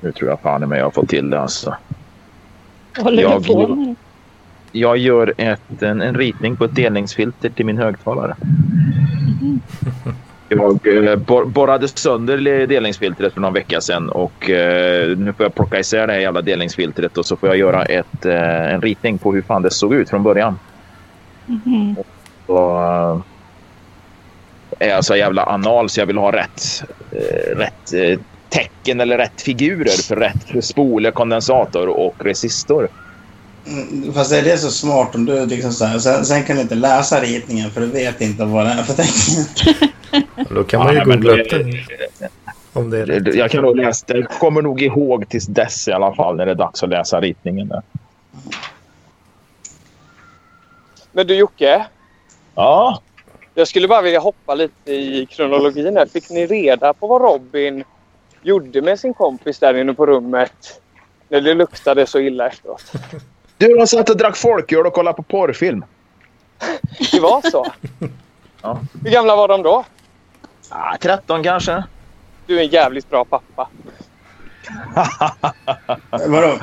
Nu 0.00 0.12
tror 0.12 0.30
jag 0.30 0.40
fan 0.40 0.62
i 0.62 0.66
mig 0.66 0.78
jag 0.78 0.86
har 0.86 0.90
fått 0.90 1.08
till 1.08 1.30
det 1.30 1.40
alltså. 1.40 1.76
Vad 2.96 3.04
håller 3.04 3.22
Jag 3.22 3.42
du 3.42 3.46
på 3.48 3.54
går- 3.54 3.76
med? 3.76 3.94
Jag 4.72 4.96
gör 4.96 5.34
ett, 5.38 5.82
en, 5.82 6.02
en 6.02 6.14
ritning 6.14 6.56
på 6.56 6.64
ett 6.64 6.74
delningsfilter 6.74 7.50
till 7.50 7.66
min 7.66 7.78
högtalare. 7.78 8.36
Jag 10.48 10.86
eh, 10.86 11.16
bor, 11.16 11.44
borrade 11.44 11.88
sönder 11.88 12.66
delningsfiltret 12.66 13.34
för 13.34 13.40
någon 13.40 13.52
vecka 13.52 13.80
sedan 13.80 14.08
och 14.08 14.50
eh, 14.50 15.16
nu 15.16 15.32
får 15.32 15.44
jag 15.44 15.54
plocka 15.54 15.78
isär 15.78 16.06
det 16.06 16.12
här 16.12 16.20
jävla 16.20 16.42
delningsfiltret 16.42 17.18
och 17.18 17.26
så 17.26 17.36
får 17.36 17.48
jag 17.48 17.58
göra 17.58 17.84
ett, 17.84 18.24
eh, 18.24 18.72
en 18.74 18.80
ritning 18.80 19.18
på 19.18 19.32
hur 19.32 19.42
fan 19.42 19.62
det 19.62 19.70
såg 19.70 19.94
ut 19.94 20.10
från 20.10 20.22
början. 20.22 20.58
Mhm. 21.46 21.96
Så, 22.46 23.22
är 24.78 24.88
jag 24.88 25.04
så 25.04 25.16
jävla 25.16 25.42
anal 25.42 25.88
så 25.88 26.00
jag 26.00 26.06
vill 26.06 26.18
ha 26.18 26.32
rätt, 26.32 26.84
rätt 27.56 27.92
tecken 28.48 29.00
eller 29.00 29.18
rätt 29.18 29.42
figurer 29.42 30.02
för 30.02 30.16
rätt 30.16 30.64
spole, 30.64 31.10
kondensator 31.10 31.88
och 31.88 32.14
resistor. 32.18 32.88
Mm, 33.66 34.12
Fast 34.12 34.32
är 34.32 34.42
det 34.42 34.58
så 34.58 34.70
smart 34.70 35.14
om 35.14 35.24
du 35.24 35.46
liksom 35.46 35.72
så 35.72 35.84
här, 35.84 35.98
sen, 35.98 36.24
sen 36.24 36.42
kan 36.42 36.56
du 36.56 36.62
inte 36.62 36.74
läsa 36.74 37.20
ritningen 37.20 37.70
för 37.70 37.80
du 37.80 37.86
vet 37.86 38.20
inte 38.20 38.44
vad 38.44 38.66
det 38.66 38.72
är 38.72 38.82
för 38.82 38.94
tecken. 38.94 39.88
Då 40.50 40.64
kan 40.64 40.80
man 40.84 40.92
ju 40.92 40.98
Ja, 40.98 41.04
googla 41.04 41.32
upp 41.32 41.50
det. 41.50 42.28
Om 42.72 42.90
det 42.90 42.98
är. 42.98 43.36
Jag 43.36 43.50
kan 43.50 43.62
nog 43.62 43.76
läsa, 43.76 44.04
jag 44.08 44.28
kommer 44.28 44.62
nog 44.62 44.82
ihåg 44.82 45.28
tills 45.28 45.46
dess 45.46 45.88
i 45.88 45.92
alla 45.92 46.14
fall 46.14 46.36
när 46.36 46.46
det 46.46 46.52
är 46.52 46.56
dags 46.56 46.82
att 46.82 46.88
läsa 46.88 47.20
ritningen. 47.20 47.68
Där. 47.68 47.82
Men 51.12 51.26
du 51.26 51.34
Jocke, 51.34 51.86
Ja, 52.54 53.02
jag 53.54 53.68
skulle 53.68 53.88
bara 53.88 54.02
vilja 54.02 54.20
hoppa 54.20 54.54
lite 54.54 54.92
i 54.92 55.26
kronologin 55.30 55.96
här. 55.96 56.06
Fick 56.06 56.30
ni 56.30 56.46
reda 56.46 56.92
på 56.92 57.06
vad 57.06 57.22
Robin 57.22 57.84
gjorde 58.42 58.82
med 58.82 59.00
sin 59.00 59.14
kompis 59.14 59.58
där 59.58 59.74
inne 59.74 59.94
på 59.94 60.06
rummet? 60.06 60.80
När 61.28 61.40
det 61.40 61.54
luktade 61.54 62.06
så 62.06 62.18
illa 62.18 62.46
efteråt. 62.46 62.92
du 63.58 63.74
de 63.74 63.86
satt 63.86 64.10
och 64.10 64.16
drack 64.16 64.36
folköl 64.36 64.86
och 64.86 64.92
kollade 64.92 65.16
på 65.16 65.22
porrfilm. 65.22 65.84
Det 67.12 67.20
var 67.20 67.50
så? 67.50 67.66
Ja. 68.62 68.80
Hur 69.04 69.10
gamla 69.10 69.36
var 69.36 69.48
de 69.48 69.62
då? 69.62 69.84
Ah, 70.76 70.96
13 71.00 71.42
kanske. 71.42 71.82
Du 72.46 72.58
är 72.58 72.62
en 72.62 72.68
jävligt 72.68 73.10
bra 73.10 73.24
pappa. 73.24 73.68
Vadå? 76.10 76.58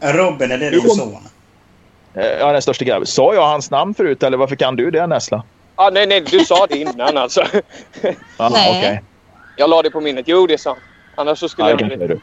Robin, 0.00 0.50
är 0.50 0.58
det 0.58 0.70
din 0.70 0.90
son? 0.90 1.16
Eh, 2.14 2.26
Ja, 2.26 2.52
den 2.52 2.62
största 2.62 2.84
grabben. 2.84 3.06
Sa 3.06 3.34
jag 3.34 3.46
hans 3.46 3.70
namn 3.70 3.94
förut 3.94 4.22
eller 4.22 4.36
varför 4.36 4.56
kan 4.56 4.76
du 4.76 4.90
det 4.90 5.06
Nessla? 5.06 5.42
Ah, 5.74 5.90
nej, 5.90 6.06
nej, 6.06 6.20
du 6.20 6.40
sa 6.44 6.66
det 6.66 6.76
innan 6.78 7.16
alltså. 7.16 7.44
Ja, 8.02 8.12
Nej. 8.52 8.78
okej. 8.78 9.02
Jag 9.56 9.70
la 9.70 9.82
det 9.82 9.90
på 9.90 10.00
minnet. 10.00 10.24
Jo, 10.28 10.46
det 10.46 10.58
sa 10.58 10.70
han. 10.70 10.78
Annars 11.14 11.38
så 11.38 11.48
skulle 11.48 11.64
Ja, 11.68 11.70
jag... 11.70 11.78
det 11.78 11.88
kanske 11.88 12.04
är 12.04 12.08
du. 12.08 12.20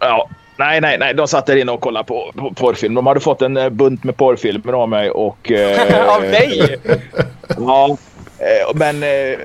Ja, 0.00 0.28
nej, 0.56 0.80
nej, 0.80 0.98
nej. 0.98 1.14
De 1.14 1.28
satt 1.28 1.46
där 1.46 1.56
inne 1.56 1.72
och 1.72 1.80
kollade 1.80 2.04
på, 2.04 2.32
på 2.36 2.54
porrfilm. 2.54 2.94
De 2.94 3.06
hade 3.06 3.20
fått 3.20 3.42
en 3.42 3.56
eh, 3.56 3.68
bunt 3.68 4.04
med 4.04 4.16
porrfilmer 4.16 4.72
av 4.72 4.88
mig 4.88 5.10
och... 5.10 5.50
eh, 5.50 6.08
Av 6.16 6.22
dig? 6.22 6.76
Ja, 7.58 7.96
men 8.74 9.02
eh, 9.02 9.38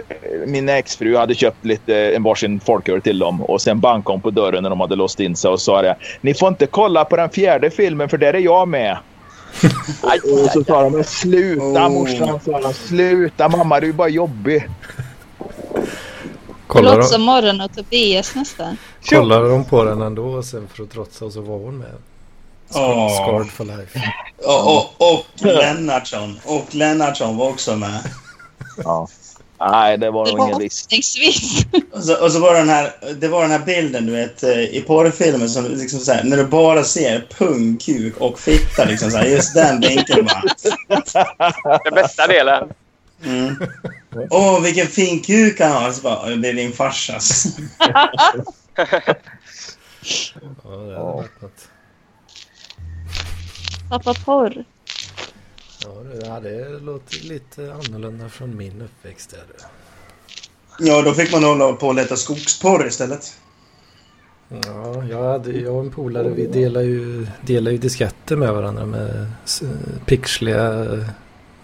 min 0.46 0.70
exfru 0.70 1.18
hade 1.18 1.36
köpt 1.36 1.66
lite, 1.66 1.96
en 1.96 2.24
varsin 2.24 2.60
folköl 2.60 3.02
till 3.02 3.20
dem 3.20 3.42
och 3.42 3.62
sen 3.62 3.80
bankade 3.80 4.14
hon 4.14 4.22
på 4.22 4.30
dörren 4.32 4.64
när 4.64 4.70
de 4.70 4.80
hade 4.80 4.96
låst 4.96 5.20
in 5.20 5.36
sig 5.36 5.52
och 5.52 5.62
sa 5.62 5.82
det. 5.82 5.96
Ni 6.22 6.34
får 6.34 6.48
inte 6.48 6.66
kolla 6.66 7.06
på 7.06 7.16
den 7.18 7.30
fjärde 7.30 7.70
filmen 7.70 8.10
för 8.10 8.18
där 8.18 8.34
är 8.34 8.40
jag 8.40 8.68
med. 8.68 8.98
Aj, 10.04 10.20
Och 10.20 10.50
så 10.52 10.64
sa 10.64 10.82
de, 10.84 10.92
men 10.94 11.04
sluta 11.04 11.64
Oh. 11.66 11.90
morsan, 11.90 12.40
sa 12.46 12.60
de. 12.62 12.74
Sluta 12.74 13.50
mamma, 13.50 13.80
du 13.80 13.90
är 13.90 13.94
bara 13.94 14.10
jobbig. 14.10 14.68
Det 15.74 16.68
Kollar 16.68 16.96
låter 16.96 17.08
som 17.08 17.22
de, 17.22 17.26
morgon 17.26 17.62
och 17.62 17.76
Tobias 17.76 18.36
nästan. 18.36 18.78
kollar 19.10 19.44
de 19.44 19.66
på 19.66 19.84
den 19.84 20.02
ändå 20.02 20.24
och 20.26 20.46
sen 20.46 20.68
för 20.74 20.84
att 20.84 20.92
trotsa 20.92 21.26
och 21.26 21.34
så 21.34 21.42
var 21.42 21.58
hon 21.58 21.78
med. 21.78 21.92
Åh. 22.76 23.10
Scarred 23.24 23.48
for 23.52 23.66
life. 23.66 24.02
Och, 24.38 24.76
och, 24.76 25.14
och 25.14 25.26
Lennartsson. 25.46 26.40
Och 26.46 26.76
Lennartsson 26.76 27.38
var 27.38 27.50
också 27.50 27.76
med. 27.76 28.00
Ja. 28.84 29.08
Nej, 29.60 29.98
det 29.98 30.12
var 30.12 30.28
nog 30.32 30.48
ingen 30.48 30.60
risk. 30.60 30.86
Och 31.92 32.04
så, 32.04 32.24
och 32.24 32.32
så 32.32 32.40
var 32.40 32.54
det 32.54 32.60
den 32.60 32.70
här, 32.70 32.94
det 33.20 33.28
var 33.28 33.42
den 33.42 33.52
här 33.52 33.66
bilden 33.66 34.06
du 34.06 34.12
vet 34.12 34.44
eh, 34.44 34.60
i 34.60 34.84
porrfilmen 34.88 35.50
som 35.50 35.66
liksom 35.66 36.00
så 36.00 36.14
här, 36.14 36.24
när 36.24 36.38
du 36.38 36.46
bara 36.46 36.84
ser 36.84 37.28
pung, 37.38 37.78
kuk 37.78 38.18
och 38.18 38.40
fitta 38.40 38.86
liksom 38.86 39.12
så 39.12 39.18
här, 39.18 39.26
just 39.26 39.54
den 39.54 39.80
vinkeln. 39.80 40.28
Den 41.84 41.94
bästa 41.94 42.28
delen. 42.28 42.70
Mm. 43.26 43.56
Åh, 44.30 44.62
vilken 44.62 44.88
fin 44.88 45.20
kuk 45.22 45.60
han 45.60 45.72
har. 45.72 45.92
Så 45.92 46.02
bara, 46.02 46.30
det 46.30 46.50
är 46.50 46.54
din 46.54 46.74
farsas. 46.74 47.46
Ja, 50.64 50.70
det 50.70 50.96
hade 50.96 50.96
varit 50.96 51.42
något. 51.42 51.68
Pappa 53.90 54.14
porr. 54.14 54.66
Ja, 56.26 56.40
det, 56.40 56.80
låter 56.80 57.24
lite 57.24 57.74
annorlunda 57.74 58.30
från 58.30 58.58
min 58.58 58.82
uppväxt. 58.82 59.30
Där. 59.30 59.68
Ja, 60.80 61.02
då 61.02 61.14
fick 61.14 61.32
man 61.32 61.44
hålla 61.44 61.74
på 61.74 61.88
och 61.88 61.96
leta 61.96 62.16
skogsporr 62.16 62.88
istället. 62.88 63.38
Ja, 64.50 65.04
jag, 65.10 65.24
hade, 65.24 65.52
jag 65.52 65.76
och 65.76 65.84
en 65.84 65.92
polare 65.92 66.30
vi 66.30 66.48
delade 66.48 66.86
ju, 66.86 67.28
delade 67.42 67.72
ju 67.72 67.78
disketter 67.78 68.36
med 68.36 68.54
varandra 68.54 68.86
med 68.86 69.32
pixliga 70.06 70.86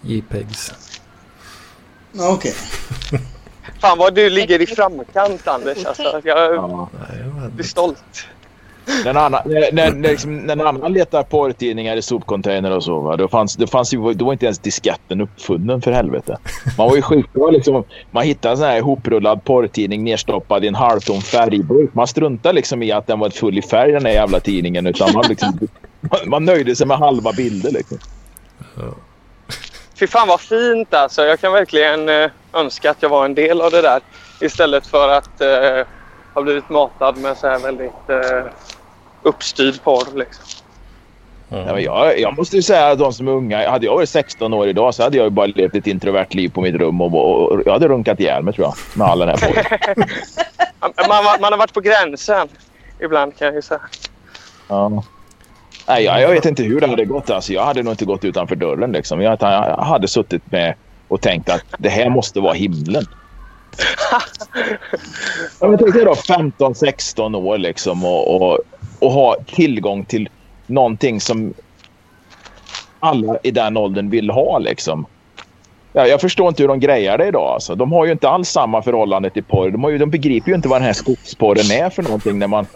JPEGs. 0.02 0.72
Ja, 2.12 2.32
Okej. 2.32 2.54
Fan 3.80 3.98
vad 3.98 4.14
du 4.14 4.30
ligger 4.30 4.60
i 4.60 4.66
framkant 4.66 5.48
Anders. 5.48 5.84
Alltså, 5.84 6.20
jag 6.24 6.54
Ja. 6.54 6.88
Blir 7.54 7.64
stolt. 7.64 8.26
När, 9.04 9.14
annan, 9.14 9.42
när, 9.44 9.72
när, 9.72 9.92
när, 9.92 10.10
liksom, 10.10 10.36
när 10.36 10.52
en 10.52 10.66
annan 10.66 10.92
letar 10.92 11.22
porrtidningar 11.22 11.96
i 11.96 12.02
sopcontainer 12.02 12.70
och 12.70 12.84
så, 12.84 13.00
va, 13.00 13.16
då, 13.16 13.28
fanns, 13.28 13.56
då, 13.56 13.66
fanns 13.66 13.94
ju, 13.94 14.14
då 14.14 14.24
var 14.24 14.32
inte 14.32 14.44
ens 14.44 14.58
disketten 14.58 15.20
uppfunnen 15.20 15.82
för 15.82 15.92
helvete. 15.92 16.38
Man 16.78 16.88
var 16.88 16.96
ju 16.96 17.02
skitbra 17.02 17.50
liksom. 17.50 17.84
Man 18.10 18.24
hittade 18.24 18.52
en 18.52 18.58
sån 18.58 18.66
här 18.66 18.76
ihoprullad 18.76 19.44
porrtidning 19.44 20.04
nerstoppad 20.04 20.64
i 20.64 20.68
en 20.68 20.74
halvtom 20.74 21.20
färgburk. 21.20 21.94
Man 21.94 22.06
struntade 22.06 22.54
liksom 22.54 22.82
i 22.82 22.92
att 22.92 23.06
den 23.06 23.18
var 23.18 23.30
full 23.30 23.58
i 23.58 23.62
färg 23.62 23.92
den 23.92 24.06
här 24.06 24.12
jävla 24.12 24.40
tidningen. 24.40 24.86
Utan 24.86 25.12
man, 25.14 25.24
liksom, 25.28 25.58
man, 26.00 26.20
man 26.26 26.44
nöjde 26.44 26.76
sig 26.76 26.86
med 26.86 26.98
halva 26.98 27.32
bilder 27.32 27.70
liksom. 27.70 27.98
Fy 30.00 30.06
fan 30.06 30.28
vad 30.28 30.40
fint 30.40 30.94
alltså. 30.94 31.22
Jag 31.22 31.40
kan 31.40 31.52
verkligen 31.52 32.08
eh, 32.08 32.30
önska 32.52 32.90
att 32.90 33.02
jag 33.02 33.08
var 33.08 33.24
en 33.24 33.34
del 33.34 33.60
av 33.60 33.70
det 33.70 33.82
där. 33.82 34.00
Istället 34.40 34.86
för 34.86 35.08
att 35.08 35.40
eh, 35.40 35.86
ha 36.34 36.42
blivit 36.42 36.68
matad 36.68 37.16
med 37.16 37.36
så 37.36 37.46
här 37.46 37.58
väldigt 37.58 38.08
eh, 38.08 38.52
uppstyrd 39.22 39.82
porr. 39.82 40.18
Liksom. 40.18 40.44
Ja, 41.48 41.74
men 41.74 41.82
jag, 41.82 42.20
jag 42.20 42.36
måste 42.36 42.56
ju 42.56 42.62
säga 42.62 42.88
att 42.88 42.98
de 42.98 43.12
som 43.12 43.28
är 43.28 43.32
unga. 43.32 43.70
Hade 43.70 43.86
jag 43.86 43.94
varit 43.94 44.08
16 44.08 44.54
år 44.54 44.68
idag 44.68 44.94
så 44.94 45.02
hade 45.02 45.16
jag 45.16 45.24
ju 45.24 45.30
bara 45.30 45.46
levt 45.46 45.74
ett 45.74 45.86
introvert 45.86 46.26
liv 46.30 46.48
på 46.48 46.60
mitt 46.60 46.74
rum 46.74 47.00
och, 47.00 47.14
och, 47.14 47.52
och 47.52 47.62
jag 47.66 47.72
hade 47.72 47.88
runkat 47.88 48.20
ihjäl 48.20 48.42
mig 48.42 48.54
tror 48.54 48.66
jag. 48.66 48.74
Med 48.98 49.06
all 49.06 49.18
den 49.18 49.28
här 49.28 49.36
porren. 49.36 50.08
Man, 50.80 51.24
man, 51.24 51.40
man 51.40 51.52
har 51.52 51.58
varit 51.58 51.72
på 51.74 51.80
gränsen 51.80 52.48
ibland 53.00 53.36
kan 53.36 53.46
jag 53.46 53.54
ju 53.54 53.62
säga. 53.62 53.80
Ja. 54.68 55.02
Nej, 55.88 56.04
jag, 56.04 56.20
jag 56.20 56.28
vet 56.28 56.46
inte 56.46 56.62
hur 56.62 56.80
det 56.80 56.86
hade 56.86 57.04
gått. 57.04 57.30
Alltså, 57.30 57.52
jag 57.52 57.64
hade 57.64 57.82
nog 57.82 57.92
inte 57.92 58.04
gått 58.04 58.24
utanför 58.24 58.56
dörren. 58.56 58.92
Liksom. 58.92 59.20
Jag, 59.20 59.36
jag 59.40 59.76
hade 59.76 60.08
suttit 60.08 60.52
med 60.52 60.74
och 61.08 61.20
tänkt 61.20 61.48
att 61.48 61.64
det 61.78 61.88
här 61.88 62.10
måste 62.10 62.40
vara 62.40 62.52
himlen. 62.52 63.04
Ja, 65.60 65.68
men 65.68 65.78
tänk 65.78 65.94
dig 65.94 66.04
då 66.04 66.12
15-16 66.12 67.36
år 67.36 67.58
liksom, 67.58 68.04
och, 68.04 68.42
och, 68.42 68.58
och 69.00 69.12
ha 69.12 69.36
tillgång 69.46 70.04
till 70.04 70.28
någonting 70.66 71.20
som 71.20 71.54
alla 73.00 73.38
i 73.42 73.50
den 73.50 73.76
åldern 73.76 74.10
vill 74.10 74.30
ha. 74.30 74.58
Liksom. 74.58 75.06
Ja, 75.92 76.06
jag 76.06 76.20
förstår 76.20 76.48
inte 76.48 76.62
hur 76.62 76.68
de 76.68 76.80
grejar 76.80 77.18
det 77.18 77.26
idag. 77.26 77.48
Alltså. 77.48 77.74
De 77.74 77.92
har 77.92 78.06
ju 78.06 78.12
inte 78.12 78.28
alls 78.28 78.48
samma 78.48 78.82
förhållande 78.82 79.30
till 79.30 79.44
porr. 79.44 79.70
De, 79.70 79.84
har 79.84 79.90
ju, 79.90 79.98
de 79.98 80.10
begriper 80.10 80.48
ju 80.48 80.54
inte 80.54 80.68
vad 80.68 80.80
den 80.80 80.86
här 80.86 80.92
skogsporren 80.92 81.70
är 81.70 81.90
för 81.90 82.02
någonting. 82.02 82.38
När 82.38 82.46
man, 82.46 82.66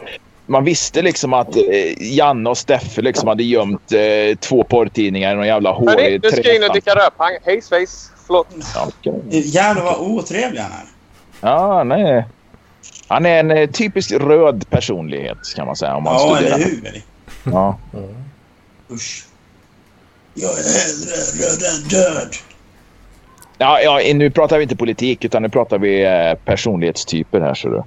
man 0.47 0.65
visste 0.65 1.03
liksom 1.03 1.33
att 1.33 1.57
eh, 1.57 1.63
Janne 1.99 2.51
och 2.51 2.59
Steffe 2.59 3.03
liksom 3.03 3.29
hade 3.29 3.43
gömt 3.43 3.93
eh, 3.93 4.37
två 4.39 4.65
porrtidningar 4.65 5.33
i 5.33 5.35
någon 5.35 5.47
jävla 5.47 5.73
hål 5.73 5.91
nu 5.97 6.21
ska 6.31 6.43
jag 6.43 6.57
in 6.57 6.65
och 6.65 6.71
dricka 6.71 6.95
rödpang. 6.95 7.33
Hej 7.45 7.63
svejs. 7.63 8.11
Förlåt. 8.27 8.49
Ja, 8.75 8.89
okej. 8.89 9.23
Jävlar 9.31 9.85
vad 9.85 10.01
otrevlig 10.01 10.61
han 10.61 10.71
är. 10.71 10.87
Ja, 11.41 11.85
nej. 11.85 12.25
Han 13.09 13.27
är 13.27 13.41
en 13.41 13.51
eh, 13.51 13.71
typisk 13.71 14.13
röd 14.13 14.71
personlighet 14.71 15.39
kan 15.57 15.67
man 15.67 15.77
säga. 15.77 15.97
Om 15.97 16.03
man 16.03 16.15
Ja, 16.15 16.37
studerar. 16.37 16.55
eller 16.57 16.65
hur? 16.65 17.03
Ja. 17.45 17.79
Usch. 18.91 19.27
Jag 20.35 20.51
är 20.51 20.55
hellre 20.57 21.17
röd 21.45 21.63
än 21.63 21.89
död. 21.89 22.35
Ja, 23.59 23.81
ja, 23.81 24.15
nu 24.15 24.31
pratar 24.31 24.57
vi 24.57 24.63
inte 24.63 24.77
politik 24.77 25.25
utan 25.25 25.43
nu 25.43 25.49
pratar 25.49 25.79
vi 25.79 26.05
eh, 26.05 26.35
personlighetstyper 26.45 27.41
här. 27.41 27.55
Så 27.55 27.69
du. 27.69 27.83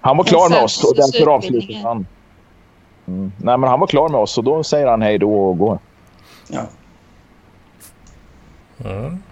Han 0.00 0.16
var 0.16 0.24
klar 0.24 0.48
med 0.50 0.62
oss 0.62 0.84
och 0.84 0.96
därför 0.96 1.26
avslutar 1.30 1.74
han. 1.82 2.06
Mm. 3.08 3.32
Nej, 3.38 3.58
men 3.58 3.70
han 3.70 3.80
var 3.80 3.86
klar 3.86 4.08
med 4.08 4.20
oss 4.20 4.38
och 4.38 4.44
då 4.44 4.64
säger 4.64 4.86
han 4.86 5.02
hej 5.02 5.18
då 5.18 5.48
och 5.48 5.58
går. 5.58 5.78
Ja. 6.48 6.60
Mm. 8.84 9.22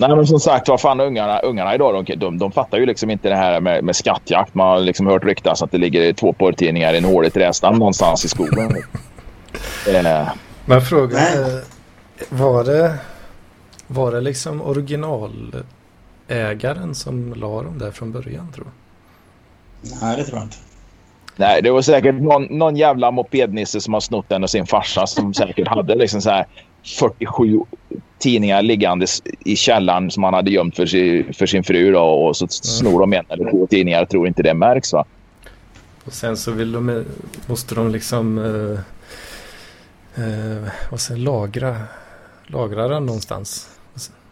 Nej, 0.00 0.16
men 0.16 0.26
som 0.26 0.40
sagt, 0.40 0.68
vad 0.68 0.80
fan 0.80 1.00
ungarna, 1.00 1.38
ungarna 1.38 1.74
idag, 1.74 2.04
de, 2.06 2.16
de, 2.16 2.38
de 2.38 2.52
fattar 2.52 2.78
ju 2.78 2.86
liksom 2.86 3.10
inte 3.10 3.28
det 3.28 3.36
här 3.36 3.60
med, 3.60 3.84
med 3.84 3.96
skattjakt. 3.96 4.54
Man 4.54 4.68
har 4.68 4.80
liksom 4.80 5.06
hört 5.06 5.24
ryktas 5.24 5.62
att 5.62 5.70
det 5.70 5.78
ligger 5.78 6.12
två 6.12 6.32
porrtidningar 6.32 6.94
i 6.94 6.98
en 6.98 7.04
hålig 7.04 7.32
trästam 7.32 7.78
någonstans 7.78 8.24
i 8.24 8.28
skogen. 8.28 8.76
eh, 10.06 10.28
Men 10.64 10.80
frågan 10.80 11.18
är, 11.18 11.62
var 12.28 12.64
det, 12.64 12.98
var 13.86 14.12
det 14.12 14.20
liksom 14.20 14.62
originalägaren 14.62 16.94
som 16.94 17.34
la 17.34 17.62
dem 17.62 17.78
där 17.78 17.90
från 17.90 18.12
början 18.12 18.52
tror 18.52 18.64
du? 18.64 18.70
Nej, 20.02 20.16
det 20.16 20.24
tror 20.24 20.38
jag 20.38 20.46
inte. 20.46 20.56
Nej, 21.36 21.62
det 21.62 21.70
var 21.70 21.82
säkert 21.82 22.14
någon, 22.14 22.44
någon 22.44 22.76
jävla 22.76 23.10
mopednisse 23.10 23.80
som 23.80 23.94
har 23.94 24.00
snott 24.00 24.28
den 24.28 24.42
och 24.42 24.50
sin 24.50 24.66
farsa 24.66 25.06
som 25.06 25.34
säkert 25.34 25.68
hade 25.68 25.94
liksom 25.94 26.20
så 26.20 26.30
här 26.30 26.46
47 26.82 27.60
tidningar 28.18 28.62
liggandes 28.62 29.22
i 29.44 29.56
källaren 29.56 30.10
som 30.10 30.22
han 30.22 30.34
hade 30.34 30.50
gömt 30.50 30.76
för 30.76 30.86
sin, 30.86 31.34
för 31.34 31.46
sin 31.46 31.64
fru 31.64 31.92
då, 31.92 32.00
och 32.00 32.36
så 32.36 32.46
snor 32.48 33.00
de 33.00 33.12
en 33.12 33.24
eller 33.28 33.50
två 33.50 33.66
tidningar 33.66 34.02
och 34.02 34.08
tror 34.08 34.28
inte 34.28 34.42
det 34.42 34.54
märks 34.54 34.92
va? 34.92 35.04
Och 36.04 36.12
sen 36.12 36.36
så 36.36 36.52
vill 36.52 36.72
de, 36.72 37.04
måste 37.46 37.74
de 37.74 37.90
liksom 37.90 38.38
eh, 38.38 38.80
eh, 40.24 40.68
vad 40.90 41.00
säger, 41.00 41.20
lagra, 41.20 41.76
lagra 42.46 42.88
den 42.88 43.06
någonstans. 43.06 43.77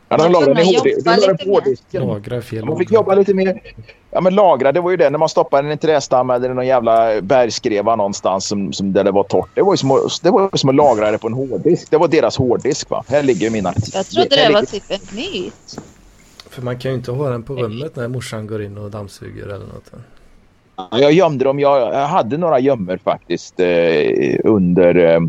Ja, 0.08 0.16
de 0.16 0.32
Då 0.32 0.40
lagrade 0.40 0.54
den 0.54 1.40
i 1.40 1.50
hårddisken. 1.50 2.02
Lagra 2.02 2.42
fel 2.42 2.64
Man 2.64 2.78
fick 2.78 2.92
jobba 2.92 3.14
lite 3.14 3.34
mer. 3.34 3.60
Ja, 4.10 4.20
men 4.20 4.34
lagra, 4.34 4.72
det 4.72 4.80
var 4.80 4.90
ju 4.90 4.96
det. 4.96 5.10
När 5.10 5.18
man 5.18 5.28
stoppade 5.28 5.62
den 5.62 5.70
i 5.70 5.72
en 5.72 5.78
trästam 5.78 6.30
eller 6.30 6.54
någon 6.54 6.66
jävla 6.66 7.20
bergskreva 7.20 7.96
någonstans 7.96 8.46
som, 8.46 8.72
som 8.72 8.92
där 8.92 9.04
det 9.04 9.10
var 9.10 9.22
torrt. 9.22 9.48
Det 9.54 9.62
var 9.62 9.72
ju 9.72 9.76
som 9.76 9.90
att, 9.90 10.22
det 10.22 10.30
var 10.30 10.56
som 10.56 10.70
att 10.70 10.74
lagra 10.76 11.10
det 11.10 11.18
på 11.18 11.26
en 11.26 11.32
hårddisk. 11.32 11.90
Det 11.90 11.96
var 11.96 12.08
deras 12.08 12.36
hårddisk 12.36 12.90
va. 12.90 13.04
Här 13.08 13.22
ligger 13.22 13.50
mina... 13.50 13.74
Jag 13.92 14.06
trodde 14.06 14.36
det 14.36 14.52
var 14.52 14.62
typ 14.62 14.84
en 14.88 15.16
myt. 15.16 15.78
För 16.50 16.62
man 16.62 16.78
kan 16.78 16.90
ju 16.90 16.96
inte 16.96 17.12
ha 17.12 17.28
den 17.28 17.42
på 17.42 17.54
rummet 17.54 17.96
när 17.96 18.08
morsan 18.08 18.46
går 18.46 18.62
in 18.62 18.78
och 18.78 18.90
dammsuger 18.90 19.44
eller 19.44 19.66
något. 19.66 19.90
Ja, 20.76 20.88
Jag 20.90 21.12
gömde 21.12 21.44
dem. 21.44 21.60
Jag, 21.60 21.94
jag 21.94 22.06
hade 22.06 22.36
några 22.36 22.60
gömmer 22.60 22.96
faktiskt 23.04 23.60
eh, 23.60 24.40
under... 24.44 24.96
Eh, 24.96 25.20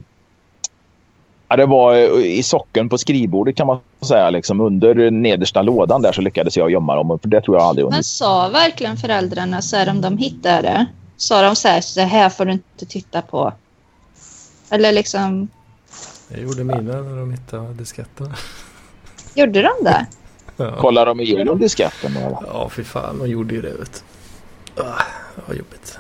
ja, 1.49 1.55
det 1.55 1.65
var 1.65 1.93
eh, 1.95 2.25
i 2.25 2.43
socken 2.43 2.89
på 2.89 2.97
skrivbordet 2.97 3.55
kan 3.55 3.67
man 3.67 3.79
säga. 4.07 4.29
Liksom, 4.29 4.61
under 4.61 5.11
nedersta 5.11 5.61
lådan 5.61 6.01
där 6.01 6.11
så 6.11 6.21
lyckades 6.21 6.57
jag 6.57 6.71
gömma 6.71 6.95
dem. 6.95 7.19
För 7.21 7.27
det 7.29 7.41
tror 7.41 7.57
jag 7.57 7.63
aldrig 7.65 7.85
Men 7.85 7.93
hunnit. 7.93 8.05
sa 8.05 8.49
verkligen 8.49 8.97
föräldrarna 8.97 9.61
så 9.61 9.75
här 9.77 9.89
om 9.89 10.01
de 10.01 10.17
hittade 10.17 10.61
det? 10.61 10.85
Sa 11.17 11.41
de 11.41 11.55
så 11.55 11.67
här, 11.67 11.81
så 11.81 12.01
här 12.01 12.29
får 12.29 12.45
du 12.45 12.51
inte 12.51 12.85
titta 12.85 13.21
på? 13.21 13.53
Eller 14.69 14.91
liksom, 14.91 15.47
Det 16.29 16.41
gjorde 16.41 16.63
mina 16.63 16.81
när 17.01 17.19
de 17.19 17.31
hittade 17.31 17.73
disketten. 17.73 18.33
gjorde 19.35 19.61
de 19.61 19.83
det? 19.83 20.05
Ja, 20.57 20.75
Kollar 20.75 21.05
de 21.05 21.19
igenom 21.19 21.59
disketten? 21.59 22.17
Eller? 22.17 22.37
ja 22.53 22.69
fy 22.69 22.83
fan, 22.83 23.19
de 23.19 23.27
gjorde 23.29 23.55
ju 23.55 23.61
det 23.61 23.73
vet. 23.73 24.03
Ah, 24.77 25.01
var 25.47 25.55
jobbigt. 25.55 25.99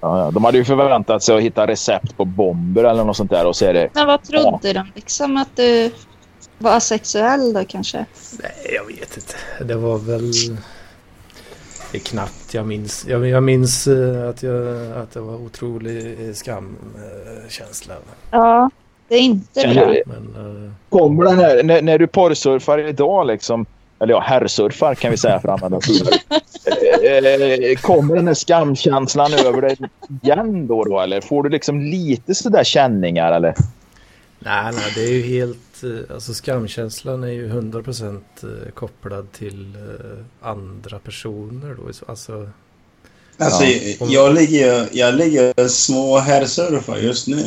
Ja, 0.00 0.24
ja. 0.24 0.30
De 0.30 0.44
hade 0.44 0.58
ju 0.58 0.64
förväntat 0.64 1.22
sig 1.22 1.36
att 1.36 1.42
hitta 1.42 1.66
recept 1.66 2.16
på 2.16 2.24
bomber 2.24 2.84
eller 2.84 3.04
något 3.04 3.16
sånt 3.16 3.30
där 3.30 3.46
och 3.46 3.56
så 3.56 3.64
är 3.64 3.74
det... 3.74 3.88
Men 3.92 4.06
vad 4.06 4.22
trodde 4.22 4.72
de? 4.72 4.86
Liksom 4.94 5.36
att 5.36 5.56
du 5.56 5.90
var 6.58 6.76
asexuell 6.76 7.52
då 7.52 7.64
kanske? 7.64 8.04
Nej, 8.42 8.74
jag 8.74 8.84
vet 8.84 9.16
inte. 9.16 9.64
Det 9.64 9.74
var 9.74 9.98
väl... 9.98 10.32
Det 11.92 11.98
är 11.98 12.02
knappt 12.02 12.54
jag 12.54 12.66
minns. 12.66 13.06
Jag, 13.08 13.28
jag 13.28 13.42
minns 13.42 13.86
eh, 13.86 14.28
att, 14.28 14.42
jag, 14.42 14.92
att 14.96 15.12
det 15.12 15.20
var 15.20 15.34
otrolig 15.34 16.28
eh, 16.28 16.34
skamkänsla. 16.34 17.94
Ja, 18.30 18.70
det 19.08 19.14
är 19.14 19.20
inte 19.20 19.68
bra. 19.74 19.94
Men 20.06 20.64
eh, 20.66 20.72
Kommer 20.88 21.24
den 21.24 21.38
här, 21.38 21.62
när, 21.62 21.82
när 21.82 21.98
du 21.98 22.06
porrsurfar 22.06 22.78
idag 22.78 23.26
liksom, 23.26 23.66
eller 24.00 24.12
ja, 24.14 24.20
herrsurfar 24.20 24.94
kan 24.94 25.10
vi 25.10 25.16
säga 25.16 25.40
för 25.40 25.48
att 25.48 25.62
använda 25.62 25.86
eh, 27.02 27.70
eh, 27.70 27.76
Kommer 27.76 28.14
den 28.16 28.26
här 28.26 28.34
skamkänslan 28.34 29.32
över 29.34 29.62
dig 29.62 29.76
igen 30.22 30.66
då, 30.66 30.84
då? 30.84 31.00
Eller 31.00 31.20
får 31.20 31.42
du 31.42 31.48
liksom 31.48 31.80
lite 31.80 32.34
sådär 32.34 32.64
känningar 32.64 33.32
eller? 33.32 33.54
nej, 34.38 34.72
nej, 34.72 34.92
det 34.94 35.00
är 35.04 35.12
ju 35.12 35.22
helt... 35.22 35.82
eh, 35.82 36.14
Alltså 36.14 36.34
skamkänslan 36.34 37.24
är 37.24 37.28
ju 37.28 37.48
100% 37.50 38.20
eh, 38.42 38.70
kopplad 38.74 39.32
till 39.32 39.76
andra 40.40 40.98
personer 40.98 41.74
då. 41.74 41.82
Alltså, 42.08 42.50
Alltså, 43.38 43.64
Ja. 43.64 44.06
jag 44.08 44.34
ligger 44.34 44.88
jag 44.92 45.14
ligger 45.14 45.68
små 45.68 46.18
herrsurfar 46.18 46.96
just 46.96 47.28
nu. 47.28 47.44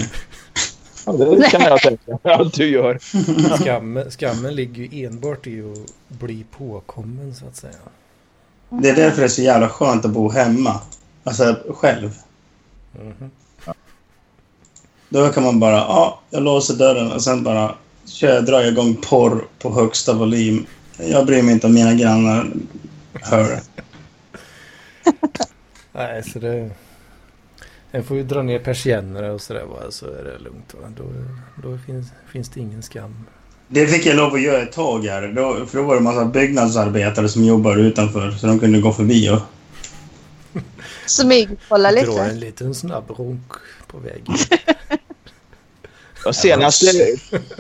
Ja, 1.18 1.36
det 1.36 1.50
kan 1.50 1.62
jag 1.62 1.82
tänka 1.82 2.20
att 2.24 2.54
du 2.54 2.70
gör. 2.70 3.00
skammen, 3.58 4.12
skammen 4.12 4.56
ligger 4.56 4.84
ju 4.84 5.06
enbart 5.06 5.48
i 5.48 5.62
att 5.62 6.20
bli 6.20 6.46
påkommen 6.58 7.36
så 7.36 7.46
att 7.46 7.56
säga. 7.56 7.74
Det 8.70 8.90
är 8.90 8.96
därför 8.96 9.18
det 9.18 9.26
är 9.26 9.30
så 9.30 9.42
jävla 9.42 9.70
skönt 9.70 10.06
att 10.06 10.12
bo 10.12 10.30
hemma. 10.30 10.82
Alltså 11.24 11.56
själv. 11.70 12.14
Mhm. 12.94 13.32
Då 15.10 15.30
kan 15.30 15.44
man 15.44 15.60
bara, 15.60 15.76
ja, 15.76 16.20
jag 16.30 16.44
låser 16.44 16.74
dörren 16.74 17.12
och 17.12 17.24
sen 17.24 17.44
bara 17.44 17.76
kör, 18.06 18.42
drar 18.42 18.60
jag 18.60 18.72
igång 18.72 18.96
porr 18.96 19.46
på 19.60 19.74
högsta 19.74 20.14
volym. 20.14 20.66
Jag 20.98 21.26
bryr 21.26 21.42
mig 21.42 21.54
inte 21.54 21.68
om 21.68 21.74
mina 21.74 21.94
grannar 21.94 22.48
hör. 23.14 23.60
Nej, 25.92 26.24
så 26.24 26.40
det... 26.40 26.70
En 27.92 28.04
får 28.04 28.18
ju 28.18 28.24
dra 28.24 28.42
ner 28.42 28.60
persiennerna 28.60 29.32
och 29.32 29.42
sådär 29.42 29.66
bara, 29.70 29.92
så 29.92 30.06
är 30.06 30.24
det 30.24 30.44
lugnt. 30.44 30.74
Va? 30.82 30.88
Då, 30.98 31.04
då 31.70 31.78
finns, 31.78 32.08
finns 32.32 32.50
det 32.50 32.60
ingen 32.60 32.82
skam. 32.82 33.16
Det 33.68 33.88
fick 33.88 34.06
jag 34.06 34.16
lov 34.16 34.34
att 34.34 34.42
göra 34.42 34.62
ett 34.62 34.72
tag 34.72 35.06
här. 35.06 35.28
Då, 35.28 35.66
för 35.66 35.78
då 35.78 35.84
var 35.84 35.94
det 35.94 36.00
en 36.00 36.04
massa 36.04 36.26
byggnadsarbetare 36.26 37.30
som 37.30 37.44
jobbade 37.44 37.82
utanför 37.82 38.32
så 38.32 38.48
de 38.48 38.60
kunde 38.60 38.82
gå 38.82 38.92
förbi 38.92 39.30
och... 39.30 39.40
Smygkolla 41.06 41.92
Dra 41.92 42.00
lite. 42.00 42.22
en 42.22 42.40
liten 42.40 42.76
snabb 42.76 43.04
ronk 43.18 43.52
på 43.88 43.98
vägen. 43.98 44.36
De 46.24 46.34
senaste, 46.34 46.86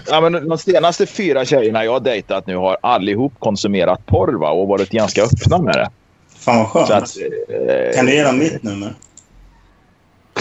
ja, 0.07 0.21
men 0.21 0.49
de 0.49 0.57
senaste 0.57 1.05
fyra 1.05 1.45
tjejerna 1.45 1.85
jag 1.85 1.91
har 1.91 1.99
dejtat 1.99 2.47
nu 2.47 2.55
har 2.55 2.77
allihop 2.81 3.33
konsumerat 3.39 4.05
porr 4.05 4.33
va? 4.33 4.51
och 4.51 4.67
varit 4.67 4.89
ganska 4.89 5.23
öppna 5.23 5.57
med 5.57 5.73
det. 5.73 5.89
Fan 6.37 6.57
vad 6.57 6.67
skönt. 6.67 6.87
Så 6.87 6.93
att, 6.93 7.17
eh, 7.49 7.95
Kan 7.95 8.05
du 8.05 8.13
ge 8.13 8.23
dem 8.23 8.39
mitt 8.39 8.63
nummer? 8.63 8.93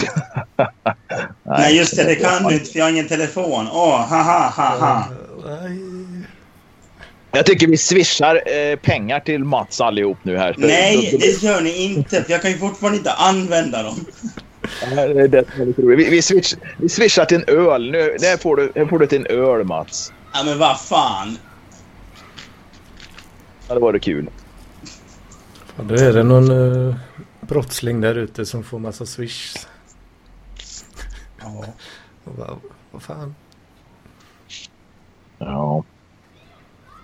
Nej, 1.43 1.77
just 1.77 1.95
det. 1.95 2.03
Det 2.03 2.15
kan 2.15 2.43
du 2.43 2.53
inte 2.53 2.71
för 2.71 2.79
jag 2.79 2.85
har 2.85 2.91
ingen 2.91 3.07
telefon. 3.07 3.67
Åh, 3.71 4.07
haha, 4.07 4.53
haha. 4.55 5.05
Nej. 5.45 5.79
Jag 7.31 7.45
tycker 7.45 7.67
vi 7.67 7.77
swishar 7.77 8.41
eh, 8.45 8.75
pengar 8.75 9.19
till 9.19 9.43
Mats 9.43 9.81
allihop 9.81 10.17
nu 10.23 10.37
här. 10.37 10.55
Nej, 10.57 11.17
det 11.19 11.43
gör 11.43 11.61
ni 11.61 11.83
inte. 11.83 12.23
För 12.23 12.31
jag 12.31 12.41
kan 12.41 12.51
ju 12.51 12.57
fortfarande 12.57 12.97
inte 12.97 13.13
använda 13.13 13.83
dem. 13.83 14.05
Ja, 14.81 15.07
det 15.07 15.21
är 15.21 15.27
det 15.27 15.45
som 15.55 15.91
är. 15.91 15.95
Vi, 15.95 16.09
vi, 16.09 16.21
switch, 16.21 16.53
vi 16.77 16.89
swishar 16.89 17.25
till 17.25 17.37
en 17.37 17.55
öl. 17.55 17.91
Nu, 17.91 18.17
nu 18.21 18.37
får 18.37 18.55
du, 18.55 18.71
nu 18.75 18.87
får 18.87 18.99
du 18.99 19.07
till 19.07 19.19
en 19.19 19.27
öl 19.27 19.63
Mats. 19.63 20.13
Ja, 20.33 20.43
men 20.43 20.57
vad 20.57 20.81
fan. 20.81 21.37
Ja, 23.67 23.73
det 23.73 23.79
var 23.79 23.93
det 23.93 23.99
kul. 23.99 24.29
Fan, 25.75 25.87
Då 25.87 25.95
är 25.95 26.13
det 26.13 26.23
någon 26.23 26.51
uh, 26.51 26.95
brottsling 27.41 28.01
där 28.01 28.15
ute 28.15 28.45
som 28.45 28.63
får 28.63 28.79
massa 28.79 29.05
swish. 29.05 29.55
Ja. 31.41 31.65
Och 32.23 32.33
bara, 32.33 32.57
vad 32.91 33.03
fan. 33.03 33.35
Ja. 35.37 35.83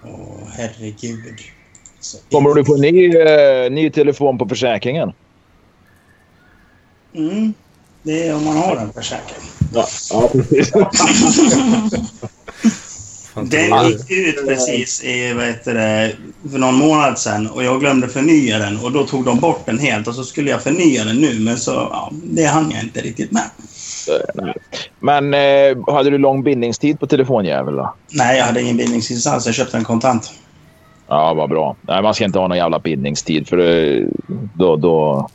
Åh, 0.04 0.48
herregud. 0.52 1.40
Så 2.00 2.18
Kommer 2.32 2.54
du 2.54 2.66
få 2.66 2.76
en 2.76 2.82
ny, 2.82 3.16
eh, 3.18 3.72
ny 3.72 3.90
telefon 3.90 4.38
på 4.38 4.50
försäkringen? 4.50 5.12
Mm. 7.14 7.54
Det 8.04 8.28
är 8.28 8.36
om 8.36 8.46
man 8.46 8.58
har 8.58 8.76
en 8.78 8.94
försäkring. 8.94 9.50
Ja, 9.74 9.88
ja 10.12 10.30
precis. 10.34 10.72
Den 13.44 13.90
gick 13.90 14.12
ut 14.12 14.48
precis 14.48 15.04
i, 15.04 15.34
vad 15.34 15.46
heter 15.46 15.74
det, 15.74 16.16
för 16.52 16.58
någon 16.58 16.76
månad 16.76 17.20
sedan 17.20 17.48
och 17.48 17.64
jag 17.64 17.80
glömde 17.80 18.08
förnya 18.08 18.60
den 18.60 18.78
och 18.78 18.92
då 18.92 19.06
tog 19.06 19.26
de 19.26 19.40
bort 19.40 19.66
den 19.66 19.80
helt 19.80 20.08
och 20.08 20.16
så 20.16 20.24
skulle 20.24 20.52
jag 20.52 20.64
förnya 20.64 21.04
den 21.04 21.16
nu 21.16 21.40
men 21.40 21.58
så, 21.58 21.72
ja, 21.72 22.12
det 22.24 22.46
hann 22.46 22.72
jag 22.72 22.84
inte 22.84 23.02
riktigt 23.02 23.32
med. 23.32 23.50
Nej. 24.34 24.54
Men 25.00 25.34
eh, 25.34 25.94
hade 25.94 26.10
du 26.10 26.18
lång 26.18 26.44
bindningstid 26.44 27.00
på 27.00 27.08
telefonjävel 27.08 27.76
då? 27.76 27.94
Nej, 28.12 28.38
jag 28.38 28.46
hade 28.46 28.62
ingen 28.62 28.78
bindningsinsats. 28.78 29.46
Jag 29.46 29.56
köpte 29.56 29.78
den 29.78 29.84
kontant. 29.84 30.32
Ja, 31.08 31.34
vad 31.34 31.50
bra. 31.50 31.76
Nej, 31.82 32.02
man 32.02 32.14
ska 32.14 32.26
inte 32.26 32.40
ha 32.40 32.48
någon 32.48 32.58
jävla 32.58 32.80
bindningstid 32.80 33.48
för 33.48 33.58
eh, 33.58 34.08
då, 34.54 34.76
då 34.76 35.30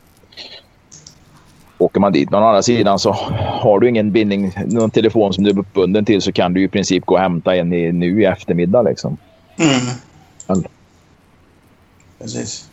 åker 1.78 2.00
man 2.00 2.12
dit. 2.12 2.30
Men 2.30 2.42
å 2.42 2.46
andra 2.46 2.62
sidan 2.62 2.98
så 2.98 3.12
har 3.62 3.80
du 3.80 3.88
ingen 3.88 4.12
bindning, 4.12 4.52
någon 4.66 4.90
telefon 4.90 5.32
som 5.32 5.44
du 5.44 5.50
är 5.50 5.58
uppbunden 5.58 6.04
till 6.04 6.22
så 6.22 6.32
kan 6.32 6.54
du 6.54 6.62
i 6.62 6.68
princip 6.68 7.06
gå 7.06 7.14
och 7.14 7.20
hämta 7.20 7.56
en 7.56 7.72
i, 7.72 7.92
nu 7.92 8.22
i 8.22 8.24
eftermiddag. 8.24 8.82
Liksom. 8.82 9.16
Mm. 9.58 10.64
Precis. 12.18 12.68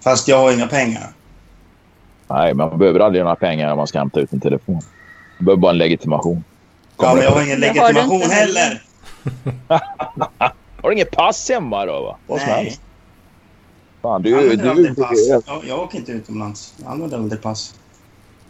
Fast 0.00 0.28
jag 0.28 0.38
har 0.38 0.52
inga 0.52 0.66
pengar. 0.66 1.12
Nej, 2.32 2.54
man 2.54 2.78
behöver 2.78 3.00
aldrig 3.00 3.24
några 3.24 3.36
pengar 3.36 3.72
om 3.72 3.78
man 3.78 3.86
ska 3.86 3.98
hämta 3.98 4.20
ut 4.20 4.32
en 4.32 4.40
telefon. 4.40 4.80
Man 5.38 5.44
behöver 5.44 5.60
bara 5.60 5.72
en 5.72 5.78
legitimation. 5.78 6.44
Ja, 6.98 7.08
men 7.08 7.16
du 7.16 7.22
jag 7.22 7.30
har 7.30 7.42
ingen 7.42 7.62
har 7.62 7.68
legitimation 7.68 8.22
inte 8.22 8.34
heller. 8.34 8.82
Har 10.82 10.88
du 10.90 10.92
inget 10.92 11.10
pass 11.10 11.48
hemma 11.48 11.86
då? 11.86 12.02
Va? 12.02 12.16
Vad 12.26 12.40
som 12.40 12.48
Nej. 12.48 12.64
helst. 12.64 12.80
Fan, 14.02 14.22
Jag 14.24 14.32
du... 14.32 14.38
använder 14.38 14.64
du, 14.64 14.70
aldrig 14.70 14.96
du 14.96 15.02
pass. 15.02 15.28
Jag, 15.28 15.62
jag 15.68 15.78
åker 15.78 15.98
inte 15.98 16.12
utomlands. 16.12 16.74
Jag 16.82 16.92
använder 16.92 17.16
aldrig 17.16 17.42
pass. 17.42 17.74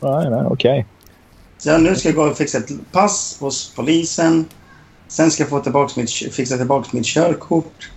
nej, 0.01 0.31
nej, 0.31 0.45
okej. 0.47 0.87
Så 1.59 1.79
nu 1.79 1.95
ska 1.97 2.09
jag 2.09 2.17
gå 2.17 2.23
och 2.23 2.37
fixa 2.37 2.59
ett 2.59 2.93
pass 2.93 3.37
hos 3.41 3.75
polisen. 3.77 4.45
Sen 5.09 5.31
ska 5.31 5.43
jag 5.43 5.51
få 5.51 5.61
tillbaka 5.61 5.93
mitt, 5.97 6.11
fixa 6.11 6.57
tillbaka 6.57 6.89
mitt 6.93 7.07
körkort. 7.07 7.91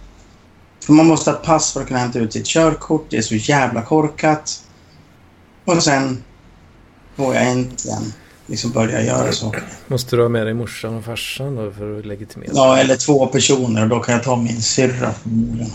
För 0.86 0.94
man 0.94 1.06
måste 1.06 1.32
ha 1.32 1.38
ett 1.38 1.44
pass 1.44 1.74
för 1.74 1.82
att 1.82 1.88
kunna 1.88 2.00
hämta 2.00 2.20
ut 2.20 2.34
sitt 2.34 2.46
körkort. 2.46 3.06
Det 3.10 3.18
är 3.18 3.22
så 3.22 3.36
jävla 3.36 3.82
korkat. 3.82 4.65
Och 5.66 5.84
sen 5.84 6.24
får 7.16 7.36
jag 7.36 7.48
äntligen 7.48 8.14
liksom 8.46 8.72
börja 8.72 9.02
göra 9.02 9.32
saker. 9.32 9.64
Måste 9.88 10.16
du 10.16 10.22
ha 10.22 10.30
med 10.30 10.48
dig 10.48 10.54
morsan 10.54 10.96
och 10.96 11.06
farsan 11.06 11.56
då 11.56 11.72
för 11.72 12.00
att 12.00 12.06
legitimera? 12.06 12.52
Ja, 12.54 12.78
eller 12.78 12.96
två 12.96 13.28
personer 13.28 13.84
och 13.84 13.90
då 13.90 14.00
kan 14.00 14.14
jag 14.14 14.24
ta 14.24 14.36
min 14.36 14.62
syrra 14.62 15.14
förmodligen. 15.14 15.72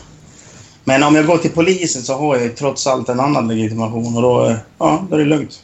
Men 0.84 1.02
om 1.02 1.14
jag 1.14 1.26
går 1.26 1.38
till 1.38 1.50
polisen 1.50 2.02
så 2.02 2.16
har 2.16 2.36
jag 2.36 2.56
trots 2.56 2.86
allt 2.86 3.08
en 3.08 3.20
annan 3.20 3.48
legitimation 3.48 4.16
och 4.16 4.22
då, 4.22 4.56
ja, 4.78 5.06
då 5.10 5.14
är 5.14 5.18
det 5.18 5.24
lugnt. 5.24 5.62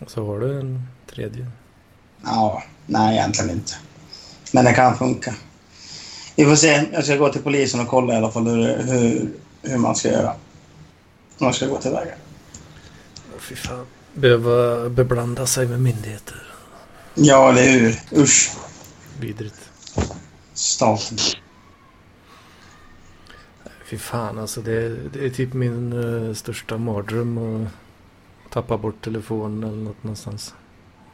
Och 0.00 0.10
så 0.10 0.26
har 0.26 0.40
du 0.40 0.60
en 0.60 0.82
tredje. 1.14 1.46
Ja, 2.24 2.62
nej 2.86 3.16
egentligen 3.16 3.50
inte. 3.50 3.72
Men 4.52 4.64
det 4.64 4.72
kan 4.72 4.98
funka. 4.98 5.34
Vi 6.36 6.44
får 6.44 6.56
se. 6.56 6.84
Jag 6.92 7.04
ska 7.04 7.16
gå 7.16 7.28
till 7.28 7.42
polisen 7.42 7.80
och 7.80 7.88
kolla 7.88 8.14
i 8.14 8.16
alla 8.16 8.30
fall 8.30 8.46
hur, 8.46 8.82
hur, 8.82 9.28
hur 9.62 9.78
man 9.78 9.94
ska 9.94 10.08
göra. 10.08 10.32
Hur 11.38 11.46
man 11.46 11.54
ska 11.54 11.66
gå 11.66 11.76
tillväga. 11.76 12.14
Fy 13.52 13.56
fan. 13.56 13.86
Behöva 14.14 14.88
beblanda 14.88 15.46
sig 15.46 15.66
med 15.66 15.80
myndigheter. 15.80 16.42
Ja, 17.14 17.50
eller 17.50 17.62
hur? 17.62 18.20
Usch. 18.22 18.50
Vidrigt. 19.20 19.70
Staten. 20.54 21.18
Fy 23.84 23.98
fan 23.98 24.38
alltså 24.38 24.60
det, 24.60 24.88
det 25.12 25.26
är 25.26 25.30
typ 25.30 25.52
min 25.52 25.92
eh, 26.28 26.34
största 26.34 26.78
mardröm 26.78 27.38
att 27.38 28.52
tappa 28.52 28.78
bort 28.78 29.04
telefonen 29.04 29.68
eller 29.70 29.82
något 29.82 30.02
någonstans. 30.02 30.54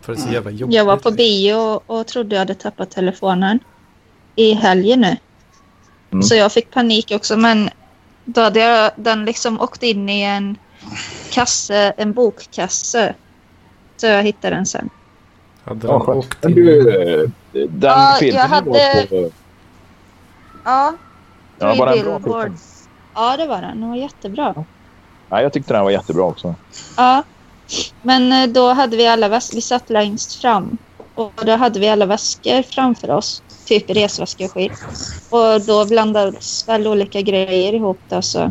För 0.01 0.13
det 0.13 0.19
är 0.19 0.21
så 0.21 0.29
Mm. 0.29 0.35
jävla 0.35 0.51
jobbigt. 0.51 0.77
Jag 0.77 0.85
var 0.85 0.97
på 0.97 1.11
bio 1.11 1.81
och 1.87 2.07
trodde 2.07 2.35
jag 2.35 2.41
hade 2.41 2.55
tappat 2.55 2.91
telefonen 2.91 3.59
i 4.37 4.53
helgen 4.53 5.01
nu. 5.01 5.17
Mm. 6.11 6.23
Så 6.23 6.35
jag 6.35 6.53
fick 6.53 6.71
panik 6.71 7.11
också 7.15 7.37
men 7.37 7.71
då 8.25 8.41
hade 8.41 8.61
jag, 8.61 8.93
den 8.97 9.25
liksom 9.25 9.61
åkt 9.61 9.83
in 9.83 10.09
i 10.09 10.23
en 10.23 10.57
kasse, 11.31 11.93
en 11.97 12.13
bokkasse. 12.13 13.15
Så 13.97 14.07
jag 14.07 14.23
hittade 14.23 14.57
den 14.57 14.67
sen. 14.67 14.89
Hade 15.65 15.87
Ja, 15.87 15.93
den 15.93 16.01
skönt. 16.01 16.19
åkt 16.19 16.45
in? 16.45 16.55
du, 16.55 16.79
eh, 17.23 17.29
den 17.53 17.69
Ja, 17.81 18.17
filmen 18.21 18.41
jag 18.41 18.49
hade- 18.49 18.71
var 18.71 19.07
på... 19.07 19.31
Ja, 20.65 20.93
Ja, 21.61 21.75
var 21.75 21.87
den 21.87 22.05
bra? 22.05 22.19
Billboards. 22.19 22.89
Ja, 23.15 23.37
det 23.37 23.47
var 23.47 23.61
den. 23.63 23.81
Den 23.81 23.89
var 23.89 23.97
jättebra. 23.97 24.65
Nej, 25.31 25.43
jag 25.43 25.53
tyckte 25.53 25.73
den 25.75 25.85
var 25.85 25.91
jättebra 25.91 26.23
också. 26.25 26.55
Ja, 26.97 27.23
men 28.03 28.33
eh, 28.33 28.47
då 28.49 28.73
hade 28.73 28.97
vi 28.97 29.07
alla 29.07 29.29
väskor. 29.29 29.55
Vi 29.57 29.61
satt 29.63 29.91
längst 29.91 30.41
fram 30.41 30.79
och 31.15 31.33
då 31.47 31.53
hade 31.57 31.81
vi 31.81 31.89
alla 31.89 32.07
väskor 32.07 32.63
framför 32.63 33.11
oss. 33.11 33.43
Typ 33.67 33.91
resväskor 33.91 34.45
och 34.47 34.53
skit. 34.53 34.73
Och 35.31 35.61
då 35.67 35.85
blandades 35.87 36.69
väl 36.69 36.87
olika 36.87 37.21
grejer 37.21 37.73
ihop 37.73 38.01
då 38.09 38.23
så. 38.23 38.51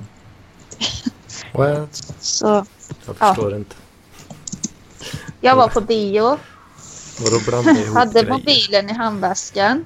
What? 1.54 2.04
Så 2.20 2.46
Jag 2.46 2.66
Ja. 3.06 3.14
förstår 3.14 3.56
inte. 3.56 3.76
jag 5.42 5.56
var 5.56 5.68
på 5.68 5.82
bio, 5.82 6.38
Vadå 7.20 7.40
blanda 7.46 7.72
ihop 7.72 7.98
hade 7.98 8.12
grejer? 8.22 8.30
mobilen 8.34 8.90
i 8.90 8.94
handväskan. 8.94 9.86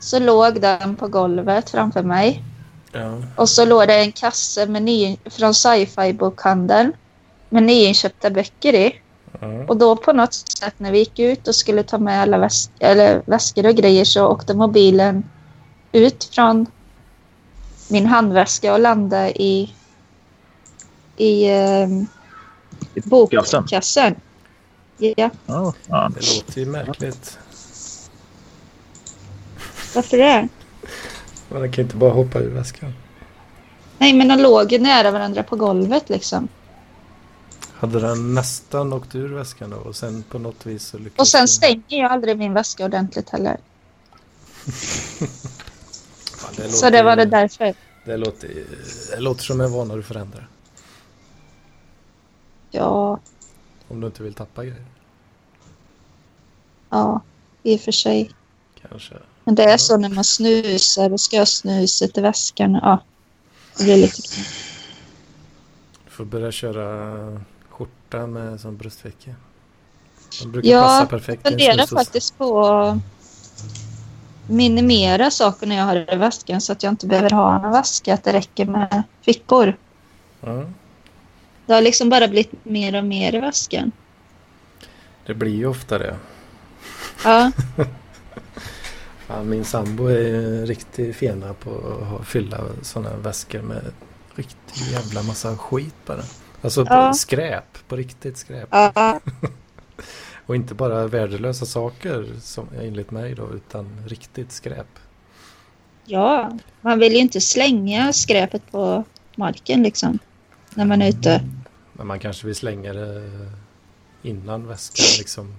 Så 0.00 0.18
låg 0.18 0.60
den 0.60 0.96
på 0.96 1.08
golvet 1.08 1.70
framför 1.70 2.02
mig. 2.02 2.42
Ja. 2.92 3.22
Och 3.36 3.48
så 3.48 3.64
låg 3.64 3.88
det 3.88 3.94
en 4.00 4.12
kasse 4.12 4.66
med 4.66 4.82
ny, 4.82 5.16
från 5.24 5.54
sci-fi 5.54 6.12
bokhandeln 6.12 6.92
med 7.48 7.62
nyinköpta 7.62 8.30
böcker 8.30 8.74
i. 8.74 8.94
ja. 9.40 9.64
Och 9.68 9.76
då 9.76 9.96
på 9.96 10.12
något 10.12 10.34
sätt 10.34 10.74
när 10.76 10.92
vi 10.92 10.98
gick 10.98 11.18
ut 11.18 11.48
och 11.48 11.54
skulle 11.54 11.82
ta 11.82 11.98
med 11.98 12.22
alla 12.22 12.38
väsk 12.38 12.70
eller 12.78 13.22
väskor 13.26 13.66
och 13.66 13.74
grejer 13.74 14.04
så 14.04 14.26
åkte 14.26 14.54
mobilen 14.54 15.24
ut 15.92 16.24
från 16.24 16.66
min 17.88 18.06
handväska 18.06 18.72
och 18.72 18.80
landade 18.80 19.42
i, 19.42 19.74
i 21.20 21.50
eh, 21.50 21.88
Bokkassen? 23.04 23.62
bokkassen. 23.62 24.14
Ja. 24.98 25.30
Ja. 25.46 25.74
Det 26.14 26.34
låter 26.36 26.60
ju 26.60 26.66
märkligt. 26.66 27.38
varför 29.94 30.16
det? 30.16 30.48
Man 31.48 31.72
kan 31.72 31.84
inte 31.84 31.96
bara 31.96 32.10
hoppa 32.10 32.38
ur 32.38 32.50
väskan. 32.50 32.92
Nej, 33.98 34.12
men 34.12 34.28
de 34.28 34.36
låg 34.36 34.72
ju 34.72 34.78
nära 34.78 35.10
varandra 35.10 35.42
på 35.42 35.56
golvet 35.56 36.08
liksom. 36.08 36.48
Hade 37.72 38.00
den 38.00 38.34
nästan 38.34 38.92
åkt 38.92 39.14
ur 39.14 39.28
väskan 39.28 39.70
då 39.70 39.76
och 39.76 39.96
sen 39.96 40.22
på 40.22 40.38
något 40.38 40.66
vis 40.66 40.86
så 40.86 40.98
lyckades 40.98 41.18
Och 41.18 41.28
sen 41.28 41.48
stänger 41.48 41.82
jag 41.88 42.12
aldrig 42.12 42.38
min 42.38 42.54
väska 42.54 42.84
ordentligt 42.84 43.30
heller. 43.30 43.56
Fan, 46.36 46.54
det 46.56 46.68
Så 46.68 46.90
det 46.90 47.02
var 47.02 47.16
det 47.16 47.24
därför. 47.24 47.74
Det 48.04 48.16
låter, 48.16 48.48
det 49.10 49.20
låter 49.20 49.42
som 49.42 49.60
en 49.60 49.72
vana 49.72 49.96
du 49.96 50.02
förändrar. 50.02 50.48
Ja, 52.70 53.18
Om 53.88 54.00
du 54.00 54.06
inte 54.06 54.22
vill 54.22 54.34
tappa 54.34 54.64
grejer. 54.64 54.84
ja, 56.90 57.20
i 57.62 57.76
och 57.76 57.80
för 57.80 57.92
sig. 57.92 58.30
Kanske. 58.88 59.14
Men 59.44 59.54
det 59.54 59.64
är 59.64 59.76
så 59.76 59.96
när 59.96 60.08
man 60.08 60.24
snusar 60.24 61.12
och 61.12 61.20
ska 61.20 61.38
ha 61.38 61.46
snuset 61.46 62.18
i 62.18 62.20
väskan. 62.20 62.74
Ja, 62.82 62.98
det 63.78 63.84
blir 63.84 63.96
lite 63.96 64.22
Du 66.04 66.10
får 66.10 66.24
börja 66.24 66.52
köra 66.52 67.40
skjorta 67.68 68.26
med 68.26 68.60
som 68.60 68.76
bröstficka. 68.76 69.34
De 70.42 70.52
brukar 70.52 70.70
Ja, 70.70 70.80
passa 70.82 71.06
perfekt 71.06 71.40
Jag 71.44 71.50
funderar 71.52 71.86
faktiskt 71.86 72.38
på 72.38 72.66
att 72.66 72.98
minimera 74.48 75.30
sakerna 75.30 75.74
jag 75.74 75.84
har 75.84 76.14
i 76.14 76.16
väskan 76.16 76.60
så 76.60 76.72
att 76.72 76.82
jag 76.82 76.92
inte 76.92 77.06
behöver 77.06 77.30
ha 77.30 77.64
en 77.66 77.72
väska. 77.72 78.14
Att 78.14 78.24
det 78.24 78.32
räcker 78.32 78.66
med 78.66 79.02
fickor. 79.22 79.76
Ja, 80.40 80.64
Det 81.70 81.74
har 81.74 81.82
liksom 81.82 82.08
bara 82.08 82.28
blivit 82.28 82.64
mer 82.64 82.94
och 82.98 83.04
mer 83.04 83.34
i 83.34 83.40
väskan. 83.40 83.92
det 85.26 85.34
blir 85.34 85.54
ju 85.54 85.66
ofta 85.66 85.98
det. 85.98 86.16
Ja, 87.24 87.52
Ja, 89.28 89.42
min 89.42 89.64
sambo 89.64 90.06
är 90.06 90.18
ju 90.18 90.66
riktigt 90.66 91.16
fena 91.16 91.54
på 91.54 91.70
att 92.20 92.26
fylla 92.26 92.60
sådana 92.82 93.16
väskor 93.16 93.62
med 93.62 93.82
riktigt 94.34 94.90
jävla 94.92 95.22
massa 95.22 95.56
skit 95.56 95.94
bara. 96.06 96.22
Alltså 96.62 96.86
Ja. 96.88 97.12
skräp, 97.12 97.88
på 97.88 97.96
riktigt 97.96 98.38
skräp. 98.38 98.68
ja, 98.70 99.20
Och 100.46 100.56
inte 100.56 100.74
bara 100.74 101.06
värdelösa 101.06 101.66
saker 101.66 102.26
som 102.40 102.68
enligt 102.80 103.10
mig 103.10 103.34
då, 103.34 103.50
utan 103.54 104.04
riktigt 104.08 104.52
skräp. 104.52 104.98
ja. 106.04 106.58
Man 106.80 106.98
vill 106.98 107.12
ju 107.12 107.18
inte 107.18 107.40
slänga 107.40 108.12
skräpet 108.12 108.70
på 108.72 109.04
marken 109.36 109.82
liksom. 109.82 110.18
När 110.74 110.84
man 110.84 111.02
är 111.02 111.08
ute. 111.08 111.44
Men 111.92 112.06
man 112.06 112.18
kanske 112.18 112.46
vill 112.46 112.56
slänga 112.56 112.92
det 112.92 113.30
innan 114.22 114.66
väskan 114.66 115.06
liksom 115.18 115.54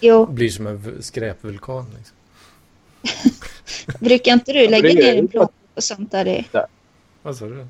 Jo, 0.00 0.26
blir 0.26 0.50
som 0.50 0.66
en 0.66 1.02
skräpvulkan. 1.02 1.86
Liksom. 1.96 2.16
brukar 4.00 4.32
inte 4.32 4.52
du 4.52 4.68
lägga 4.68 4.94
ner 4.94 5.14
din 5.14 5.28
plånbok 5.28 5.54
och 5.74 5.84
sånt 5.84 6.10
där 6.10 6.28
i? 6.28 6.46
Vad 7.22 7.36
sa 7.36 7.46
du? 7.46 7.66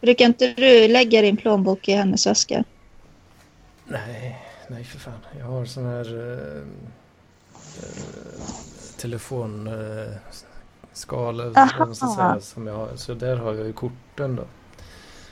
Brukar 0.00 0.24
inte 0.24 0.54
du 0.56 0.88
lägga 0.88 1.22
din 1.22 1.36
plånbok 1.36 1.88
i 1.88 1.92
hennes 1.92 2.26
väska? 2.26 2.64
Nej, 3.84 4.42
nej 4.68 4.84
för 4.84 4.98
fan. 4.98 5.20
Jag 5.38 5.46
har 5.46 5.64
sån 5.64 5.84
här 5.84 6.16
eh, 6.18 6.62
eh, 7.82 7.98
telefon 8.96 9.66
eh, 9.66 10.12
skala 10.92 11.54
säga, 11.94 12.40
som 12.40 12.66
jag 12.66 12.74
har. 12.74 12.96
Så 12.96 13.14
där 13.14 13.36
har 13.36 13.54
jag 13.54 13.66
ju 13.66 13.72
korten 13.72 14.36
då. 14.36 14.44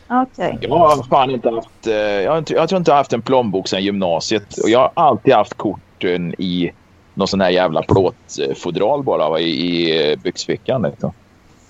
Okej. 0.08 0.58
Jag 0.60 0.78
har 0.78 1.02
fan 1.02 1.30
inte 1.30 1.50
haft... 1.50 1.86
eh, 1.86 1.92
Jag, 1.94 2.30
har 2.30 2.38
inte- 2.38 2.54
jag 2.54 2.68
tror 2.68 2.76
inte 2.78 2.90
jag 2.90 2.94
har 2.94 3.00
haft 3.00 3.12
en 3.12 3.22
plånbok 3.22 3.68
sedan 3.68 3.82
gymnasiet. 3.84 4.58
Och 4.62 4.68
jag 4.70 4.78
har 4.78 4.90
alltid 4.94 5.34
haft 5.34 5.54
korten 5.54 6.34
i 6.38 6.70
någon 7.14 7.28
sån 7.28 7.40
här 7.40 7.50
jävla 7.50 7.82
plåtfodral 7.82 9.02
bara 9.02 9.40
i, 9.40 9.48
i 9.50 10.10
eh, 10.12 10.18
byxfickan. 10.18 10.82
Liksom. 10.82 11.12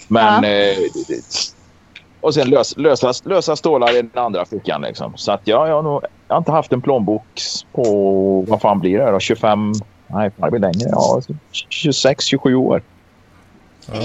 Men... 0.09 0.45
Eh, 0.45 0.76
och 2.20 2.35
sen 2.35 2.51
lös, 2.51 2.76
lösa, 2.76 3.12
lösa 3.24 3.57
stålar 3.57 3.97
i 3.99 4.03
den 4.03 4.11
andra 4.24 4.45
fickan. 4.45 4.82
Liksom. 4.82 5.12
Så 5.16 5.32
att 5.32 5.41
jag, 5.45 5.68
jag, 5.68 5.74
har 5.74 5.82
nog, 5.82 6.03
jag 6.28 6.35
har 6.35 6.39
inte 6.39 6.53
haft 6.53 6.72
en 6.72 6.80
plånbok 6.82 7.24
på... 7.72 8.45
Vad 8.49 8.61
fan 8.61 8.80
blir 8.80 8.99
det 8.99 9.11
då? 9.11 9.20
25... 9.20 9.72
Nej, 10.07 10.30
det 10.37 10.51
blir 10.51 10.61
längre. 10.61 10.89
Ja, 10.91 11.20
26, 11.68 12.24
27 12.24 12.55
år. 12.55 12.82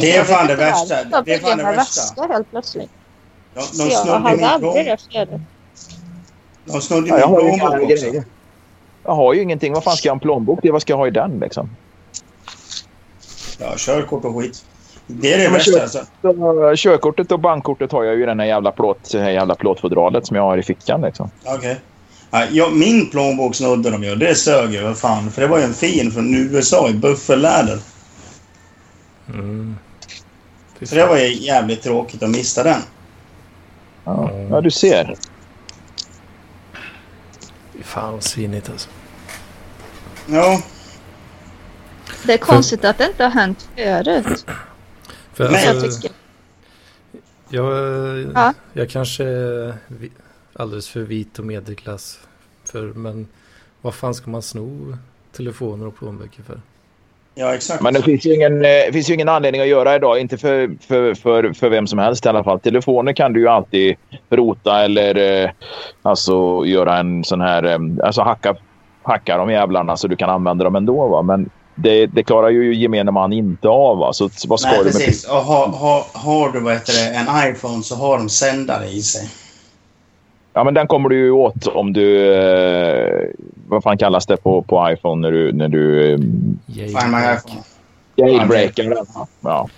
Det 0.01 0.15
är 0.15 0.23
fan 0.23 0.47
det 0.47 0.55
värsta. 0.55 0.95
Det 1.25 1.33
är 1.33 1.39
fan 1.39 1.57
det 1.57 1.63
värsta. 1.63 2.23
helt 2.33 2.49
plötsligt. 2.51 2.91
De, 3.53 3.89
jag 3.89 4.19
hade 4.19 4.47
aldrig 4.47 4.85
det 4.85 4.97
flödet. 5.11 5.41
de 6.65 6.81
snodde 6.81 7.07
Ja, 7.09 7.27
min 7.43 7.59
plånbok 7.59 7.91
också. 7.91 8.05
jag 9.03 9.11
har 9.15 9.33
ju 9.33 9.41
ingenting. 9.41 9.73
Vad 9.73 9.83
fan 9.83 9.95
ska 9.97 10.07
jag 10.07 10.13
ha 10.13 10.15
en 10.15 10.19
plånbok 10.19 10.61
till? 10.61 10.71
Vad 10.71 10.81
ska 10.81 10.93
jag 10.93 10.97
ha 10.97 11.07
i 11.07 11.11
den 11.11 11.39
liksom? 11.39 11.69
Ja, 13.59 13.73
körkort 13.77 14.25
och 14.25 14.35
skit. 14.37 14.65
Det 15.07 15.33
är 15.33 15.37
det 15.37 15.43
Ja, 15.43 15.49
värsta 15.51 15.71
kör- 15.71 15.81
alltså. 15.81 16.05
Så, 16.21 16.73
körkortet 16.75 17.31
och 17.31 17.39
bankkortet 17.39 17.91
har 17.91 18.03
jag 18.03 18.15
ju 18.15 18.23
i 18.23 18.25
den 18.25 18.39
här 18.39 18.47
jävla, 18.47 18.71
plåt, 18.71 19.13
här 19.13 19.29
jävla 19.29 19.55
plåtfodralet 19.55 20.27
som 20.27 20.35
jag 20.35 20.43
har 20.43 20.57
i 20.57 20.63
fickan. 20.63 21.01
Liksom. 21.01 21.31
Okej. 21.45 21.79
Ja, 22.31 22.45
jag, 22.51 22.73
min 22.73 23.09
plånbok 23.09 23.55
snodde 23.55 23.89
de 23.91 24.03
ju. 24.03 24.15
Det 24.15 24.35
sög 24.35 24.71
ju. 24.73 24.93
Fan. 24.93 25.31
För 25.31 25.41
det 25.41 25.47
var 25.47 25.57
ju 25.57 25.63
en 25.63 25.73
fin 25.73 26.11
från 26.11 26.35
USA 26.35 26.89
i 26.89 26.93
buffelläder. 26.93 27.79
Mm. 29.33 29.75
Så 30.81 30.95
det 30.95 31.05
var 31.05 31.17
ju 31.17 31.33
jävligt 31.45 31.81
tråkigt 31.81 32.23
att 32.23 32.29
missa 32.29 32.63
den. 32.63 32.81
Ja, 34.03 34.31
ja, 34.49 34.61
du 34.61 34.71
ser. 34.71 35.15
Fan 37.81 38.13
vad 38.13 38.23
svinigt 38.23 38.69
alltså. 38.69 38.89
Ja, 40.27 40.61
Det 42.25 42.33
är 42.33 42.37
konstigt 42.37 42.85
att 42.85 42.97
det 42.97 43.05
inte 43.05 43.23
har 43.23 43.31
hänt 43.31 43.69
förut. 43.75 44.45
För, 45.33 45.43
Jag 45.51 45.67
alltså, 45.67 46.01
tycker. 46.01 46.11
jag, 47.49 48.31
Ja. 48.35 48.53
jag 48.73 48.89
kanske 48.89 49.23
är 49.23 49.75
alldeles 50.53 50.89
för 50.89 50.99
vit 51.01 51.39
och 51.39 51.45
medelklass. 51.45 52.19
För, 52.65 52.81
men 52.93 53.27
vad 53.81 53.95
fan 53.95 54.13
ska 54.13 54.29
man 54.31 54.41
sno 54.41 54.97
telefoner 55.31 55.87
och 55.87 55.95
plånböcker 55.97 56.43
för? 56.43 56.61
Ja 57.39 57.53
exakt. 57.55 57.81
Men 57.81 57.93
det 57.93 58.01
finns 58.01 58.25
ju 58.25 58.33
ingen, 58.35 58.65
eh, 58.65 58.91
finns 58.93 59.09
ju 59.09 59.13
ingen 59.13 59.29
anledning 59.29 59.61
att 59.61 59.67
göra 59.67 59.95
idag. 59.95 60.19
Inte 60.19 60.37
för, 60.37 60.69
för, 60.87 61.13
för, 61.13 61.53
för 61.53 61.69
vem 61.69 61.87
som 61.87 61.99
helst 61.99 62.25
i 62.25 62.29
alla 62.29 62.43
fall. 62.43 62.59
Telefoner 62.59 63.13
kan 63.13 63.33
du 63.33 63.39
ju 63.39 63.47
alltid 63.47 63.95
rota 64.29 64.83
eller 64.83 65.43
eh, 65.43 65.49
alltså 66.01 66.65
göra 66.65 66.97
en 66.97 67.23
sån 67.23 67.41
här... 67.41 67.63
eh, 67.63 67.77
Alltså 68.03 68.21
hacka, 68.21 68.55
hacka 69.03 69.37
de 69.37 69.51
jävlarna 69.51 69.97
så 69.97 70.07
du 70.07 70.15
kan 70.15 70.29
använda 70.29 70.63
dem 70.63 70.75
ändå. 70.75 71.07
Va? 71.07 71.21
Men 71.21 71.49
det, 71.75 72.05
det 72.05 72.23
klarar 72.23 72.49
ju 72.49 72.75
gemene 72.75 73.11
man 73.11 73.33
inte 73.33 73.67
av. 73.67 73.97
Va? 73.97 74.13
Så 74.13 74.29
vad 74.47 74.59
ska 74.59 74.69
Nej, 74.69 74.79
du 74.79 74.85
med 74.85 74.93
precis. 74.93 75.29
Och 75.29 75.35
har, 75.35 75.67
har, 75.67 76.03
har 76.13 76.51
du 76.51 76.59
vad 76.59 76.73
heter 76.73 76.93
det, 76.93 77.17
en 77.17 77.51
iPhone 77.51 77.83
så 77.83 77.95
har 77.95 78.17
de 78.17 78.29
sändare 78.29 78.85
i 78.87 79.01
sig. 79.01 79.29
Ja, 80.53 80.63
men 80.63 80.73
den 80.73 80.87
kommer 80.87 81.09
du 81.09 81.15
ju 81.17 81.31
åt 81.31 81.67
om 81.67 81.93
du... 81.93 82.33
Eh, 82.33 83.27
vad 83.67 83.83
fan 83.83 83.97
kallas 83.97 84.25
det 84.25 84.37
på, 84.37 84.61
på 84.61 84.91
iPhone 84.91 85.21
när 85.27 85.31
du... 85.31 85.51
När 85.51 85.67
du 85.67 86.11
eh, 86.13 86.17
Find 86.75 87.11
my 87.11 87.17
iPhone. 87.35 87.63
jailbreakar 88.15 88.83
den? 88.83 89.05
Ja. 89.41 89.69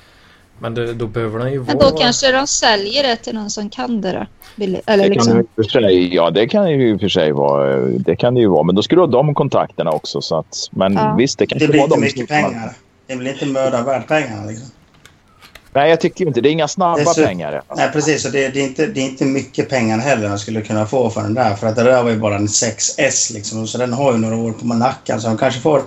Men 0.59 0.73
det, 0.73 0.93
då 0.93 1.07
behöver 1.07 1.39
den 1.39 1.51
ju 1.51 1.57
vara... 1.57 1.67
Men 1.67 1.77
då 1.91 1.97
kanske 1.97 2.31
de 2.31 2.47
säljer 2.47 3.03
det 3.03 3.15
till 3.15 3.35
någon 3.35 3.49
som 3.49 3.69
kan 3.69 4.01
det 4.01 4.11
då. 4.11 4.25
Eller 4.63 4.81
Det 4.85 4.93
kan 5.03 5.09
liksom. 5.09 5.39
och 5.39 5.45
för 5.55 5.63
sig, 5.63 6.15
ja, 6.15 6.29
det 6.29 6.47
kan 6.47 6.69
ju 6.71 6.89
i 6.89 6.95
och 6.95 6.99
för 6.99 7.09
sig 7.09 7.31
vara. 7.31 7.75
Det 7.81 8.15
kan 8.15 8.33
det 8.33 8.39
ju 8.41 8.47
vara. 8.47 8.63
Men 8.63 8.75
då 8.75 8.81
skulle 8.81 9.01
du 9.01 9.05
ha 9.05 9.11
de 9.11 9.33
kontakterna 9.33 9.91
också. 9.91 10.21
Så 10.21 10.37
att, 10.37 10.55
men 10.71 10.93
Ja. 10.93 11.15
visst, 11.17 11.39
det 11.39 11.45
kanske 11.45 11.67
Det 11.67 11.71
blir 11.71 11.79
var 11.79 11.85
inte 11.85 11.95
de 11.97 12.01
mycket 12.01 12.27
pengar. 12.27 12.71
Det 13.07 13.15
blir 13.15 13.31
inte 13.31 13.45
mödan 13.45 13.85
värt 13.85 14.07
pengarna 14.07 14.45
liksom. 14.45 14.67
Nej, 15.73 15.89
jag 15.89 16.01
tycker 16.01 16.25
inte. 16.27 16.41
Det 16.41 16.49
är 16.49 16.51
inga 16.51 16.67
snabba 16.67 17.01
är 17.01 17.05
så- 17.05 17.23
pengar. 17.25 17.61
Nej, 17.75 17.89
precis. 17.93 18.25
Och 18.25 18.31
det, 18.31 18.49
det, 18.49 18.59
är 18.59 18.63
inte, 18.63 18.85
det 18.85 18.99
är 18.99 19.05
inte 19.05 19.25
mycket 19.25 19.69
pengar 19.69 19.97
heller 19.97 20.29
jag 20.29 20.39
skulle 20.39 20.61
kunna 20.61 20.85
få 20.85 21.09
för 21.09 21.21
den 21.21 21.33
där. 21.33 21.55
För 21.55 21.67
att 21.67 21.75
det 21.75 21.83
där 21.83 22.03
var 22.03 22.09
ju 22.09 22.17
bara 22.17 22.35
en 22.35 22.47
6S 22.47 23.33
liksom. 23.33 23.67
Så 23.67 23.77
den 23.77 23.93
har 23.93 24.11
ju 24.11 24.17
några 24.17 24.35
år 24.35 24.51
på 24.51 24.65
nacken. 24.65 25.21
Så 25.21 25.27
de 25.27 25.37
kanske 25.37 25.61
får... 25.61 25.81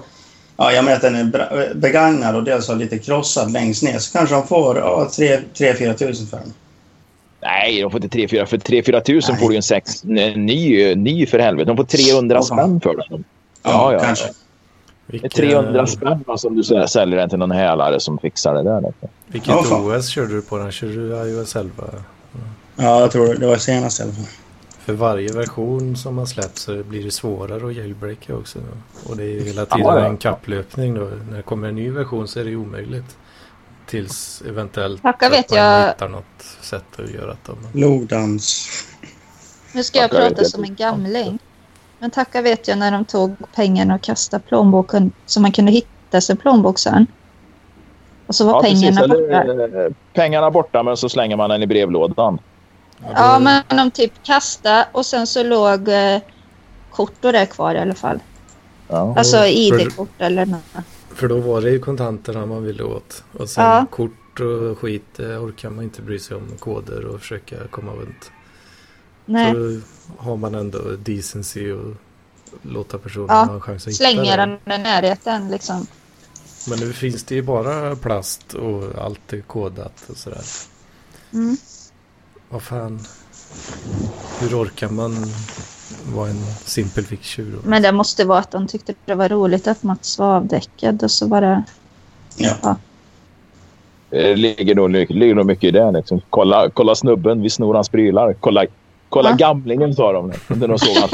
Ja, 0.57 0.72
jag 0.72 0.85
menar 0.85 0.97
att 0.97 1.03
den 1.03 1.14
är 1.14 1.74
begagnad 1.74 2.37
och 2.37 2.45
dels 2.45 2.68
har 2.68 2.74
lite 2.76 2.99
krossad 2.99 3.53
längst 3.53 3.82
ner. 3.82 3.99
Så 3.99 4.12
kanske 4.18 4.35
de 4.35 4.47
får 4.47 4.78
ja, 4.78 5.09
3-4 5.12 5.93
tusen 5.95 6.26
för 6.26 6.37
den. 6.37 6.53
Nej, 7.43 7.80
de 7.82 7.91
får 7.91 8.05
inte 8.05 8.18
3-4. 8.18 8.45
För 8.47 8.57
3-4 8.57 9.01
tusen 9.01 9.37
får 9.37 9.51
du 9.51 9.57
en 9.57 9.62
sex, 9.62 10.05
en 10.05 10.47
ny, 10.47 10.95
ny 10.95 11.26
för 11.26 11.39
helvete. 11.39 11.66
De 11.70 11.76
får 11.76 11.85
300 11.85 12.39
Åh, 12.41 12.47
fan. 12.49 12.59
spänn 12.59 12.80
för 12.80 12.97
den. 12.97 13.07
Ja, 13.62 13.70
Ja, 13.70 13.93
ja. 13.93 13.99
kanske. 14.01 14.26
Det 14.26 14.32
är 15.09 15.13
Vilka, 15.13 15.29
300 15.29 15.87
spänn 15.87 16.25
som 16.37 16.55
du 16.57 16.63
sä- 16.63 16.87
säljer 16.87 17.19
den 17.19 17.31
till 17.31 17.39
någon 17.39 17.51
hälare 17.51 18.01
som 18.01 18.19
fixar 18.19 18.55
det 18.55 18.63
där. 18.63 18.81
liksom. 18.81 19.09
Vilket 19.27 19.49
Ja. 19.49 19.97
OS 19.99 20.09
körde 20.09 20.35
du 20.35 20.43
på 20.43 20.59
den? 20.59 20.73
Körde 20.73 20.95
du 20.95 21.29
iOS 21.29 21.57
11? 21.57 21.85
Ja, 22.77 23.01
jag 23.01 23.11
tror 23.11 23.27
det. 23.27 23.35
Det 23.35 23.47
var 23.47 23.57
senast 23.57 24.01
i 24.01 24.03
alla 24.03 24.13
fall. 24.13 24.25
För 24.79 24.93
varje 24.93 25.33
version 25.33 25.97
som 25.97 26.15
man 26.15 26.27
släppt 26.27 26.59
så 26.59 26.83
blir 26.83 27.05
det 27.05 27.11
svårare 27.11 27.67
att 27.67 27.75
jailbreaka 27.75 28.37
också. 28.37 28.59
Och 29.09 29.17
det 29.17 29.25
är 29.25 29.41
hela 29.45 29.67
tiden 29.67 29.87
Ja, 29.87 29.99
ja. 30.01 30.07
en 30.07 30.17
kapplöpning 30.17 30.95
då. 30.95 31.11
När 31.31 31.37
det 31.37 31.43
kommer 31.43 31.69
en 31.69 31.75
ny 31.77 31.91
version 31.91 32.29
så 32.29 32.41
är 32.41 32.45
det 32.45 32.57
omöjligt. 32.57 33.17
Tills 33.87 34.43
eventuellt 34.49 35.03
Tacka 35.03 35.29
vet 35.29 35.51
man 35.51 35.59
jag- 35.59 35.89
hittar 35.89 36.09
något 36.09 36.25
sätt 36.61 36.85
att 36.99 37.11
göra 37.11 37.33
att 37.33 37.45
de... 37.45 37.81
Logdans. 37.81 38.69
Nu 39.75 39.85
ska 39.85 39.99
jag 39.99 40.11
Tacka 40.11 40.23
vet 40.23 40.37
prata 40.37 40.45
som 40.51 40.65
en 40.65 40.75
gamling. 40.75 41.39
Men 42.05 42.11
tacka 42.11 42.43
vet 42.43 42.69
jag 42.69 42.79
när 42.79 42.91
de 42.93 43.05
tog 43.05 43.37
pengarna 43.55 43.95
och 43.95 44.01
kastade 44.03 44.43
plånboken 44.49 45.13
så 45.27 45.41
man 45.41 45.53
kunde 45.53 45.73
hitta 45.73 46.21
sin 46.21 46.37
plånbok 46.37 46.79
sen. 46.79 47.07
Och 48.27 48.35
så 48.35 48.45
var 48.47 48.53
Ja, 48.53 48.61
precis. 48.63 48.81
pengarna 48.81 49.09
borta. 49.09 49.43
Eller, 49.43 49.85
eh, 49.87 49.93
pengarna 50.13 50.51
borta, 50.51 50.83
men 50.83 50.97
så 50.97 51.09
slänger 51.09 51.37
man 51.37 51.51
den 51.51 51.63
i 51.63 51.67
brevlådan. 51.67 52.39
Ja, 53.15 53.39
men 53.39 53.63
de 53.69 53.91
typ 53.91 54.13
kastade 54.23 54.87
och 54.93 55.07
sen 55.07 55.27
så 55.27 55.43
låg 55.43 55.89
eh, 55.89 56.19
kort 56.91 57.25
och 57.25 57.33
det 57.33 57.47
kvar 57.47 57.75
i 57.75 57.79
alla 57.79 57.95
fall. 57.95 58.19
Ja. 58.89 59.15
Alltså 59.19 59.37
för- 59.37 59.47
ID-kort 59.47 60.09
eller 60.19 60.47
något. 60.47 60.63
För 61.15 61.29
då 61.29 61.39
var 61.39 61.61
det 61.61 61.71
ju 61.71 61.79
kontanterna 61.79 62.47
man 62.47 62.65
ville 62.65 62.83
åt. 62.83 63.25
Och 63.39 63.49
sen 63.49 63.65
Ja. 63.65 63.87
kort 63.91 64.41
och 64.41 64.79
skit 64.79 65.05
det 65.17 65.37
orkar 65.39 65.71
man 65.71 65.85
inte 65.85 66.03
bry 66.03 66.19
sig 66.19 66.37
om 66.37 66.49
koder 66.59 67.07
och 67.07 67.21
försöka 67.21 67.57
komma 67.71 67.93
runt. 67.93 68.31
Nej, 69.27 69.53
Så 69.53 69.81
har 70.17 70.37
man 70.37 70.55
ändå 70.55 70.79
decency 70.79 71.73
och 71.73 71.95
låta 72.63 72.99
personen 72.99 73.27
Ja, 73.31 73.45
ha 73.45 73.55
en 73.55 73.61
chans 73.61 73.87
att 73.87 73.93
hitta 73.93 73.97
slänger 73.97 74.37
det. 74.37 74.59
den 74.65 74.81
i 74.81 74.83
närheten 74.83 75.51
liksom. 75.51 75.87
Men 76.69 76.79
nu 76.79 76.93
finns 76.93 77.25
det 77.25 77.35
ju 77.35 77.43
bara 77.43 77.97
plast 77.97 78.55
och 78.55 78.83
allt 78.99 79.33
är 79.33 79.41
kodat 79.41 80.05
och 80.11 80.17
sådär. 80.17 80.43
Mm. 81.33 81.57
Vad 82.49 82.63
fan. 82.63 83.01
Hur 84.41 84.63
orkar 84.63 84.89
man 84.89 85.17
vara 86.15 86.29
en 86.29 86.45
simpel 86.65 87.05
ficktjur? 87.05 87.59
Men 87.65 87.83
det 87.83 87.93
måste 87.93 88.25
vara 88.25 88.39
att 88.39 88.51
de 88.51 88.67
tyckte 88.67 88.95
det 89.05 89.15
var 89.15 89.29
roligt 89.29 89.67
att 89.67 89.83
Mats 89.83 90.19
var 90.19 90.37
avdäckad 90.37 91.03
och 91.03 91.11
så 91.11 91.29
bara... 91.29 91.65
Ja. 92.37 92.77
Det 94.11 94.37
ligger 94.37 94.75
nog, 94.75 94.91
ligger 94.91 95.35
nog 95.35 95.47
mycket 95.47 95.65
i 95.65 95.71
det. 95.71 95.91
Liksom. 95.91 96.21
Kolla, 96.31 96.71
kolla 96.71 96.95
snubben, 96.95 97.43
vi 97.43 97.51
snor 97.51 97.75
hans 97.75 97.89
prylar. 97.89 98.37
Kolla, 98.41 98.67
kolla 99.09 99.31
Ja. 99.31 99.37
gamlingen, 99.37 99.95
sa 99.95 100.13
de. 100.13 100.33
Det 100.49 100.67
de 100.67 100.79
såg 100.79 100.97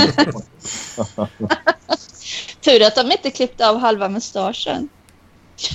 Tur 2.61 2.83
att 2.87 2.95
de 2.95 3.13
inte 3.13 3.31
klippte 3.31 3.69
av 3.69 3.79
halva 3.79 4.09
mustaschen. 4.09 4.89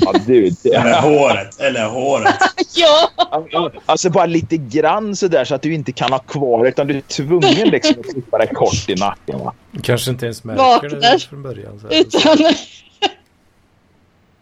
Ja, 0.02 0.14
du, 0.28 0.52
Eller 0.64 1.02
håret. 1.02 1.60
Eller 1.60 1.86
håret. 1.90 2.36
ja! 2.76 3.10
Alltså 3.86 4.10
bara 4.10 4.26
lite 4.26 4.58
grann 4.58 5.16
sådär 5.16 5.46
så 5.46 5.56
att 5.56 5.62
du 5.62 5.74
inte 5.74 5.92
kan 5.92 6.12
ha 6.12 6.20
kvar 6.20 6.64
det, 6.64 6.70
utan 6.70 6.88
du 6.88 6.98
är 6.98 7.02
tvungen 7.02 7.68
liksom 7.70 7.96
att 8.00 8.12
klippa 8.14 8.38
det 8.38 8.48
kort 8.48 8.90
i 8.90 8.96
nacken. 8.96 9.40
Va? 9.40 9.54
Kanske 9.82 10.12
inte 10.12 10.26
ens 10.26 10.44
märker 10.44 10.64
Vaknar. 10.64 10.90
det 11.12 11.20
från 11.30 11.44
början. 11.44 11.80
Så. 11.80 11.88
Utan... 11.88 12.38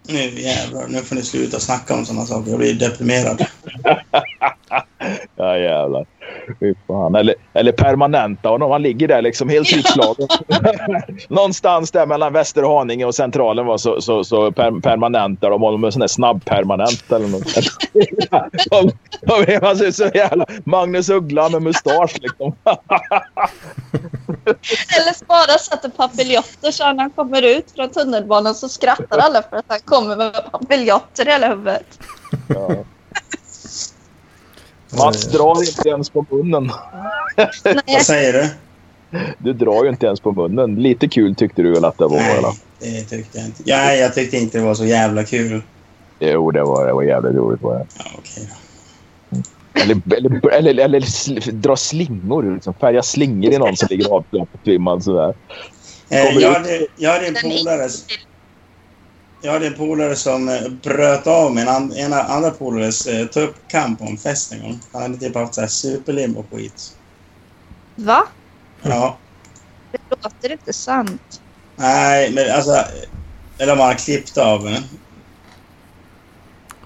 Nu 0.08 0.42
jävlar, 0.42 0.88
nu 0.88 1.02
får 1.02 1.16
ni 1.16 1.22
sluta 1.22 1.60
snacka 1.60 1.94
om 1.94 2.06
sådana 2.06 2.26
saker. 2.26 2.50
Jag 2.52 2.60
blir 2.60 2.74
deprimerad. 2.74 3.46
Ja 5.36 5.58
jävlar. 5.58 6.06
Fy 6.60 6.74
fan. 6.88 7.16
Eller, 7.16 7.36
eller 7.54 7.72
permanenta 7.72 8.50
honom. 8.50 8.72
Han 8.72 8.82
ligger 8.82 9.08
där 9.08 9.22
liksom 9.22 9.50
helt 9.50 9.74
utslagen. 9.74 10.28
Någonstans 11.28 11.92
där 11.92 12.06
mellan 12.06 12.34
Västerhaninge 12.34 13.06
och 13.06 13.16
Centralen 13.16 13.66
var 13.66 13.78
så, 13.78 14.02
så, 14.02 14.24
så 14.24 14.52
per, 14.52 14.82
permanentar 14.82 15.50
de 15.50 15.62
honom 15.62 15.82
med 15.82 15.88
en 15.88 15.92
sån 15.92 16.00
där 16.00 16.08
snabbpermanent 16.08 17.12
eller 17.12 17.28
något. 17.28 17.54
de, 18.70 18.92
de, 19.46 19.60
han 19.62 19.78
ser 19.78 19.92
så 19.92 20.10
jävla 20.14 20.46
Magnus 20.64 21.10
Uggla 21.10 21.50
med 21.50 21.62
mustasch 21.62 22.16
liksom. 22.22 22.56
Eller 24.46 25.26
bara 25.28 25.58
sätter 25.58 25.90
papiljotter 25.90 26.72
så 26.72 26.94
när 26.94 27.02
han 27.02 27.10
kommer 27.10 27.42
ut 27.42 27.72
från 27.72 27.90
tunnelbanan 27.90 28.56
så 28.56 28.70
skrattar 28.70 29.18
alla 29.18 29.42
för 29.42 29.58
att 29.58 29.66
han 29.68 29.80
kommer 29.80 30.16
med 30.16 30.52
papiljotter 30.52 31.28
i 31.28 31.32
hela 31.32 31.48
huvudet. 31.48 32.00
Ja. 32.48 32.70
Mats 34.98 35.32
drar 35.32 35.60
inte 35.60 35.90
ens 35.90 36.10
på 36.10 36.26
munnen. 36.30 36.72
Vad 37.88 38.02
säger 38.02 38.34
du? 38.34 38.50
Du 39.38 39.54
drar 39.54 39.84
ju 39.84 39.90
inte 39.90 40.06
ens 40.06 40.20
på 40.20 40.32
munnen. 40.32 40.76
Lite 40.76 41.08
kul 41.08 41.36
tyckte 41.36 41.62
du 41.62 41.74
väl 41.74 41.86
att 41.86 41.98
det 41.98 42.08
var? 42.08 42.18
Nej, 42.18 42.38
Eller? 42.38 42.54
det 42.80 43.02
tyckte 43.02 43.38
jag 43.38 43.46
inte. 43.48 43.64
Nej, 43.66 44.00
jag 44.00 44.14
tyckte 44.16 44.38
inte 44.38 44.58
det 44.58 44.64
var 44.64 44.76
så 44.76 44.86
jävla 44.86 45.24
kul. 45.24 45.62
Jo, 46.20 46.52
det 46.52 46.64
var, 46.64 46.88
det 46.88 46.94
var 46.94 47.04
jävligt 47.04 47.36
roligt. 47.36 47.62
Var 47.62 47.76
det. 47.76 47.86
Ja, 47.98 48.06
okej 48.18 48.50
då. 48.50 48.56
Eller, 49.82 50.02
eller, 50.18 50.70
eller, 50.70 50.84
eller 50.84 51.00
sl- 51.00 51.52
dra 51.52 51.76
slingor. 51.76 52.54
Liksom. 52.54 52.74
Färga 52.74 53.04
slingor 53.04 53.54
i 53.54 53.58
någon 53.58 53.78
som 53.78 53.88
ligger 53.92 54.10
avklappad 54.10 55.04
sådär. 55.04 55.34
Eh, 56.10 56.52
hade, 56.54 56.88
jag 56.96 57.12
hade 57.12 57.28
en 57.28 57.36
polare... 57.42 57.90
Jag 59.46 59.52
hade 59.54 59.68
en 59.68 59.74
polare 59.74 60.16
som 60.16 60.50
eh, 60.50 60.70
bröt 60.84 61.28
av 61.28 61.56
min 61.56 61.68
an, 61.68 61.94
ena 61.94 62.24
andra 62.24 62.52
polares 62.52 63.08
eh, 63.08 63.28
tuppkamp 63.28 64.00
på 64.00 64.06
en 64.06 64.18
fest 64.18 64.54
en 64.54 64.62
gång. 64.62 64.80
Han 64.94 65.02
hade 65.02 65.18
typ 65.18 65.36
haft 65.36 65.54
så 65.56 65.62
här 65.62 65.68
superlim 65.68 66.38
och 66.38 66.46
skit. 66.52 66.98
va? 67.96 68.24
Ja. 68.82 69.18
Det 69.92 70.00
låter 70.10 70.52
inte 70.52 70.74
sant. 70.74 71.42
Nej, 71.76 72.32
men 72.34 72.52
alltså... 72.56 72.84
Eller 73.58 73.74
om 73.74 73.80
han 73.80 73.96
klippt 73.96 74.38
av 74.38 74.64
den. 74.64 74.84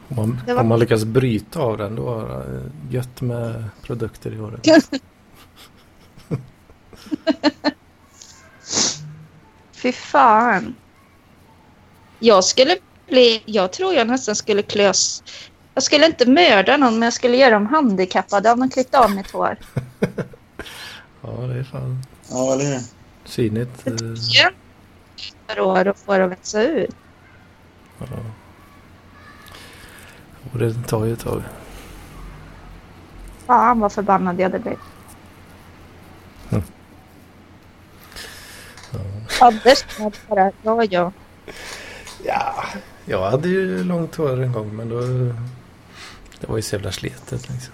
Om 0.10 0.16
man, 0.16 0.42
var- 0.48 0.62
om 0.62 0.68
man 0.68 0.80
lyckas 0.80 1.06
bryta 1.06 1.60
av 1.60 1.78
den 1.78 1.96
då 1.96 2.20
är 2.20 2.28
det 2.28 2.96
gött 2.96 3.22
med 3.22 3.64
produkter 3.84 4.32
i 4.34 4.38
håret. 4.38 4.68
Fy 9.74 9.92
fan. 9.92 10.76
Jag 12.20 12.44
skulle 12.44 12.78
bli... 13.08 13.44
Jag 13.46 13.72
tror 13.74 13.94
jag 13.94 14.08
nästan 14.08 14.36
skulle 14.36 14.62
klös... 14.62 15.24
Jag 15.74 15.84
skulle 15.84 16.06
inte 16.06 16.30
mörda 16.30 16.78
någon 16.78 16.94
men 16.94 17.02
jag 17.06 17.14
skulle 17.14 17.38
göra 17.38 17.50
dem 17.54 17.66
handikappade 17.66 18.52
om 18.52 18.60
de 18.60 18.70
klippte 18.70 19.00
av 19.00 19.12
mitt 19.16 19.32
hår. 19.32 19.58
Ja, 21.22 21.30
det 21.32 21.60
är 21.60 21.64
fan 21.64 22.04
Ja, 22.30 22.54
eller 22.54 22.66
hur? 22.66 22.80
synigt. 23.26 23.88
eh, 23.88 23.94
Ja. 24.34 24.50
Per 25.48 25.60
år 25.60 25.88
och 25.88 25.98
få 25.98 26.18
det 26.18 26.24
att 26.26 26.32
växa 26.32 26.62
ut. 26.64 26.90
Ja. 28.00 28.06
Och 30.54 30.60
det 30.60 30.74
tar 30.88 31.06
ju 31.06 31.14
ett 31.14 31.20
tag. 31.20 31.42
Fan 33.48 33.80
vad 33.80 33.92
förbannad 33.94 34.40
jag 34.40 34.44
hade 34.44 34.60
blivit. 34.60 34.80
Mm. 36.50 36.64
Anders 39.42 39.86
bara... 40.28 40.52
Ja, 40.62 40.84
ja. 40.84 41.12
Ja, 42.28 42.66
jag 43.06 43.32
hade 43.32 43.50
ju 43.50 43.84
långt 43.84 44.16
hår 44.16 44.44
en 44.44 44.52
gång 44.52 44.76
men 44.76 44.90
då... 44.90 45.02
Det 46.40 46.48
var 46.48 46.56
ju 46.56 46.62
så 46.62 46.76
jävla 46.76 46.92
sletet 46.92 47.50
liksom. 47.50 47.74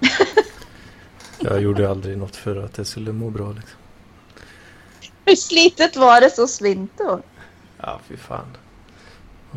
Jag 1.40 1.60
gjorde 1.60 1.90
aldrig 1.90 2.18
något 2.18 2.36
för 2.36 2.56
att 2.56 2.74
det 2.74 2.84
skulle 2.84 3.12
må 3.12 3.30
bra 3.30 3.52
liksom. 3.52 3.78
Hur 5.24 5.36
slitet 5.36 5.96
var 5.96 6.20
det 6.20 6.30
som 6.30 6.48
svint 6.48 6.92
då? 6.98 7.20
Ja, 7.78 8.00
fy 8.06 8.16
fan. 8.16 8.56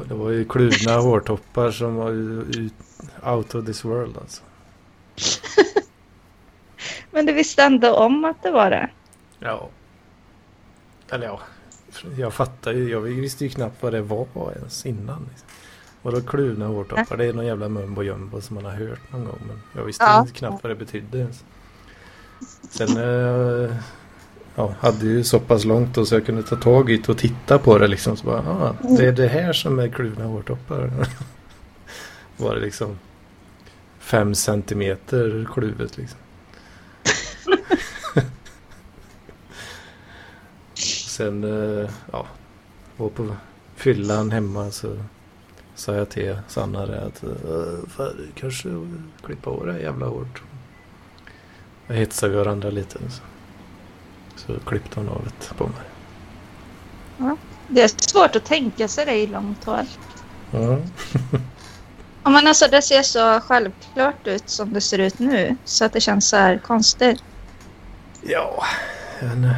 Det 0.05 0.13
var 0.13 0.29
ju 0.29 0.45
kluvna 0.45 0.97
hårtoppar 0.97 1.71
som 1.71 1.95
var 1.95 2.11
ut, 2.11 2.73
out 3.23 3.55
of 3.55 3.65
this 3.65 3.85
world 3.85 4.17
alltså. 4.17 4.43
Men 7.11 7.25
du 7.25 7.33
visste 7.33 7.63
ändå 7.63 7.95
om 7.95 8.25
att 8.25 8.43
det 8.43 8.51
var 8.51 8.69
det. 8.69 8.89
Ja. 9.39 9.69
Eller 11.09 11.25
ja. 11.25 11.39
Jag 12.17 12.33
fattar 12.33 12.73
ju. 12.73 12.89
Jag 12.89 13.01
visste 13.01 13.43
ju 13.43 13.49
knappt 13.49 13.83
vad 13.83 13.93
det 13.93 14.01
var 14.01 14.51
ens 14.55 14.85
innan. 14.85 15.27
Liksom. 15.29 15.47
Och 16.01 16.11
då 16.11 16.21
kluvna 16.21 16.67
hårtoppar. 16.67 17.17
Det 17.17 17.25
är 17.25 17.33
någon 17.33 17.45
jävla 17.45 17.69
mumbo 17.69 18.03
jumbo 18.03 18.41
som 18.41 18.55
man 18.55 18.65
har 18.65 18.71
hört 18.71 19.11
någon 19.11 19.25
gång. 19.25 19.39
Men 19.47 19.61
jag 19.75 19.83
visste 19.83 20.03
Ja. 20.03 20.19
inte 20.21 20.33
knappt 20.33 20.63
vad 20.63 20.71
det 20.71 20.75
betydde 20.75 21.17
ens. 21.17 21.43
Sen 22.69 22.97
eh, 22.97 23.75
ja, 24.55 24.73
hade 24.79 25.05
ju 25.05 25.23
så 25.23 25.39
pass 25.39 25.65
långt 25.65 25.97
och 25.97 26.07
så 26.07 26.15
jag 26.15 26.25
kunde 26.25 26.43
ta 26.43 26.55
tag 26.55 26.89
i 26.91 26.97
det 26.97 27.09
och 27.09 27.17
titta 27.17 27.59
på 27.59 27.77
det 27.77 27.87
liksom. 27.87 28.17
Så 28.17 28.25
bara, 28.25 28.39
ah, 28.39 28.75
det 28.97 29.05
är 29.05 29.11
det 29.11 29.27
här 29.27 29.53
som 29.53 29.79
är 29.79 29.87
kluvna 29.87 30.25
hårtoppar. 30.25 30.91
var 32.37 32.55
det 32.55 32.61
liksom 32.61 32.99
fem 33.99 34.35
centimeter 34.35 35.47
kluvet 35.53 35.97
liksom. 35.97 36.19
Sen, 41.17 41.43
eh, 41.43 41.89
ja, 42.11 42.25
var 42.97 43.09
på 43.09 43.35
fyllan 43.75 44.31
hemma 44.31 44.71
så 44.71 44.97
sa 45.75 45.95
jag 45.95 46.09
till 46.09 46.37
Sanna 46.47 46.85
det 46.85 47.01
att 47.01 47.23
eh, 47.23 47.89
fan, 47.89 48.15
du 48.17 48.27
kanske 48.35 48.69
klippa 49.25 49.49
av 49.49 49.65
det 49.65 49.71
här 49.71 49.79
jävla 49.79 50.05
hårt. 50.05 50.41
Jag 51.87 51.95
hetsade 51.95 52.35
varandra 52.35 52.69
lite. 52.69 52.99
Så, 53.09 53.21
så 54.35 54.59
klippte 54.59 54.99
hon 54.99 55.09
av 55.09 55.21
det 55.25 55.55
på 55.57 55.63
mig. 55.63 57.35
Det 57.67 57.81
är 57.81 57.91
svårt 58.11 58.35
att 58.35 58.45
tänka 58.45 58.87
sig 58.87 59.05
det 59.05 59.15
i 59.15 59.27
långt 59.27 59.63
hår. 59.63 59.85
Ja. 60.51 60.77
Ja, 62.23 62.31
men 62.31 62.47
alltså 62.47 62.67
det 62.67 62.81
ser 62.81 63.03
så 63.03 63.39
självklart 63.39 64.27
ut 64.27 64.49
som 64.49 64.73
det 64.73 64.81
ser 64.81 64.99
ut 64.99 65.19
nu. 65.19 65.57
Så 65.65 65.85
att 65.85 65.93
det 65.93 66.01
känns 66.01 66.29
så 66.29 66.37
här 66.37 66.57
konstigt. 66.57 67.23
Ja, 68.21 68.63
en, 69.19 69.43
eh, 69.43 69.55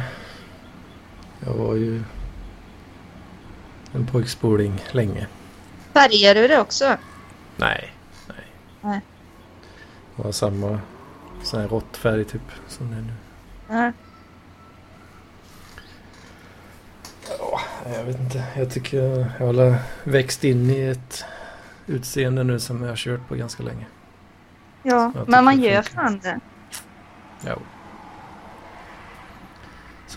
jag 1.46 1.52
var 1.52 1.74
ju 1.74 2.02
en 3.92 4.06
pojkspoling 4.06 4.84
länge. 4.92 5.26
Färgar 5.92 6.34
du 6.34 6.48
det 6.48 6.60
också? 6.60 6.96
Nej, 7.56 7.92
nej. 8.28 8.44
Nej. 8.80 9.00
Det 10.16 10.22
var 10.22 10.32
samma 10.32 10.80
sån 11.42 11.60
här 11.60 11.68
råttfärg 11.68 12.24
typ 12.24 12.42
som 12.68 12.90
det 12.90 12.96
är 12.96 13.00
nu. 13.00 13.12
Ja. 13.68 13.92
Ja, 17.84 17.90
jag 17.96 18.04
vet 18.04 18.20
inte. 18.20 18.44
Jag 18.56 18.70
tycker 18.70 18.98
jag 19.02 19.24
har 19.46 19.76
växt 20.04 20.44
in 20.44 20.70
i 20.70 20.80
ett 20.80 21.24
utseende 21.86 22.44
nu 22.44 22.60
som 22.60 22.82
jag 22.82 22.88
har 22.88 22.96
kört 22.96 23.28
på 23.28 23.34
ganska 23.34 23.62
länge. 23.62 23.86
ja. 24.82 25.12
Men 25.26 25.44
man 25.44 25.60
gör 25.62 25.82
fan 25.82 26.18
det. 26.18 26.40
Ja. 27.46 27.56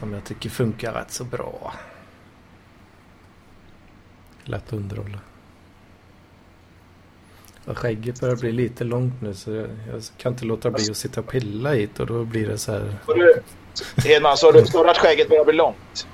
Som 0.03 0.13
jag 0.13 0.23
tycker 0.23 0.49
funkar 0.49 0.93
rätt 0.93 1.11
så 1.11 1.23
bra. 1.23 1.73
lätt 4.43 4.67
att 4.67 4.73
underhålla. 4.73 5.19
Och 7.65 7.77
skägget 7.77 8.21
börjar 8.21 8.35
bli 8.35 8.51
lite 8.51 8.83
långt 8.83 9.21
nu 9.21 9.33
så 9.33 9.51
jag, 9.51 9.69
jag 9.91 10.03
kan 10.17 10.33
inte 10.33 10.45
låta 10.45 10.71
bli 10.71 10.91
att 10.91 10.97
sitta 10.97 11.19
och 11.19 11.27
pilla 11.27 11.73
hit 11.73 11.99
och 11.99 12.07
då 12.07 12.23
blir 12.25 12.47
det 12.47 12.57
så 12.57 12.71
här. 12.71 12.95
Hedman, 14.05 14.37
sa 14.37 14.51
du, 14.51 14.65
sa 14.65 14.83
du 14.83 14.89
att 14.89 14.97
skägget 14.97 15.29
börjar 15.29 15.45
bli 15.45 15.53
långt? 15.53 16.07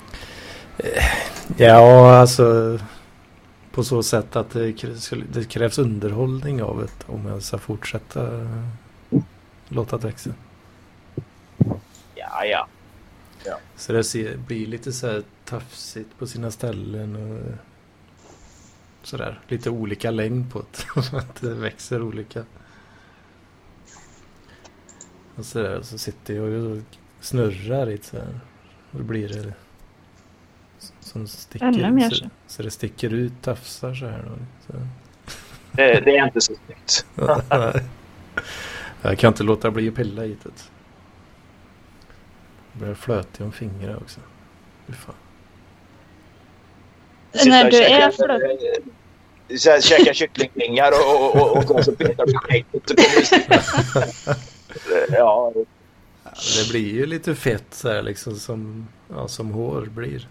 Ja, 1.56 2.16
alltså 2.16 2.78
på 3.72 3.84
så 3.84 4.02
sätt 4.02 4.36
att 4.36 4.50
det 4.50 4.72
krävs, 4.72 5.12
det 5.32 5.44
krävs 5.44 5.78
underhållning 5.78 6.62
av 6.62 6.78
det 6.78 7.12
om 7.12 7.26
jag 7.26 7.42
ska 7.42 7.58
fortsätta 7.58 8.48
låta 9.68 9.98
det 9.98 10.06
växa. 10.06 10.30
Ja, 12.14 12.44
ja. 12.44 12.68
Så 13.76 13.92
det 13.92 14.04
ser, 14.04 14.36
blir 14.36 14.66
lite 14.66 14.92
så 14.92 15.06
här 15.06 15.22
tafsigt 15.44 16.18
på 16.18 16.26
sina 16.26 16.50
ställen 16.50 17.16
och 17.16 17.46
sådär. 19.06 19.40
Lite 19.48 19.70
olika 19.70 20.10
längd 20.10 20.52
på 20.52 20.58
det. 20.58 21.16
att 21.16 21.40
det 21.40 21.54
växer 21.54 22.02
olika. 22.02 22.44
Och 25.34 25.44
sådär 25.44 25.82
så 25.82 25.98
sitter 25.98 26.34
jag 26.34 26.64
och 26.64 26.82
snurrar 27.20 27.86
lite 27.86 28.06
så 28.06 28.16
här. 28.16 28.40
Och 28.90 28.98
då 28.98 29.04
blir 29.04 29.28
det 29.28 29.54
som 31.00 31.26
sticker 31.26 32.08
så, 32.10 32.16
så. 32.16 32.30
så 32.46 32.62
det 32.62 32.70
sticker 32.70 33.12
ut 33.12 33.32
tafsar 33.42 33.94
så 33.94 34.06
här. 34.06 34.22
Då, 34.22 34.34
så. 34.66 34.72
Det, 35.72 36.00
det 36.00 36.16
är 36.16 36.26
inte 36.26 36.40
så 36.40 36.54
snyggt. 36.66 37.06
Jag 39.02 39.18
kan 39.18 39.28
inte 39.28 39.42
låta 39.42 39.70
bli 39.70 39.88
att 39.88 39.94
pilla 39.94 40.22
hit 40.22 40.38
det. 40.42 40.79
Börjar 42.72 42.94
flöta 42.94 43.44
om 43.44 43.52
fingrar 43.52 43.96
också. 43.96 44.20
Fy 44.86 44.92
fan. 44.92 45.14
När 47.46 47.70
du 47.70 47.76
är 47.82 47.88
käka- 47.88 48.12
flöt. 48.12 49.60
så 49.60 49.70
här, 49.70 49.80
Käka 49.80 50.14
kycklingvingar 50.14 50.92
och, 50.92 51.36
och, 51.36 51.56
och, 51.56 51.70
och 51.76 51.84
så 51.84 51.92
petar 51.92 52.26
du 52.26 52.32
skägget. 52.38 52.86
det- 52.86 54.36
Ja, 55.10 55.52
Det 56.56 56.68
blir 56.70 56.94
ju 56.94 57.06
lite 57.06 57.34
fett 57.34 57.64
så 57.70 57.88
här 57.88 58.02
liksom 58.02 58.34
som, 58.36 58.88
ja, 59.08 59.28
som 59.28 59.50
hår 59.50 59.82
blir. 59.94 60.28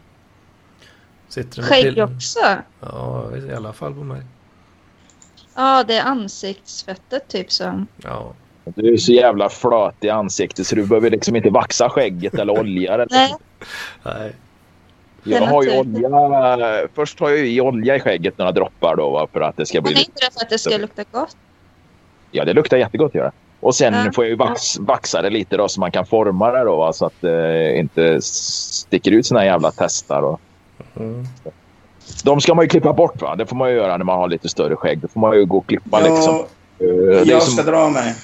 Sitter 1.28 1.56
det 1.56 1.62
med 1.62 1.70
Skägg 1.70 1.98
också? 2.16 2.40
Ja, 2.80 3.32
i 3.38 3.54
alla 3.54 3.74
fall 3.74 3.94
på 3.94 4.04
mig. 4.04 4.22
Ja, 5.56 5.84
det 5.84 5.96
är 5.98 6.04
ansiktsfettet 6.04 7.28
typ 7.28 7.52
som... 7.52 7.88
Ja, 7.98 8.34
du 8.76 8.94
är 8.94 8.98
så 8.98 9.12
jävla 9.12 9.50
flöt 9.50 9.96
i 10.02 10.10
ansiktet 10.10 10.68
så 10.68 10.76
du 10.76 10.86
behöver 10.86 11.10
liksom 11.10 11.36
inte 11.36 11.50
vaxa 11.50 11.90
skägget 11.90 12.34
eller 12.34 12.60
olja 12.60 12.98
det. 12.98 13.08
Nej, 13.10 13.36
nej. 14.04 14.32
Jag 15.24 15.42
har 15.42 15.64
ju 15.64 15.80
olja. 15.80 16.88
Först 16.96 17.20
har 17.20 17.30
jag 17.30 17.38
ju 17.40 17.52
i 17.52 17.62
olja 17.62 17.96
i 17.96 18.00
skägget 18.00 18.38
några 18.38 18.52
droppar 18.52 18.96
då 18.96 19.10
va, 19.10 19.28
för 19.34 19.42
att 19.42 19.58
det 19.58 19.66
ska 19.66 19.82
bli 19.82 19.94
men 19.94 20.00
inte 20.00 20.12
det 20.16 20.34
för 20.34 20.42
att 20.42 20.50
det 20.50 20.58
ska 20.58 20.78
lukta 20.78 21.04
gott? 21.12 21.38
Ja, 22.32 22.46
det 22.46 22.54
luktar 22.54 22.78
jättegott 22.78 23.16
gör 23.16 23.24
det. 23.24 23.32
Och 23.60 23.76
sen 23.76 23.94
Ja. 23.94 24.12
får 24.16 24.24
jag 24.24 24.30
ju 24.30 24.36
vax, 24.36 24.80
vaxa 24.80 25.22
det 25.22 25.30
lite 25.30 25.58
då 25.58 25.68
så 25.68 25.80
man 25.80 25.92
kan 25.92 26.06
forma 26.06 26.52
det 26.52 26.64
då 26.64 26.76
va, 26.78 26.94
så 26.94 27.06
att 27.06 27.14
det 27.22 27.78
inte 27.78 28.22
sticker 28.22 29.12
ut 29.12 29.26
såna 29.26 29.46
jävla 29.46 29.72
testar. 29.78 30.22
Och... 30.22 30.40
Mm. 30.98 31.26
De 32.24 32.42
ska 32.42 32.54
man 32.56 32.66
ju 32.66 32.70
klippa 32.70 32.94
bort 32.94 33.22
va. 33.22 33.36
Det 33.36 33.46
får 33.46 33.56
man 33.56 33.70
ju 33.70 33.76
göra 33.76 33.98
när 33.98 34.06
man 34.06 34.18
har 34.20 34.28
lite 34.28 34.50
större 34.50 34.76
skägg. 34.76 35.00
Då 35.00 35.08
får 35.08 35.20
man 35.20 35.36
ju 35.36 35.46
gå 35.46 35.58
och 35.58 35.68
klippa 35.68 36.00
liksom. 36.00 36.36
Jag, 36.36 36.46
Eh, 36.82 37.22
jag 37.26 37.44
som... 37.44 37.54
ska 37.54 37.72
dra 37.72 37.90
mig. 37.90 38.16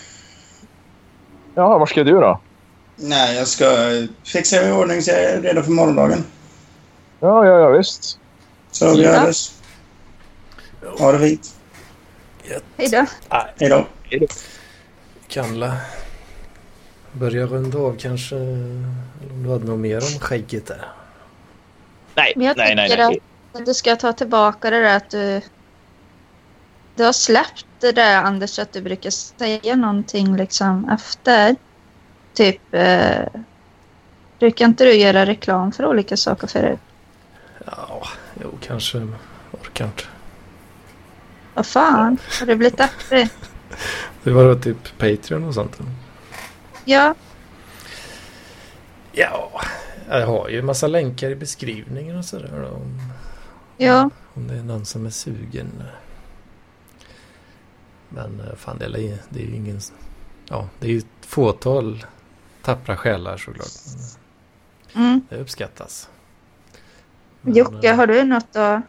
Ja, 1.56 1.78
var 1.78 1.86
ska 1.86 2.04
du 2.04 2.12
då? 2.12 2.40
Nej, 2.96 3.36
jag 3.36 3.48
ska 3.48 3.66
fixa 4.24 4.68
i 4.68 4.72
ordning 4.72 5.02
så 5.02 5.12
jag 5.12 5.24
är 5.24 5.42
redo 5.42 5.62
för 5.62 5.72
morgondagen. 5.72 6.24
Ja, 7.20 7.46
ja, 7.46 7.60
ja 7.60 7.70
visst. 7.70 8.20
Så 8.72 8.96
vi 8.96 9.06
hörs. 9.08 9.52
Ha 11.00 11.12
det 11.12 11.20
fint. 11.20 11.56
Hej 12.78 12.90
då. 12.90 13.06
Hej 13.60 13.70
då. 13.70 13.86
Kanla. 15.28 15.78
Börja 17.12 17.46
runda 17.46 17.78
av 17.78 17.96
kanske. 18.00 18.36
Eller 18.36 19.32
om 19.32 19.44
du 19.44 19.50
hade 19.50 19.66
något 19.66 19.80
mer 19.80 19.98
om 19.98 20.20
skägget 20.20 20.66
där. 20.68 20.88
Nej, 22.16 22.34
Men 22.36 22.48
jag 22.48 22.58
nej, 22.58 22.76
nej, 22.76 22.98
nej. 22.98 23.20
att 23.54 23.66
du 23.66 23.74
ska 23.74 23.96
ta 23.96 24.14
tillbaka 24.14 24.70
det 24.70 24.80
där 24.80 24.98
att 24.98 25.10
du... 25.10 25.42
Du 26.96 27.04
har 27.04 27.14
släppt 27.14 27.66
det 27.80 27.92
där 27.92 28.24
Anders 28.24 28.60
att 28.60 28.74
du 28.74 28.82
brukar 28.82 29.10
säga 29.10 29.76
någonting 29.76 30.36
liksom 30.36 30.90
efter. 30.90 31.56
Typ... 32.34 32.62
Eh, 32.72 33.26
brukar 34.40 34.66
inte 34.66 34.86
du 34.86 34.94
göra 34.94 35.26
reklam 35.26 35.72
för 35.72 35.86
olika 35.86 36.18
saker 36.18 36.48
förut? 36.48 36.80
Ja, 37.66 38.08
jo 38.42 38.58
kanske. 38.62 39.08
Orkar 39.52 39.86
inte. 39.86 40.04
Vad 41.54 41.66
fan? 41.66 42.18
Har 42.40 42.46
du 42.46 42.56
blivit 42.56 42.78
deppig? 42.78 43.30
Det 44.24 44.32
var 44.32 44.56
typ 44.56 44.98
Patreon 44.98 45.44
och 45.44 45.54
sånt. 45.54 45.78
Ja, 46.86 47.16
Ja, 49.18 49.62
jag 50.10 50.28
har 50.28 50.50
ju 50.50 50.60
en 50.60 50.66
massa 50.66 50.88
länkar 50.88 51.30
i 51.30 51.36
beskrivningen 51.36 52.18
och 52.18 52.26
sådär. 52.26 52.72
Om, 52.74 53.02
ja. 53.78 54.10
om 54.34 54.48
det 54.48 54.54
är 54.54 54.64
någon 54.64 54.86
som 54.86 55.06
är 55.06 55.10
sugen. 55.10 55.84
Men 58.10 58.40
eh, 58.50 58.56
fan 58.56 58.78
det 58.78 58.86
är, 58.86 58.90
ju- 58.98 59.18
det 59.30 59.40
är 59.40 59.46
ju 59.46 59.56
ingen... 59.56 59.80
Ja, 60.50 60.68
det 60.80 60.88
är 60.88 60.92
ju 60.92 60.98
ett 60.98 61.06
fåtal 61.26 62.06
tappra 62.62 62.98
själar 62.98 63.38
såklart. 63.38 63.68
Mm. 64.96 65.22
Det 65.30 65.36
uppskattas. 65.38 66.10
Men, 67.42 67.54
Jocke, 67.54 67.90
eh, 67.90 67.96
har 67.96 68.08
du 68.08 68.24
något 68.24 68.56
att... 68.56 68.82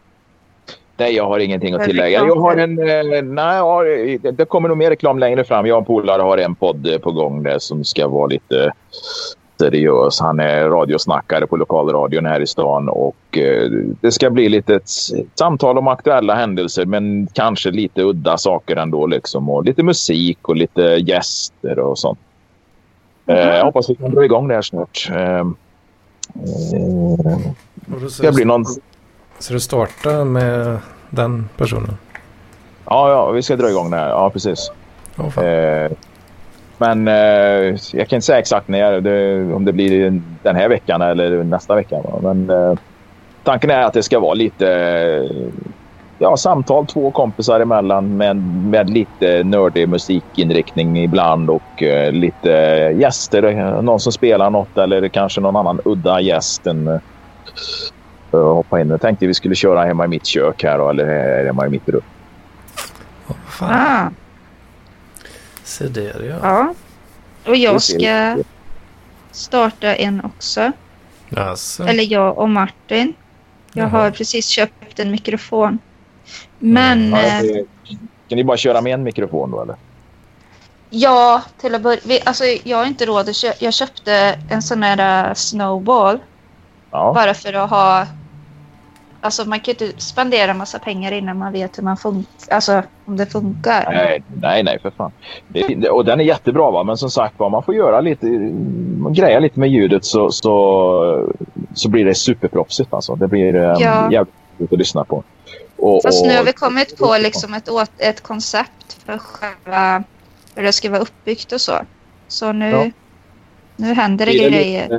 Nej, 0.97 1.15
jag 1.15 1.25
har 1.27 1.39
ingenting 1.39 1.73
att 1.73 1.83
tillägga. 1.83 2.19
Jag 2.25 2.35
har 2.35 2.57
en... 2.57 2.79
eh, 2.79 3.21
Nej, 3.23 4.17
det- 4.17 4.45
kommer 4.45 4.69
nog 4.69 4.77
mer 4.77 4.89
reklam 4.89 5.19
längre 5.19 5.43
fram. 5.43 5.65
Jag 5.65 5.75
och 5.75 5.81
en 5.81 5.85
polare 5.85 6.21
har 6.21 6.37
en 6.37 6.55
podd 6.55 7.01
på 7.01 7.11
gång 7.11 7.43
där 7.43 7.59
som 7.59 7.83
ska 7.83 8.07
vara 8.07 8.27
lite 8.27 8.73
seriös. 9.59 10.19
Han 10.19 10.39
är 10.39 10.69
radiosnackare 10.69 11.47
på 11.47 11.57
lokalradion 11.57 12.25
här 12.25 12.41
i 12.41 12.47
stan 12.47 12.89
och 12.89 13.37
eh, 13.37 13.69
det 14.01 14.11
ska 14.11 14.29
bli 14.29 14.49
lite 14.49 14.75
ett 14.75 14.89
samtal 15.35 15.77
om 15.77 15.87
aktuella 15.87 16.35
händelser 16.35 16.85
men 16.85 17.27
kanske 17.33 17.71
lite 17.71 18.01
udda 18.01 18.37
saker 18.37 18.75
ändå 18.75 19.07
liksom 19.07 19.49
och 19.49 19.65
lite 19.65 19.83
musik 19.83 20.49
och 20.49 20.55
lite 20.55 20.81
gäster 20.81 21.79
och 21.79 21.99
sånt. 21.99 22.19
Eh, 23.25 23.37
jag 23.37 23.65
hoppas 23.65 23.89
vi 23.89 23.95
kan 23.95 24.11
dra 24.11 24.25
igång 24.25 24.47
det 24.47 24.53
här 24.53 24.61
snart. 24.61 25.09
Eh, 25.11 25.47
det 27.85 28.09
ska 28.09 28.31
bli 28.31 28.45
någon... 28.45 28.65
Så 29.39 29.53
du 29.53 29.59
startar 29.59 30.25
med 30.25 30.77
den 31.09 31.49
personen? 31.57 31.97
Ja, 32.85 33.09
ja, 33.09 33.31
vi 33.31 33.43
ska 33.43 33.55
dra 33.55 33.69
igång 33.69 33.91
det 33.91 33.97
här. 33.97 34.09
Ja, 34.09 34.29
precis. 34.29 34.71
Eh, 35.17 35.91
men 36.77 37.07
eh, 37.07 37.75
jag 37.93 38.07
kan 38.07 38.17
inte 38.17 38.21
säga 38.21 38.39
exakt 38.39 38.67
när, 38.67 39.01
det, 39.01 39.53
om 39.53 39.65
det 39.65 39.73
blir 39.73 40.21
den 40.43 40.55
här 40.55 40.69
veckan 40.69 41.01
eller 41.01 41.43
nästa 41.43 41.75
vecka. 41.75 41.95
va. 41.95 42.19
Men 42.33 42.49
eh, 42.49 42.79
tanken 43.43 43.69
är 43.69 43.81
att 43.81 43.93
det 43.93 44.03
ska 44.03 44.19
vara 44.19 44.33
lite 44.33 44.71
eh, 44.71 45.47
ja, 46.19 46.37
samtal 46.37 46.87
två 46.87 47.11
kompisar 47.11 47.59
emellan 47.59 48.17
med, 48.17 48.35
med 48.45 48.89
lite 48.89 49.43
nördig 49.43 49.89
musikinriktning 49.89 51.03
ibland 51.03 51.49
och 51.49 51.83
eh, 51.83 52.11
lite 52.11 52.49
gäster. 52.97 53.81
Någon 53.81 53.99
som 53.99 54.11
spelar 54.11 54.49
något 54.49 54.77
eller 54.77 55.07
kanske 55.07 55.41
någon 55.41 55.55
annan 55.55 55.79
udda 55.85 56.21
gäst. 56.21 56.67
En, 56.67 56.87
eh, 56.87 56.99
hoppa 58.31 58.81
in. 58.81 58.89
Jag 58.89 59.01
tänkte 59.01 59.27
vi 59.27 59.33
skulle 59.33 59.55
köra 59.55 59.83
hemma 59.83 60.05
i 60.05 60.07
mitt 60.07 60.25
kök 60.25 60.63
här 60.63 60.89
eller 60.89 61.45
hemma 61.45 61.65
i 61.65 61.69
mitt 61.69 61.89
rum. 61.89 62.01
Oh, 63.27 63.35
fan. 63.47 63.69
Ah, 63.71 64.09
Se 65.67 65.87
där 65.87 66.23
ja. 66.29 66.39
ja. 66.49 66.73
Och 67.49 67.55
jag 67.55 67.81
ska 67.81 68.37
starta 69.31 69.95
en 69.95 70.21
också. 70.25 70.71
Alltså, 71.37 71.83
Eller 71.83 72.03
jag 72.03 72.37
och 72.37 72.49
Martin. 72.49 73.13
Jag 73.73 73.83
Jaha. 73.83 73.89
har 74.01 74.11
precis 74.11 74.47
köpt 74.47 74.99
en 74.99 75.11
mikrofon. 75.11 75.79
Men 76.59 77.09
Ja, 77.11 77.19
eh, 77.19 77.41
Kan 78.29 78.35
ni 78.37 78.43
bara 78.43 78.57
köra 78.57 78.81
med 78.81 78.93
en 78.93 79.03
mikrofon 79.03 79.51
då 79.51 79.61
eller? 79.61 79.75
ja, 80.89 81.41
till 81.61 81.75
att 81.75 81.81
börja 81.81 81.99
vi- 82.05 82.21
Alltså 82.25 82.43
jag 82.63 82.77
har 82.77 82.85
inte 82.85 83.05
råd 83.05 83.29
att 83.29 83.35
köpa. 83.35 83.55
Jag 83.59 83.73
köpte 83.73 84.39
en 84.49 84.61
sån 84.61 84.83
här 84.83 85.27
eh, 85.29 85.33
snowball. 85.33 86.19
Ja. 86.91 87.13
Bara 87.15 87.33
för 87.33 87.53
att 87.53 87.69
ha... 87.69 88.07
Alltså 89.21 89.49
man 89.49 89.59
kan 89.59 89.73
ju 89.77 89.85
inte 89.85 90.01
spendera 90.01 90.53
massa 90.53 90.79
pengar 90.79 91.11
innan 91.11 91.37
man 91.37 91.53
vet 91.53 91.77
hur 91.77 91.83
man 91.83 91.97
funkar. 91.97 92.53
Alltså 92.55 92.83
om 93.05 93.17
det 93.17 93.25
funkar. 93.25 93.91
Nej, 93.91 94.23
nej, 94.41 94.63
nej 94.63 94.79
för 94.81 94.89
fan. 94.89 95.11
Det, 95.47 95.89
och 95.89 96.05
den 96.05 96.19
är 96.19 96.23
jättebra 96.23 96.71
va, 96.71 96.83
men 96.83 96.97
som 96.97 97.09
sagt 97.09 97.39
var, 97.39 97.49
man 97.49 97.63
får 97.63 97.75
göra 97.75 98.01
lite, 98.01 98.25
man 98.97 99.13
greja 99.13 99.39
lite 99.39 99.59
med 99.59 99.69
ljudet 99.69 100.05
så, 100.05 100.31
så, 100.31 101.31
så 101.73 101.89
blir 101.89 102.05
det 102.05 102.15
superproffsigt 102.15 102.93
alltså. 102.93 103.15
Det 103.15 103.27
blir 103.27 103.55
um, 103.55 103.75
Ja. 103.79 104.11
jävligt 104.11 104.35
roligt 104.57 104.73
att 104.73 104.79
lyssna 104.79 105.03
på. 105.03 105.23
Och, 105.77 106.01
Fast 106.03 106.25
nu 106.25 106.37
har 106.37 106.43
vi 106.43 106.53
kommit 106.53 106.97
på 106.97 107.17
liksom 107.19 107.53
ett, 107.53 107.69
ett 107.97 108.23
koncept 108.23 108.97
för 109.05 109.17
själva 109.17 110.03
hur 110.55 110.63
det 110.63 110.73
ska 110.73 110.89
vara 110.89 111.01
uppbyggt 111.01 111.51
och 111.51 111.61
så. 111.61 111.73
Så 112.27 112.51
nu, 112.51 112.69
Ja. 112.69 112.85
Nu 113.77 113.93
händer 113.93 114.25
det 114.25 114.31
blir, 114.31 114.43
det 114.43 114.49
grejer. 114.49 114.89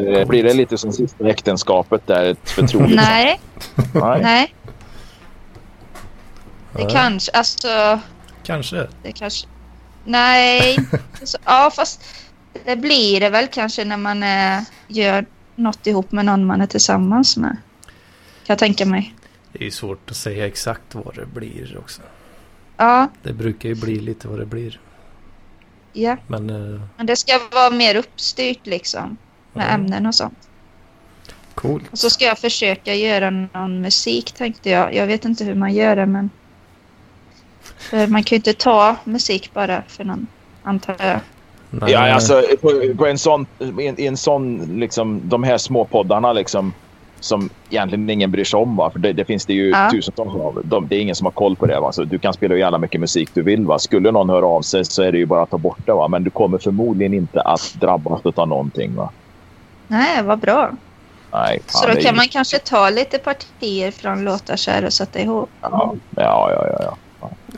lite, 0.00 0.26
blir 0.26 0.42
det 0.44 0.54
lite 0.54 0.78
som 0.78 0.92
sista 0.92 1.28
äktenskapet 1.28 2.06
där, 2.06 2.24
ett 2.24 2.50
förtroligt 2.50 2.96
Nej, 2.96 3.40
Nej. 3.94 4.20
nej. 4.22 4.54
Det 6.72 6.82
Ja. 6.82 6.88
kanske, 6.88 7.32
alltså, 7.32 8.00
Kanske. 8.42 8.88
det 9.02 9.12
kanske... 9.12 9.46
Nej, 10.04 10.74
inte 10.74 11.26
så, 11.26 11.38
ja 11.44 11.70
fast 11.76 12.04
det 12.64 12.76
blir 12.76 13.20
det 13.20 13.30
väl 13.30 13.46
kanske 13.46 13.84
när 13.84 13.96
man 13.96 14.22
eh, 14.22 14.60
gör 14.88 15.26
något 15.56 15.86
ihop 15.86 16.12
med 16.12 16.24
någon 16.24 16.46
man 16.46 16.60
är 16.60 16.66
tillsammans 16.66 17.36
med. 17.36 17.56
Kan 18.46 18.54
jag 18.54 18.58
tänka 18.58 18.86
mig. 18.86 19.14
Det 19.52 19.58
är 19.60 19.64
ju 19.64 19.70
svårt 19.70 20.10
att 20.10 20.16
säga 20.16 20.46
exakt 20.46 20.94
vad 20.94 21.14
det 21.14 21.26
blir 21.26 21.78
också. 21.78 22.02
Ja, 22.76 23.08
Det 23.22 23.32
brukar 23.32 23.68
ju 23.68 23.74
bli 23.74 24.00
lite 24.00 24.28
vad 24.28 24.38
det 24.38 24.46
blir. 24.46 24.80
Ja. 25.92 26.16
Men 26.26 26.50
eh, 26.50 26.80
Men 26.96 27.06
det 27.06 27.16
ska 27.16 27.32
vara 27.52 27.70
mer 27.70 27.94
uppstyrt 27.96 28.66
liksom. 28.66 29.16
Med 29.52 29.66
Ja. 29.66 29.70
ämnen 29.74 30.06
och 30.06 30.14
sånt. 30.14 30.48
coolt. 31.54 31.84
Och 31.92 31.98
så 31.98 32.10
ska 32.10 32.24
jag 32.24 32.38
försöka 32.38 32.94
göra 32.94 33.30
någon 33.30 33.80
musik 33.80 34.32
tänkte 34.32 34.70
jag. 34.70 34.94
Jag 34.94 35.06
vet 35.06 35.24
inte 35.24 35.44
hur 35.44 35.54
man 35.54 35.74
gör 35.74 35.96
det 35.96 36.06
men... 36.06 36.30
För 37.78 38.06
man 38.06 38.22
kan 38.22 38.36
ju 38.36 38.36
inte 38.36 38.52
ta 38.52 38.96
musik 39.04 39.50
bara 39.54 39.82
för 39.88 40.04
någon, 40.04 40.26
antar 40.62 40.96
jag. 40.98 41.20
Nej, 41.70 41.92
Ja, 41.92 42.14
alltså 42.14 42.42
på, 42.60 42.94
på 42.98 43.06
en 43.06 43.18
sån, 43.18 43.46
i 43.80 43.86
en, 43.86 44.00
en 44.00 44.16
sån 44.16 44.58
liksom, 44.80 45.20
de 45.24 45.42
här 45.42 45.58
små 45.58 45.84
poddarna 45.84 46.32
liksom 46.32 46.72
som 47.20 47.48
egentligen 47.70 48.10
ingen 48.10 48.30
bryr 48.30 48.44
sig 48.44 48.58
om. 48.60 48.76
Va? 48.76 48.90
För 48.90 48.98
det, 48.98 49.12
det 49.12 49.24
finns 49.24 49.46
det 49.46 49.52
ju 49.52 49.70
Ja. 49.70 49.88
tusentals 49.92 50.34
av. 50.34 50.60
De, 50.64 50.88
det 50.88 50.96
är 50.96 51.00
ingen 51.00 51.14
som 51.14 51.24
har 51.24 51.32
koll 51.32 51.56
på 51.56 51.66
det. 51.66 51.80
Va? 51.80 51.92
Så 51.92 52.04
du 52.04 52.18
kan 52.18 52.32
spela 52.32 52.54
hur 52.54 52.60
jävla 52.60 52.78
mycket 52.78 53.00
musik 53.00 53.30
du 53.34 53.42
vill. 53.42 53.66
Va? 53.66 53.78
Skulle 53.78 54.10
någon 54.10 54.30
höra 54.30 54.46
av 54.46 54.62
sig 54.62 54.84
så 54.84 55.02
är 55.02 55.12
det 55.12 55.18
ju 55.18 55.26
bara 55.26 55.42
att 55.42 55.50
ta 55.50 55.58
bort 55.58 55.78
det. 55.86 55.92
Va? 55.92 56.08
Men 56.08 56.24
du 56.24 56.30
kommer 56.30 56.58
förmodligen 56.58 57.14
inte 57.14 57.40
att 57.40 57.74
drabbas 57.80 58.20
av 58.26 58.48
någonting. 58.48 58.94
Va? 58.94 59.10
Nej, 59.86 60.22
vad 60.22 60.38
bra. 60.38 60.70
Nej, 61.32 61.60
Så 61.66 61.78
fan, 61.78 61.88
då 61.88 61.94
det 61.94 62.00
är 62.00 62.04
kan 62.04 62.12
ju- 62.12 62.16
man 62.16 62.28
kanske 62.28 62.58
ta 62.58 62.90
lite 62.90 63.18
partier 63.18 63.90
från 63.90 64.24
låtar 64.24 64.56
så 64.56 64.70
här 64.70 64.84
och 64.84 64.92
sätta 64.92 65.18
ihop. 65.20 65.50
Ja, 65.60 65.94
ja, 66.16 66.50
ja. 66.52 66.66
ja, 66.70 66.78
ja. 66.84 66.96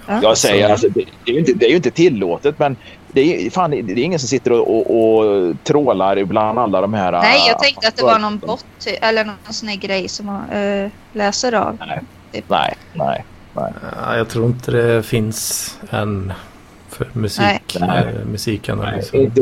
Ja. 0.07 0.21
Jag 0.23 0.39
säger 0.39 0.71
alltså, 0.71 0.89
det, 0.89 1.05
det, 1.25 1.31
är 1.31 1.35
ju 1.35 1.41
inte, 1.41 1.53
det 1.53 1.67
är 1.67 1.71
ju 1.71 1.77
inte 1.77 1.91
tillåtet, 1.91 2.59
men 2.59 2.77
det 3.13 3.47
är, 3.47 3.51
fan, 3.51 3.71
det 3.71 3.77
är 3.77 3.99
ingen 3.99 4.19
som 4.19 4.29
sitter 4.29 4.53
och, 4.53 4.77
och, 4.77 4.91
och 4.91 5.55
trålar 5.65 6.25
bland 6.25 6.59
alla 6.59 6.81
de 6.81 6.95
här... 6.95 7.13
Nej, 7.13 7.41
jag 7.49 7.59
tänkte 7.59 7.89
att 7.89 7.97
det 7.97 8.03
var 8.03 8.19
någon 8.19 8.35
äh, 8.35 8.41
bot 8.41 8.65
eller 9.03 9.25
någon 9.25 9.37
sån 9.51 9.69
här 9.69 9.77
grej 9.77 10.09
som 10.09 10.27
man 10.27 10.51
äh, 10.51 10.91
läser 11.13 11.53
av. 11.53 11.79
Nej, 12.49 12.75
nej. 12.95 13.25
Ja, 13.55 14.17
jag 14.17 14.29
tror 14.29 14.47
inte 14.47 14.71
det 14.71 15.03
finns 15.03 15.79
än 15.91 16.33
för 16.89 17.09
musik, 17.13 17.77
Nej. 17.81 17.99
eh, 17.99 18.27
musikanalys. 18.27 19.15
Inte, 19.15 19.41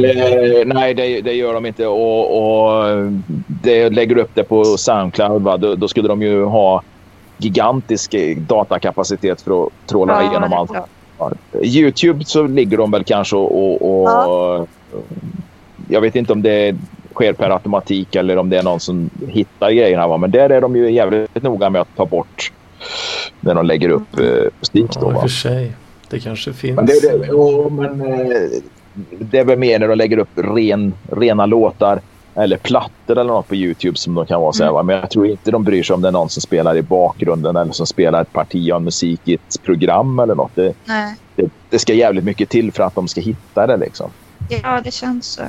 nej, 0.66 0.94
det, 0.94 1.20
det 1.20 1.32
gör 1.32 1.54
de 1.54 1.66
inte. 1.66 1.86
Och, 1.86 2.38
och 2.38 3.12
det 3.46 3.90
lägger 3.90 4.18
upp 4.18 4.30
det 4.34 4.44
på 4.44 4.64
Soundcloud. 4.64 5.42
Va? 5.42 5.56
Då, 5.56 5.74
då 5.74 5.88
skulle 5.88 6.08
de 6.08 6.22
ju 6.22 6.44
ha 6.44 6.82
gigantisk 7.38 8.14
datakapacitet 8.36 9.40
för 9.40 9.66
att 9.66 9.72
tråla 9.86 10.22
Ja, 10.22 10.30
igenom 10.30 10.52
allt. 10.52 10.70
Ja, 11.18 11.30
Youtube 11.62 12.24
så 12.24 12.46
ligger 12.46 12.76
de 12.76 12.90
väl 12.90 13.04
kanske 13.04 13.36
och... 13.36 13.82
och 13.82 14.68
Jag 15.88 16.00
vet 16.00 16.16
inte 16.16 16.32
om 16.32 16.42
det 16.42 16.76
sker 17.14 17.32
per 17.32 17.50
automatik 17.50 18.16
eller 18.16 18.36
om 18.36 18.50
det 18.50 18.58
är 18.58 18.62
någon 18.62 18.80
som 18.80 19.10
hittar 19.28 19.70
grejerna. 19.70 20.06
Va? 20.08 20.16
Men 20.16 20.30
där 20.30 20.50
är 20.50 20.60
de 20.60 20.76
ju 20.76 20.90
jävligt 20.90 21.42
noga 21.42 21.70
med 21.70 21.80
att 21.80 21.96
ta 21.96 22.06
bort 22.06 22.52
när 23.40 23.54
de 23.54 23.66
lägger 23.66 23.88
upp 23.88 24.18
eh, 24.18 24.26
musik. 24.60 25.00
Då, 25.00 25.12
Ja, 25.12 25.16
och 25.16 25.20
för 25.20 25.28
sig. 25.28 25.72
Det 26.10 26.20
kanske 26.20 26.52
finns. 26.52 26.76
Men 26.76 26.86
det, 26.86 26.92
är 26.92 27.18
det, 27.18 27.26
jo, 27.30 27.70
men 27.70 28.00
eh, 28.00 28.36
det 29.18 29.38
är 29.38 29.44
väl 29.44 29.58
mer 29.58 29.78
när 29.78 29.88
de 29.88 29.94
lägger 29.94 30.18
upp 30.18 30.28
ren, 30.34 30.94
rena 31.12 31.46
låtar 31.46 32.00
eller 32.38 32.56
plattor 32.56 33.18
eller 33.18 33.24
något 33.32 33.48
på 33.48 33.54
Youtube 33.54 33.98
som 33.98 34.14
de 34.14 34.26
kan 34.26 34.40
vara 34.40 34.52
så 34.52 34.64
här, 34.64 34.70
va? 34.72 34.82
Men 34.82 34.96
jag 34.96 35.10
tror 35.10 35.26
inte 35.26 35.50
de 35.50 35.64
bryr 35.64 35.82
sig 35.82 35.94
om 35.94 36.02
det 36.02 36.08
är 36.08 36.12
någon 36.12 36.28
som 36.28 36.42
spelar 36.42 36.76
i 36.76 36.82
bakgrunden 36.82 37.56
eller 37.56 37.72
som 37.72 37.86
spelar 37.86 38.22
ett 38.22 38.32
parti 38.32 38.70
av 38.72 38.82
musik 38.82 39.20
i 39.24 39.34
ett 39.34 39.62
program 39.62 40.18
eller 40.18 40.34
något. 40.34 40.54
Det, 40.54 40.74
Nej. 40.84 41.14
det, 41.36 41.50
det 41.70 41.78
ska 41.78 41.94
jävligt 41.94 42.24
mycket 42.24 42.48
till 42.48 42.72
för 42.72 42.82
att 42.82 42.94
de 42.94 43.08
ska 43.08 43.20
hitta 43.20 43.66
det 43.66 43.76
liksom. 43.76 44.10
Ja, 44.62 44.80
det 44.84 44.90
känns 44.90 45.26
så. 45.26 45.42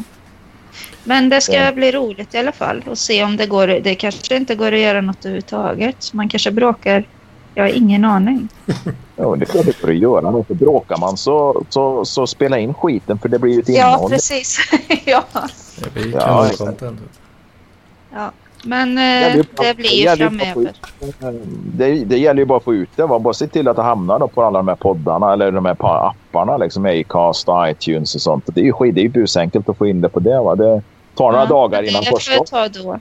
Men 1.03 1.29
det 1.29 1.41
ska 1.41 1.53
Ja. 1.53 1.71
bli 1.71 1.91
roligt 1.91 2.33
i 2.33 2.37
alla 2.37 2.51
fall 2.51 2.83
och 2.89 2.97
se 2.97 3.23
om 3.23 3.37
det 3.37 3.45
går. 3.45 3.67
Det 3.67 3.95
kanske 3.95 4.35
inte 4.35 4.55
går 4.55 4.71
att 4.71 4.79
göra 4.79 5.01
något 5.01 5.25
överhuvudtaget. 5.25 6.13
Man 6.13 6.29
kanske 6.29 6.51
bråkar. 6.51 7.03
Jag 7.55 7.63
har 7.63 7.69
ingen 7.69 8.05
aning. 8.05 8.47
Ja, 9.21 9.35
det 9.35 9.73
får 9.73 9.87
du 9.87 9.93
göra. 9.93 10.31
Men 10.31 10.45
för 10.45 10.53
bråkar 10.53 10.97
man 10.97 11.17
så, 11.17 11.63
så, 11.69 12.05
så 12.05 12.27
spela 12.27 12.59
in 12.59 12.73
skiten 12.73 13.19
för 13.19 13.29
det 13.29 13.39
blir 13.39 13.53
ju 13.53 13.59
ett 13.59 13.69
Ja, 13.69 13.87
innehåll. 13.89 14.09
precis. 14.09 14.57
ja. 15.05 15.23
Det 15.83 15.93
blir 15.93 16.13
Ja, 16.13 16.19
kanoncontent. 16.19 16.99
ja. 18.13 18.31
Men 18.63 18.97
eh, 18.97 19.45
bara- 19.55 19.67
det 19.67 19.73
blir 19.77 20.15
det 20.15 20.23
ju 20.23 20.29
få 20.29 20.45
framöver. 20.45 20.73
Det, 21.73 22.05
det 22.05 22.17
gäller 22.17 22.39
ju 22.41 22.45
bara 22.45 22.57
att 22.57 22.63
få 22.63 22.73
ut 22.73 22.89
det. 22.95 23.05
Va? 23.05 23.19
Bara 23.19 23.33
se 23.33 23.47
till 23.47 23.67
att 23.67 23.75
det 23.75 23.81
hamnar 23.81 24.19
då 24.19 24.27
på 24.27 24.43
alla 24.43 24.59
de 24.59 24.67
här 24.67 24.75
poddarna 24.75 25.33
eller 25.33 25.51
de 25.51 25.65
här 25.65 25.75
pa- 25.75 26.13
apparna. 26.31 26.57
Liksom 26.57 26.85
Acast, 26.85 27.47
iTunes 27.69 28.15
och 28.15 28.21
sånt. 28.21 28.43
Det 28.47 28.61
är 28.61 28.65
ju, 28.65 28.91
det 28.91 29.01
är 29.01 29.03
ju 29.03 29.09
busenkelt 29.09 29.69
att 29.69 29.77
få 29.77 29.87
in 29.87 30.01
det 30.01 30.09
på 30.09 30.19
det. 30.19 30.41
Va? 30.41 30.55
Det 30.55 30.81
tar 31.15 31.25
några 31.31 31.43
Ja, 31.43 31.49
dagar 31.49 31.83
innan 31.83 32.03
det 32.03 32.09
första... 32.09 32.31
får 32.45 32.59
jag 32.59 32.73
ta 32.73 32.79
då. 32.83 32.99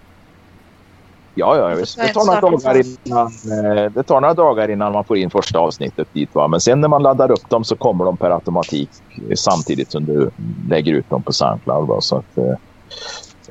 Ja, 1.39 1.57
ja, 1.57 1.77
visst. 1.77 1.97
Det 1.97 2.09
tar, 2.09 2.27
några 2.27 2.41
dagar 2.41 2.83
innan, 3.05 3.27
eh, 3.27 3.93
det 3.93 4.03
tar 4.03 4.21
några 4.21 4.35
dagar 4.35 4.71
innan 4.71 4.93
man 4.93 5.05
får 5.05 5.17
in 5.17 5.31
första 5.31 5.59
avsnittet 5.59 6.09
dit. 6.13 6.35
Va? 6.35 6.49
Men 6.49 6.61
sen 6.61 6.81
när 6.81 6.89
man 6.89 7.03
laddar 7.03 7.31
upp 7.31 7.51
dem 7.51 7.65
så 7.65 7.77
kommer 7.77 8.05
de 8.05 8.17
per 8.17 8.31
automatik 8.31 8.91
eh, 9.29 9.35
samtidigt 9.37 9.91
som 9.93 10.05
du 10.05 10.31
lägger 10.69 10.93
ut 10.93 11.11
dem 11.11 11.23
på 11.23 11.33
Soundcloud. 11.33 11.89
Va? 11.89 12.01
Så 12.01 12.17
att, 12.17 12.39
eh, 12.39 12.45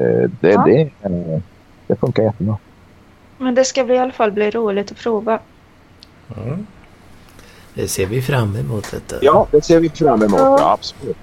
eh, 0.05 0.29
det, 0.39 0.49
Ja. 0.51 0.63
det, 0.65 0.81
eh, 0.81 1.41
det 1.87 1.95
funkar 1.95 2.23
jättebra. 2.23 2.57
Men 3.37 3.55
det 3.55 3.65
ska 3.65 3.83
bli, 3.83 3.95
i 3.95 3.99
alla 3.99 4.11
fall 4.11 4.31
bli 4.31 4.51
roligt 4.51 4.91
att 4.91 4.97
prova. 4.97 5.39
Ja. 6.27 6.57
Det 7.73 7.87
ser 7.87 8.05
vi 8.05 8.21
fram 8.21 8.55
emot. 8.55 8.91
Detta. 8.91 9.15
Ja, 9.21 9.47
det 9.51 9.61
ser 9.61 9.79
vi 9.79 9.89
fram 9.89 10.21
emot. 10.23 10.39
Ja. 10.39 10.57
Ja. 10.59 10.73
absolut. 10.73 11.17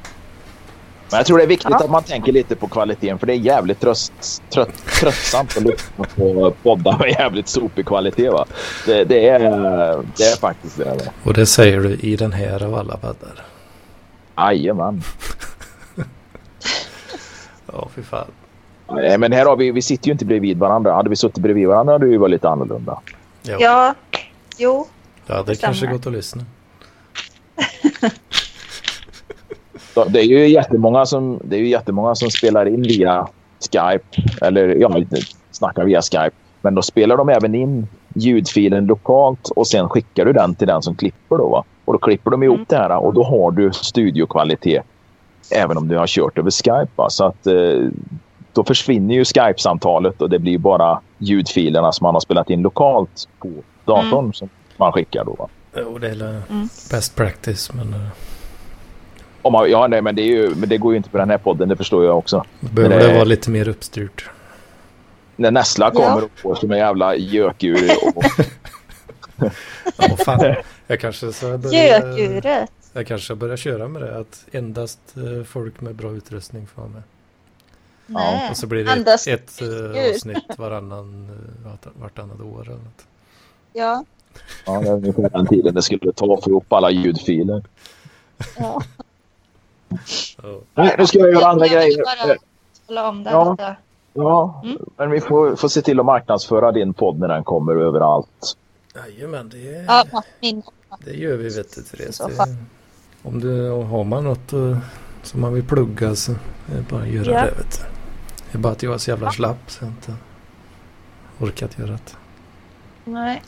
Men 1.11 1.19
jag 1.19 1.27
tror 1.27 1.39
det 1.39 1.45
är 1.45 1.49
viktigt 1.49 1.71
Ja. 1.71 1.85
att 1.85 1.91
man 1.91 2.03
tänker 2.03 2.33
lite 2.33 2.57
på 2.57 2.69
kvaliteten 2.69 3.19
för 3.19 3.27
det 3.27 3.33
är 3.33 3.37
jävligt 3.37 3.81
tröst, 3.81 4.13
trött, 4.51 4.87
tröttsamt 5.01 5.57
att 5.57 5.63
lyssna 5.63 6.05
på 6.17 6.55
poddar 6.63 6.99
med 6.99 7.09
jävligt 7.11 7.49
sopig 7.49 7.87
kvalitet. 7.87 8.29
Va? 8.31 8.45
Det, 8.87 9.05
det, 9.05 9.29
är, 9.29 9.39
det 10.17 10.23
är 10.25 10.37
faktiskt 10.37 10.77
det. 10.79 10.85
Va? 10.85 10.95
Och 11.25 11.35
det 11.35 11.47
säger 11.47 11.81
du 11.81 11.95
i 11.95 12.17
den 12.17 12.33
här 12.33 12.63
av 12.65 12.75
alla 12.75 12.97
paddar. 12.97 13.45
Jajamän. 14.37 15.03
Ja, 17.73 17.89
fy 17.95 18.03
fan. 18.03 18.27
Nej, 18.91 19.19
Men 19.19 19.33
här 19.33 19.47
har 19.47 19.57
vi, 19.57 19.71
vi 19.71 19.83
sitter 19.83 20.07
ju 20.07 20.13
inte 20.13 20.25
bredvid 20.25 20.59
varandra. 20.59 20.95
Hade 20.95 21.11
vi 21.11 21.17
suttit 21.17 21.39
bredvid 21.43 21.69
varandra 21.69 21.93
hade 21.93 22.07
det 22.07 22.13
ju 22.13 22.19
varit 22.19 22.31
lite 22.31 22.49
annorlunda. 22.49 23.01
Ja, 23.43 23.57
Ja, 23.61 23.95
jo. 24.59 24.87
ja 25.27 25.35
det 25.37 25.43
det 25.43 25.57
kanske 25.57 25.79
stämmer. 25.79 25.93
gått 25.93 26.07
att 26.07 26.13
lyssna. 26.13 26.45
Så 29.79 29.84
Det 30.09 30.21
är 30.21 30.25
ju 30.25 30.49
jättemånga 30.49 31.07
som, 31.07 31.41
det 31.45 31.57
är 31.57 31.61
ju 31.61 31.69
jättemånga 31.69 32.15
som 32.15 32.31
spelar 32.31 32.67
in 32.67 32.83
via 32.83 33.29
Skype. 33.73 34.23
Eller 34.43 34.69
ja, 34.69 34.97
snackar 35.51 35.85
via 35.85 36.03
Skype. 36.03 36.31
Men 36.63 36.75
då 36.75 36.83
spelar 36.83 37.17
de 37.17 37.29
även 37.29 37.55
in 37.55 37.87
ljudfilen 38.15 38.87
lokalt 38.87 39.49
och 39.57 39.67
sen 39.67 39.89
skickar 39.89 40.25
du 40.25 40.33
den 40.33 40.55
till 40.55 40.67
den 40.67 40.83
som 40.83 40.95
klipper. 40.95 41.37
Då, 41.39 41.49
va? 41.49 41.65
Och 41.85 41.93
då 41.93 41.99
klipper 41.99 42.31
de 42.31 42.43
ihop 42.43 42.57
Mm. 42.57 42.67
det 42.69 42.77
här 42.77 42.97
och 42.97 43.15
då 43.15 43.23
har 43.25 43.51
du 43.51 43.73
studiokvalitet 43.73 44.83
även 45.51 45.77
om 45.77 45.89
du 45.89 45.97
har 45.99 46.07
kört 46.07 46.39
över 46.39 46.51
Skype. 46.51 46.89
Va? 46.97 47.11
Så 47.11 47.25
att 47.25 47.47
eh, 47.47 47.89
då 48.53 48.65
försvinner 48.65 49.15
ju 49.15 49.25
Skype-samtalet 49.25 50.23
och 50.23 50.31
det 50.31 50.39
blir 50.39 50.59
bara 50.59 51.01
ljudfilerna 51.19 51.93
som 51.93 52.05
man 52.05 52.15
har 52.15 52.21
spelat 52.21 52.51
in 52.51 52.63
lokalt 52.63 53.29
på 53.39 53.49
datorn 53.85 54.35
som 54.35 54.49
man 54.77 54.93
skickar. 54.93 55.25
Då, 55.25 55.35
va? 55.39 55.49
Jo, 55.77 55.99
det 55.99 56.09
är 56.09 56.43
Mm. 56.51 56.69
best 56.91 57.17
practice. 57.17 57.73
Men 57.75 57.89
uh, 57.95 58.09
Om 59.45 59.53
man, 59.53 59.71
ja, 59.71 59.87
nej, 59.87 60.03
men, 60.03 60.15
det 60.17 60.23
är 60.23 60.27
ju, 60.27 60.55
men 60.55 60.69
det 60.69 60.79
går 60.79 60.93
ju 60.93 60.97
inte 60.97 61.11
på 61.11 61.19
den 61.19 61.31
här 61.31 61.39
podden, 61.39 61.69
det 61.69 61.77
förstår 61.77 62.05
jag 62.05 62.19
också. 62.19 62.45
behöver 62.61 62.99
det- 62.99 63.07
det 63.07 63.15
vara 63.15 63.25
lite 63.25 63.51
mer 63.51 63.69
uppstyrt. 63.69 64.31
När 65.37 65.51
Nessla 65.51 65.91
Ja. 65.95 66.01
kommer 66.01 66.25
och 66.25 66.31
får 66.35 66.55
som 66.55 66.71
en 66.73 66.79
jävla 66.79 67.17
gökur. 67.17 67.91
Och, 68.15 68.25
Ja, 69.99 70.17
fan. 70.25 70.55
Jag 70.87 71.01
kanske 71.01 71.33
ska 71.33 71.59
börja, 71.59 72.67
jag 72.93 73.07
kanske 73.07 73.25
ska 73.25 73.35
börja 73.35 73.57
köra 73.57 73.89
med 73.89 74.03
det. 74.03 74.19
Att 74.19 74.45
endast 74.53 75.01
eh, 75.17 75.45
folk 75.45 75.81
med 75.81 75.95
bra 75.95 76.11
utrustning 76.13 76.67
får 76.67 76.83
vara 76.83 76.93
med. 76.93 77.03
Nej. 78.07 78.51
Och 78.51 78.57
så 78.57 78.67
blir 78.67 78.85
det 78.85 78.93
Endast 78.93 79.29
ett, 79.29 79.51
ett 79.51 79.63
eh, 79.97 80.11
avsnitt 80.15 80.45
varannan, 80.59 81.29
eh, 81.31 81.71
vart- 81.71 81.97
vartannat 82.03 82.41
år 82.41 82.63
eller 82.63 82.73
något. 82.73 83.07
Ja. 83.73 84.05
ja, 84.67 84.81
det 84.81 84.89
är 84.89 84.93
ungefär 84.93 85.29
den 85.31 85.47
tiden 85.47 85.75
det 85.75 85.83
skulle 85.83 86.13
ta 86.13 86.41
för 86.43 86.51
ihop 86.51 86.73
alla 86.73 86.91
ljudfiler. 86.91 87.63
ja. 88.59 88.83
Ja. 90.43 90.61
Nej, 90.75 90.95
nu 90.99 91.07
ska 91.07 91.19
jag 91.19 91.31
göra 91.33 91.47
andra 91.47 91.67
grejer. 91.67 92.03
bara 92.89 93.09
om 93.09 93.23
Ja. 93.31 93.57
detta. 93.59 93.77
Ja, 94.17 94.61
Mm. 94.65 94.79
men 94.97 95.11
vi 95.11 95.21
får, 95.21 95.57
får 95.57 95.69
se 95.69 95.83
till 95.83 96.01
att 96.01 96.07
marknadsföra 96.07 96.73
din 96.73 96.95
podd 96.95 97.19
när 97.19 97.29
den 97.29 97.45
kommer 97.45 97.77
överallt. 97.77 98.57
Jajamän, 98.95 99.49
det, 99.49 99.59
Ja, 99.89 100.05
min. 100.41 100.63
det 101.05 101.13
gör 101.17 101.37
vi 101.37 101.49
vet 101.49 101.75
du 101.75 101.83
Therese. 101.83 102.17
så 102.17 102.29
Det, 102.29 102.57
om 103.23 103.41
du 103.41 103.69
har 103.71 104.05
man 104.05 104.25
något 104.25 104.53
eh, 104.53 104.79
som 105.23 105.41
man 105.41 105.55
vill 105.55 105.65
plugga 105.65 106.15
så 106.17 106.33
är 106.33 106.37
det 106.77 106.85
bara 106.91 107.03
att 107.03 107.09
göra 107.09 107.33
Ja. 107.33 107.41
det 107.45 107.51
vet 107.51 107.79
du. 107.81 107.87
Det 108.53 108.59
är 108.59 108.61
bara 108.63 108.73
att 108.73 108.83
jag 108.83 108.95
är 108.95 108.99
så 108.99 109.11
jävla 109.11 109.31
slapp 109.33 109.71
så 109.71 109.85
jag 109.85 109.91
inte 109.93 110.15
orkat 111.41 111.79
göra 111.79 111.91
det. 111.91 112.17
Nej. 113.05 113.43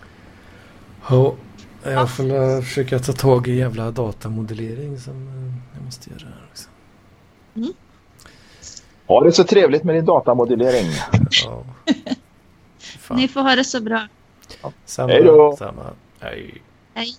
Ja, 1.11 1.35
Jag 1.83 2.11
får 2.11 2.63
försöka 2.63 2.99
ta 2.99 3.13
tag 3.13 3.49
i 3.49 3.53
jävla 3.55 3.91
datamodellering 3.91 4.99
som 5.01 5.15
eh, 5.29 5.66
måste 5.87 6.11
göra 6.11 6.19
det 6.21 6.27
här 6.27 6.47
också. 6.51 6.69
Liksom. 7.55 7.63
Mm. 7.63 7.75
Ha 9.07 9.25
det 9.25 9.33
så 9.33 9.45
trevligt 9.45 9.85
med 9.85 9.95
din 9.95 10.05
datamodellering. 10.05 10.87
Ja. 11.45 11.65
Ni 13.17 13.29
får 13.29 13.41
ha 13.41 13.57
det 13.57 13.65
så 13.65 13.81
bra. 13.81 14.09
Ja. 14.63 14.73
Samma, 14.85 15.13
Hej 15.13 15.23
då. 15.23 15.57
Samma. 15.57 15.91
Hej. 16.21 16.63
Hej. 16.95 17.15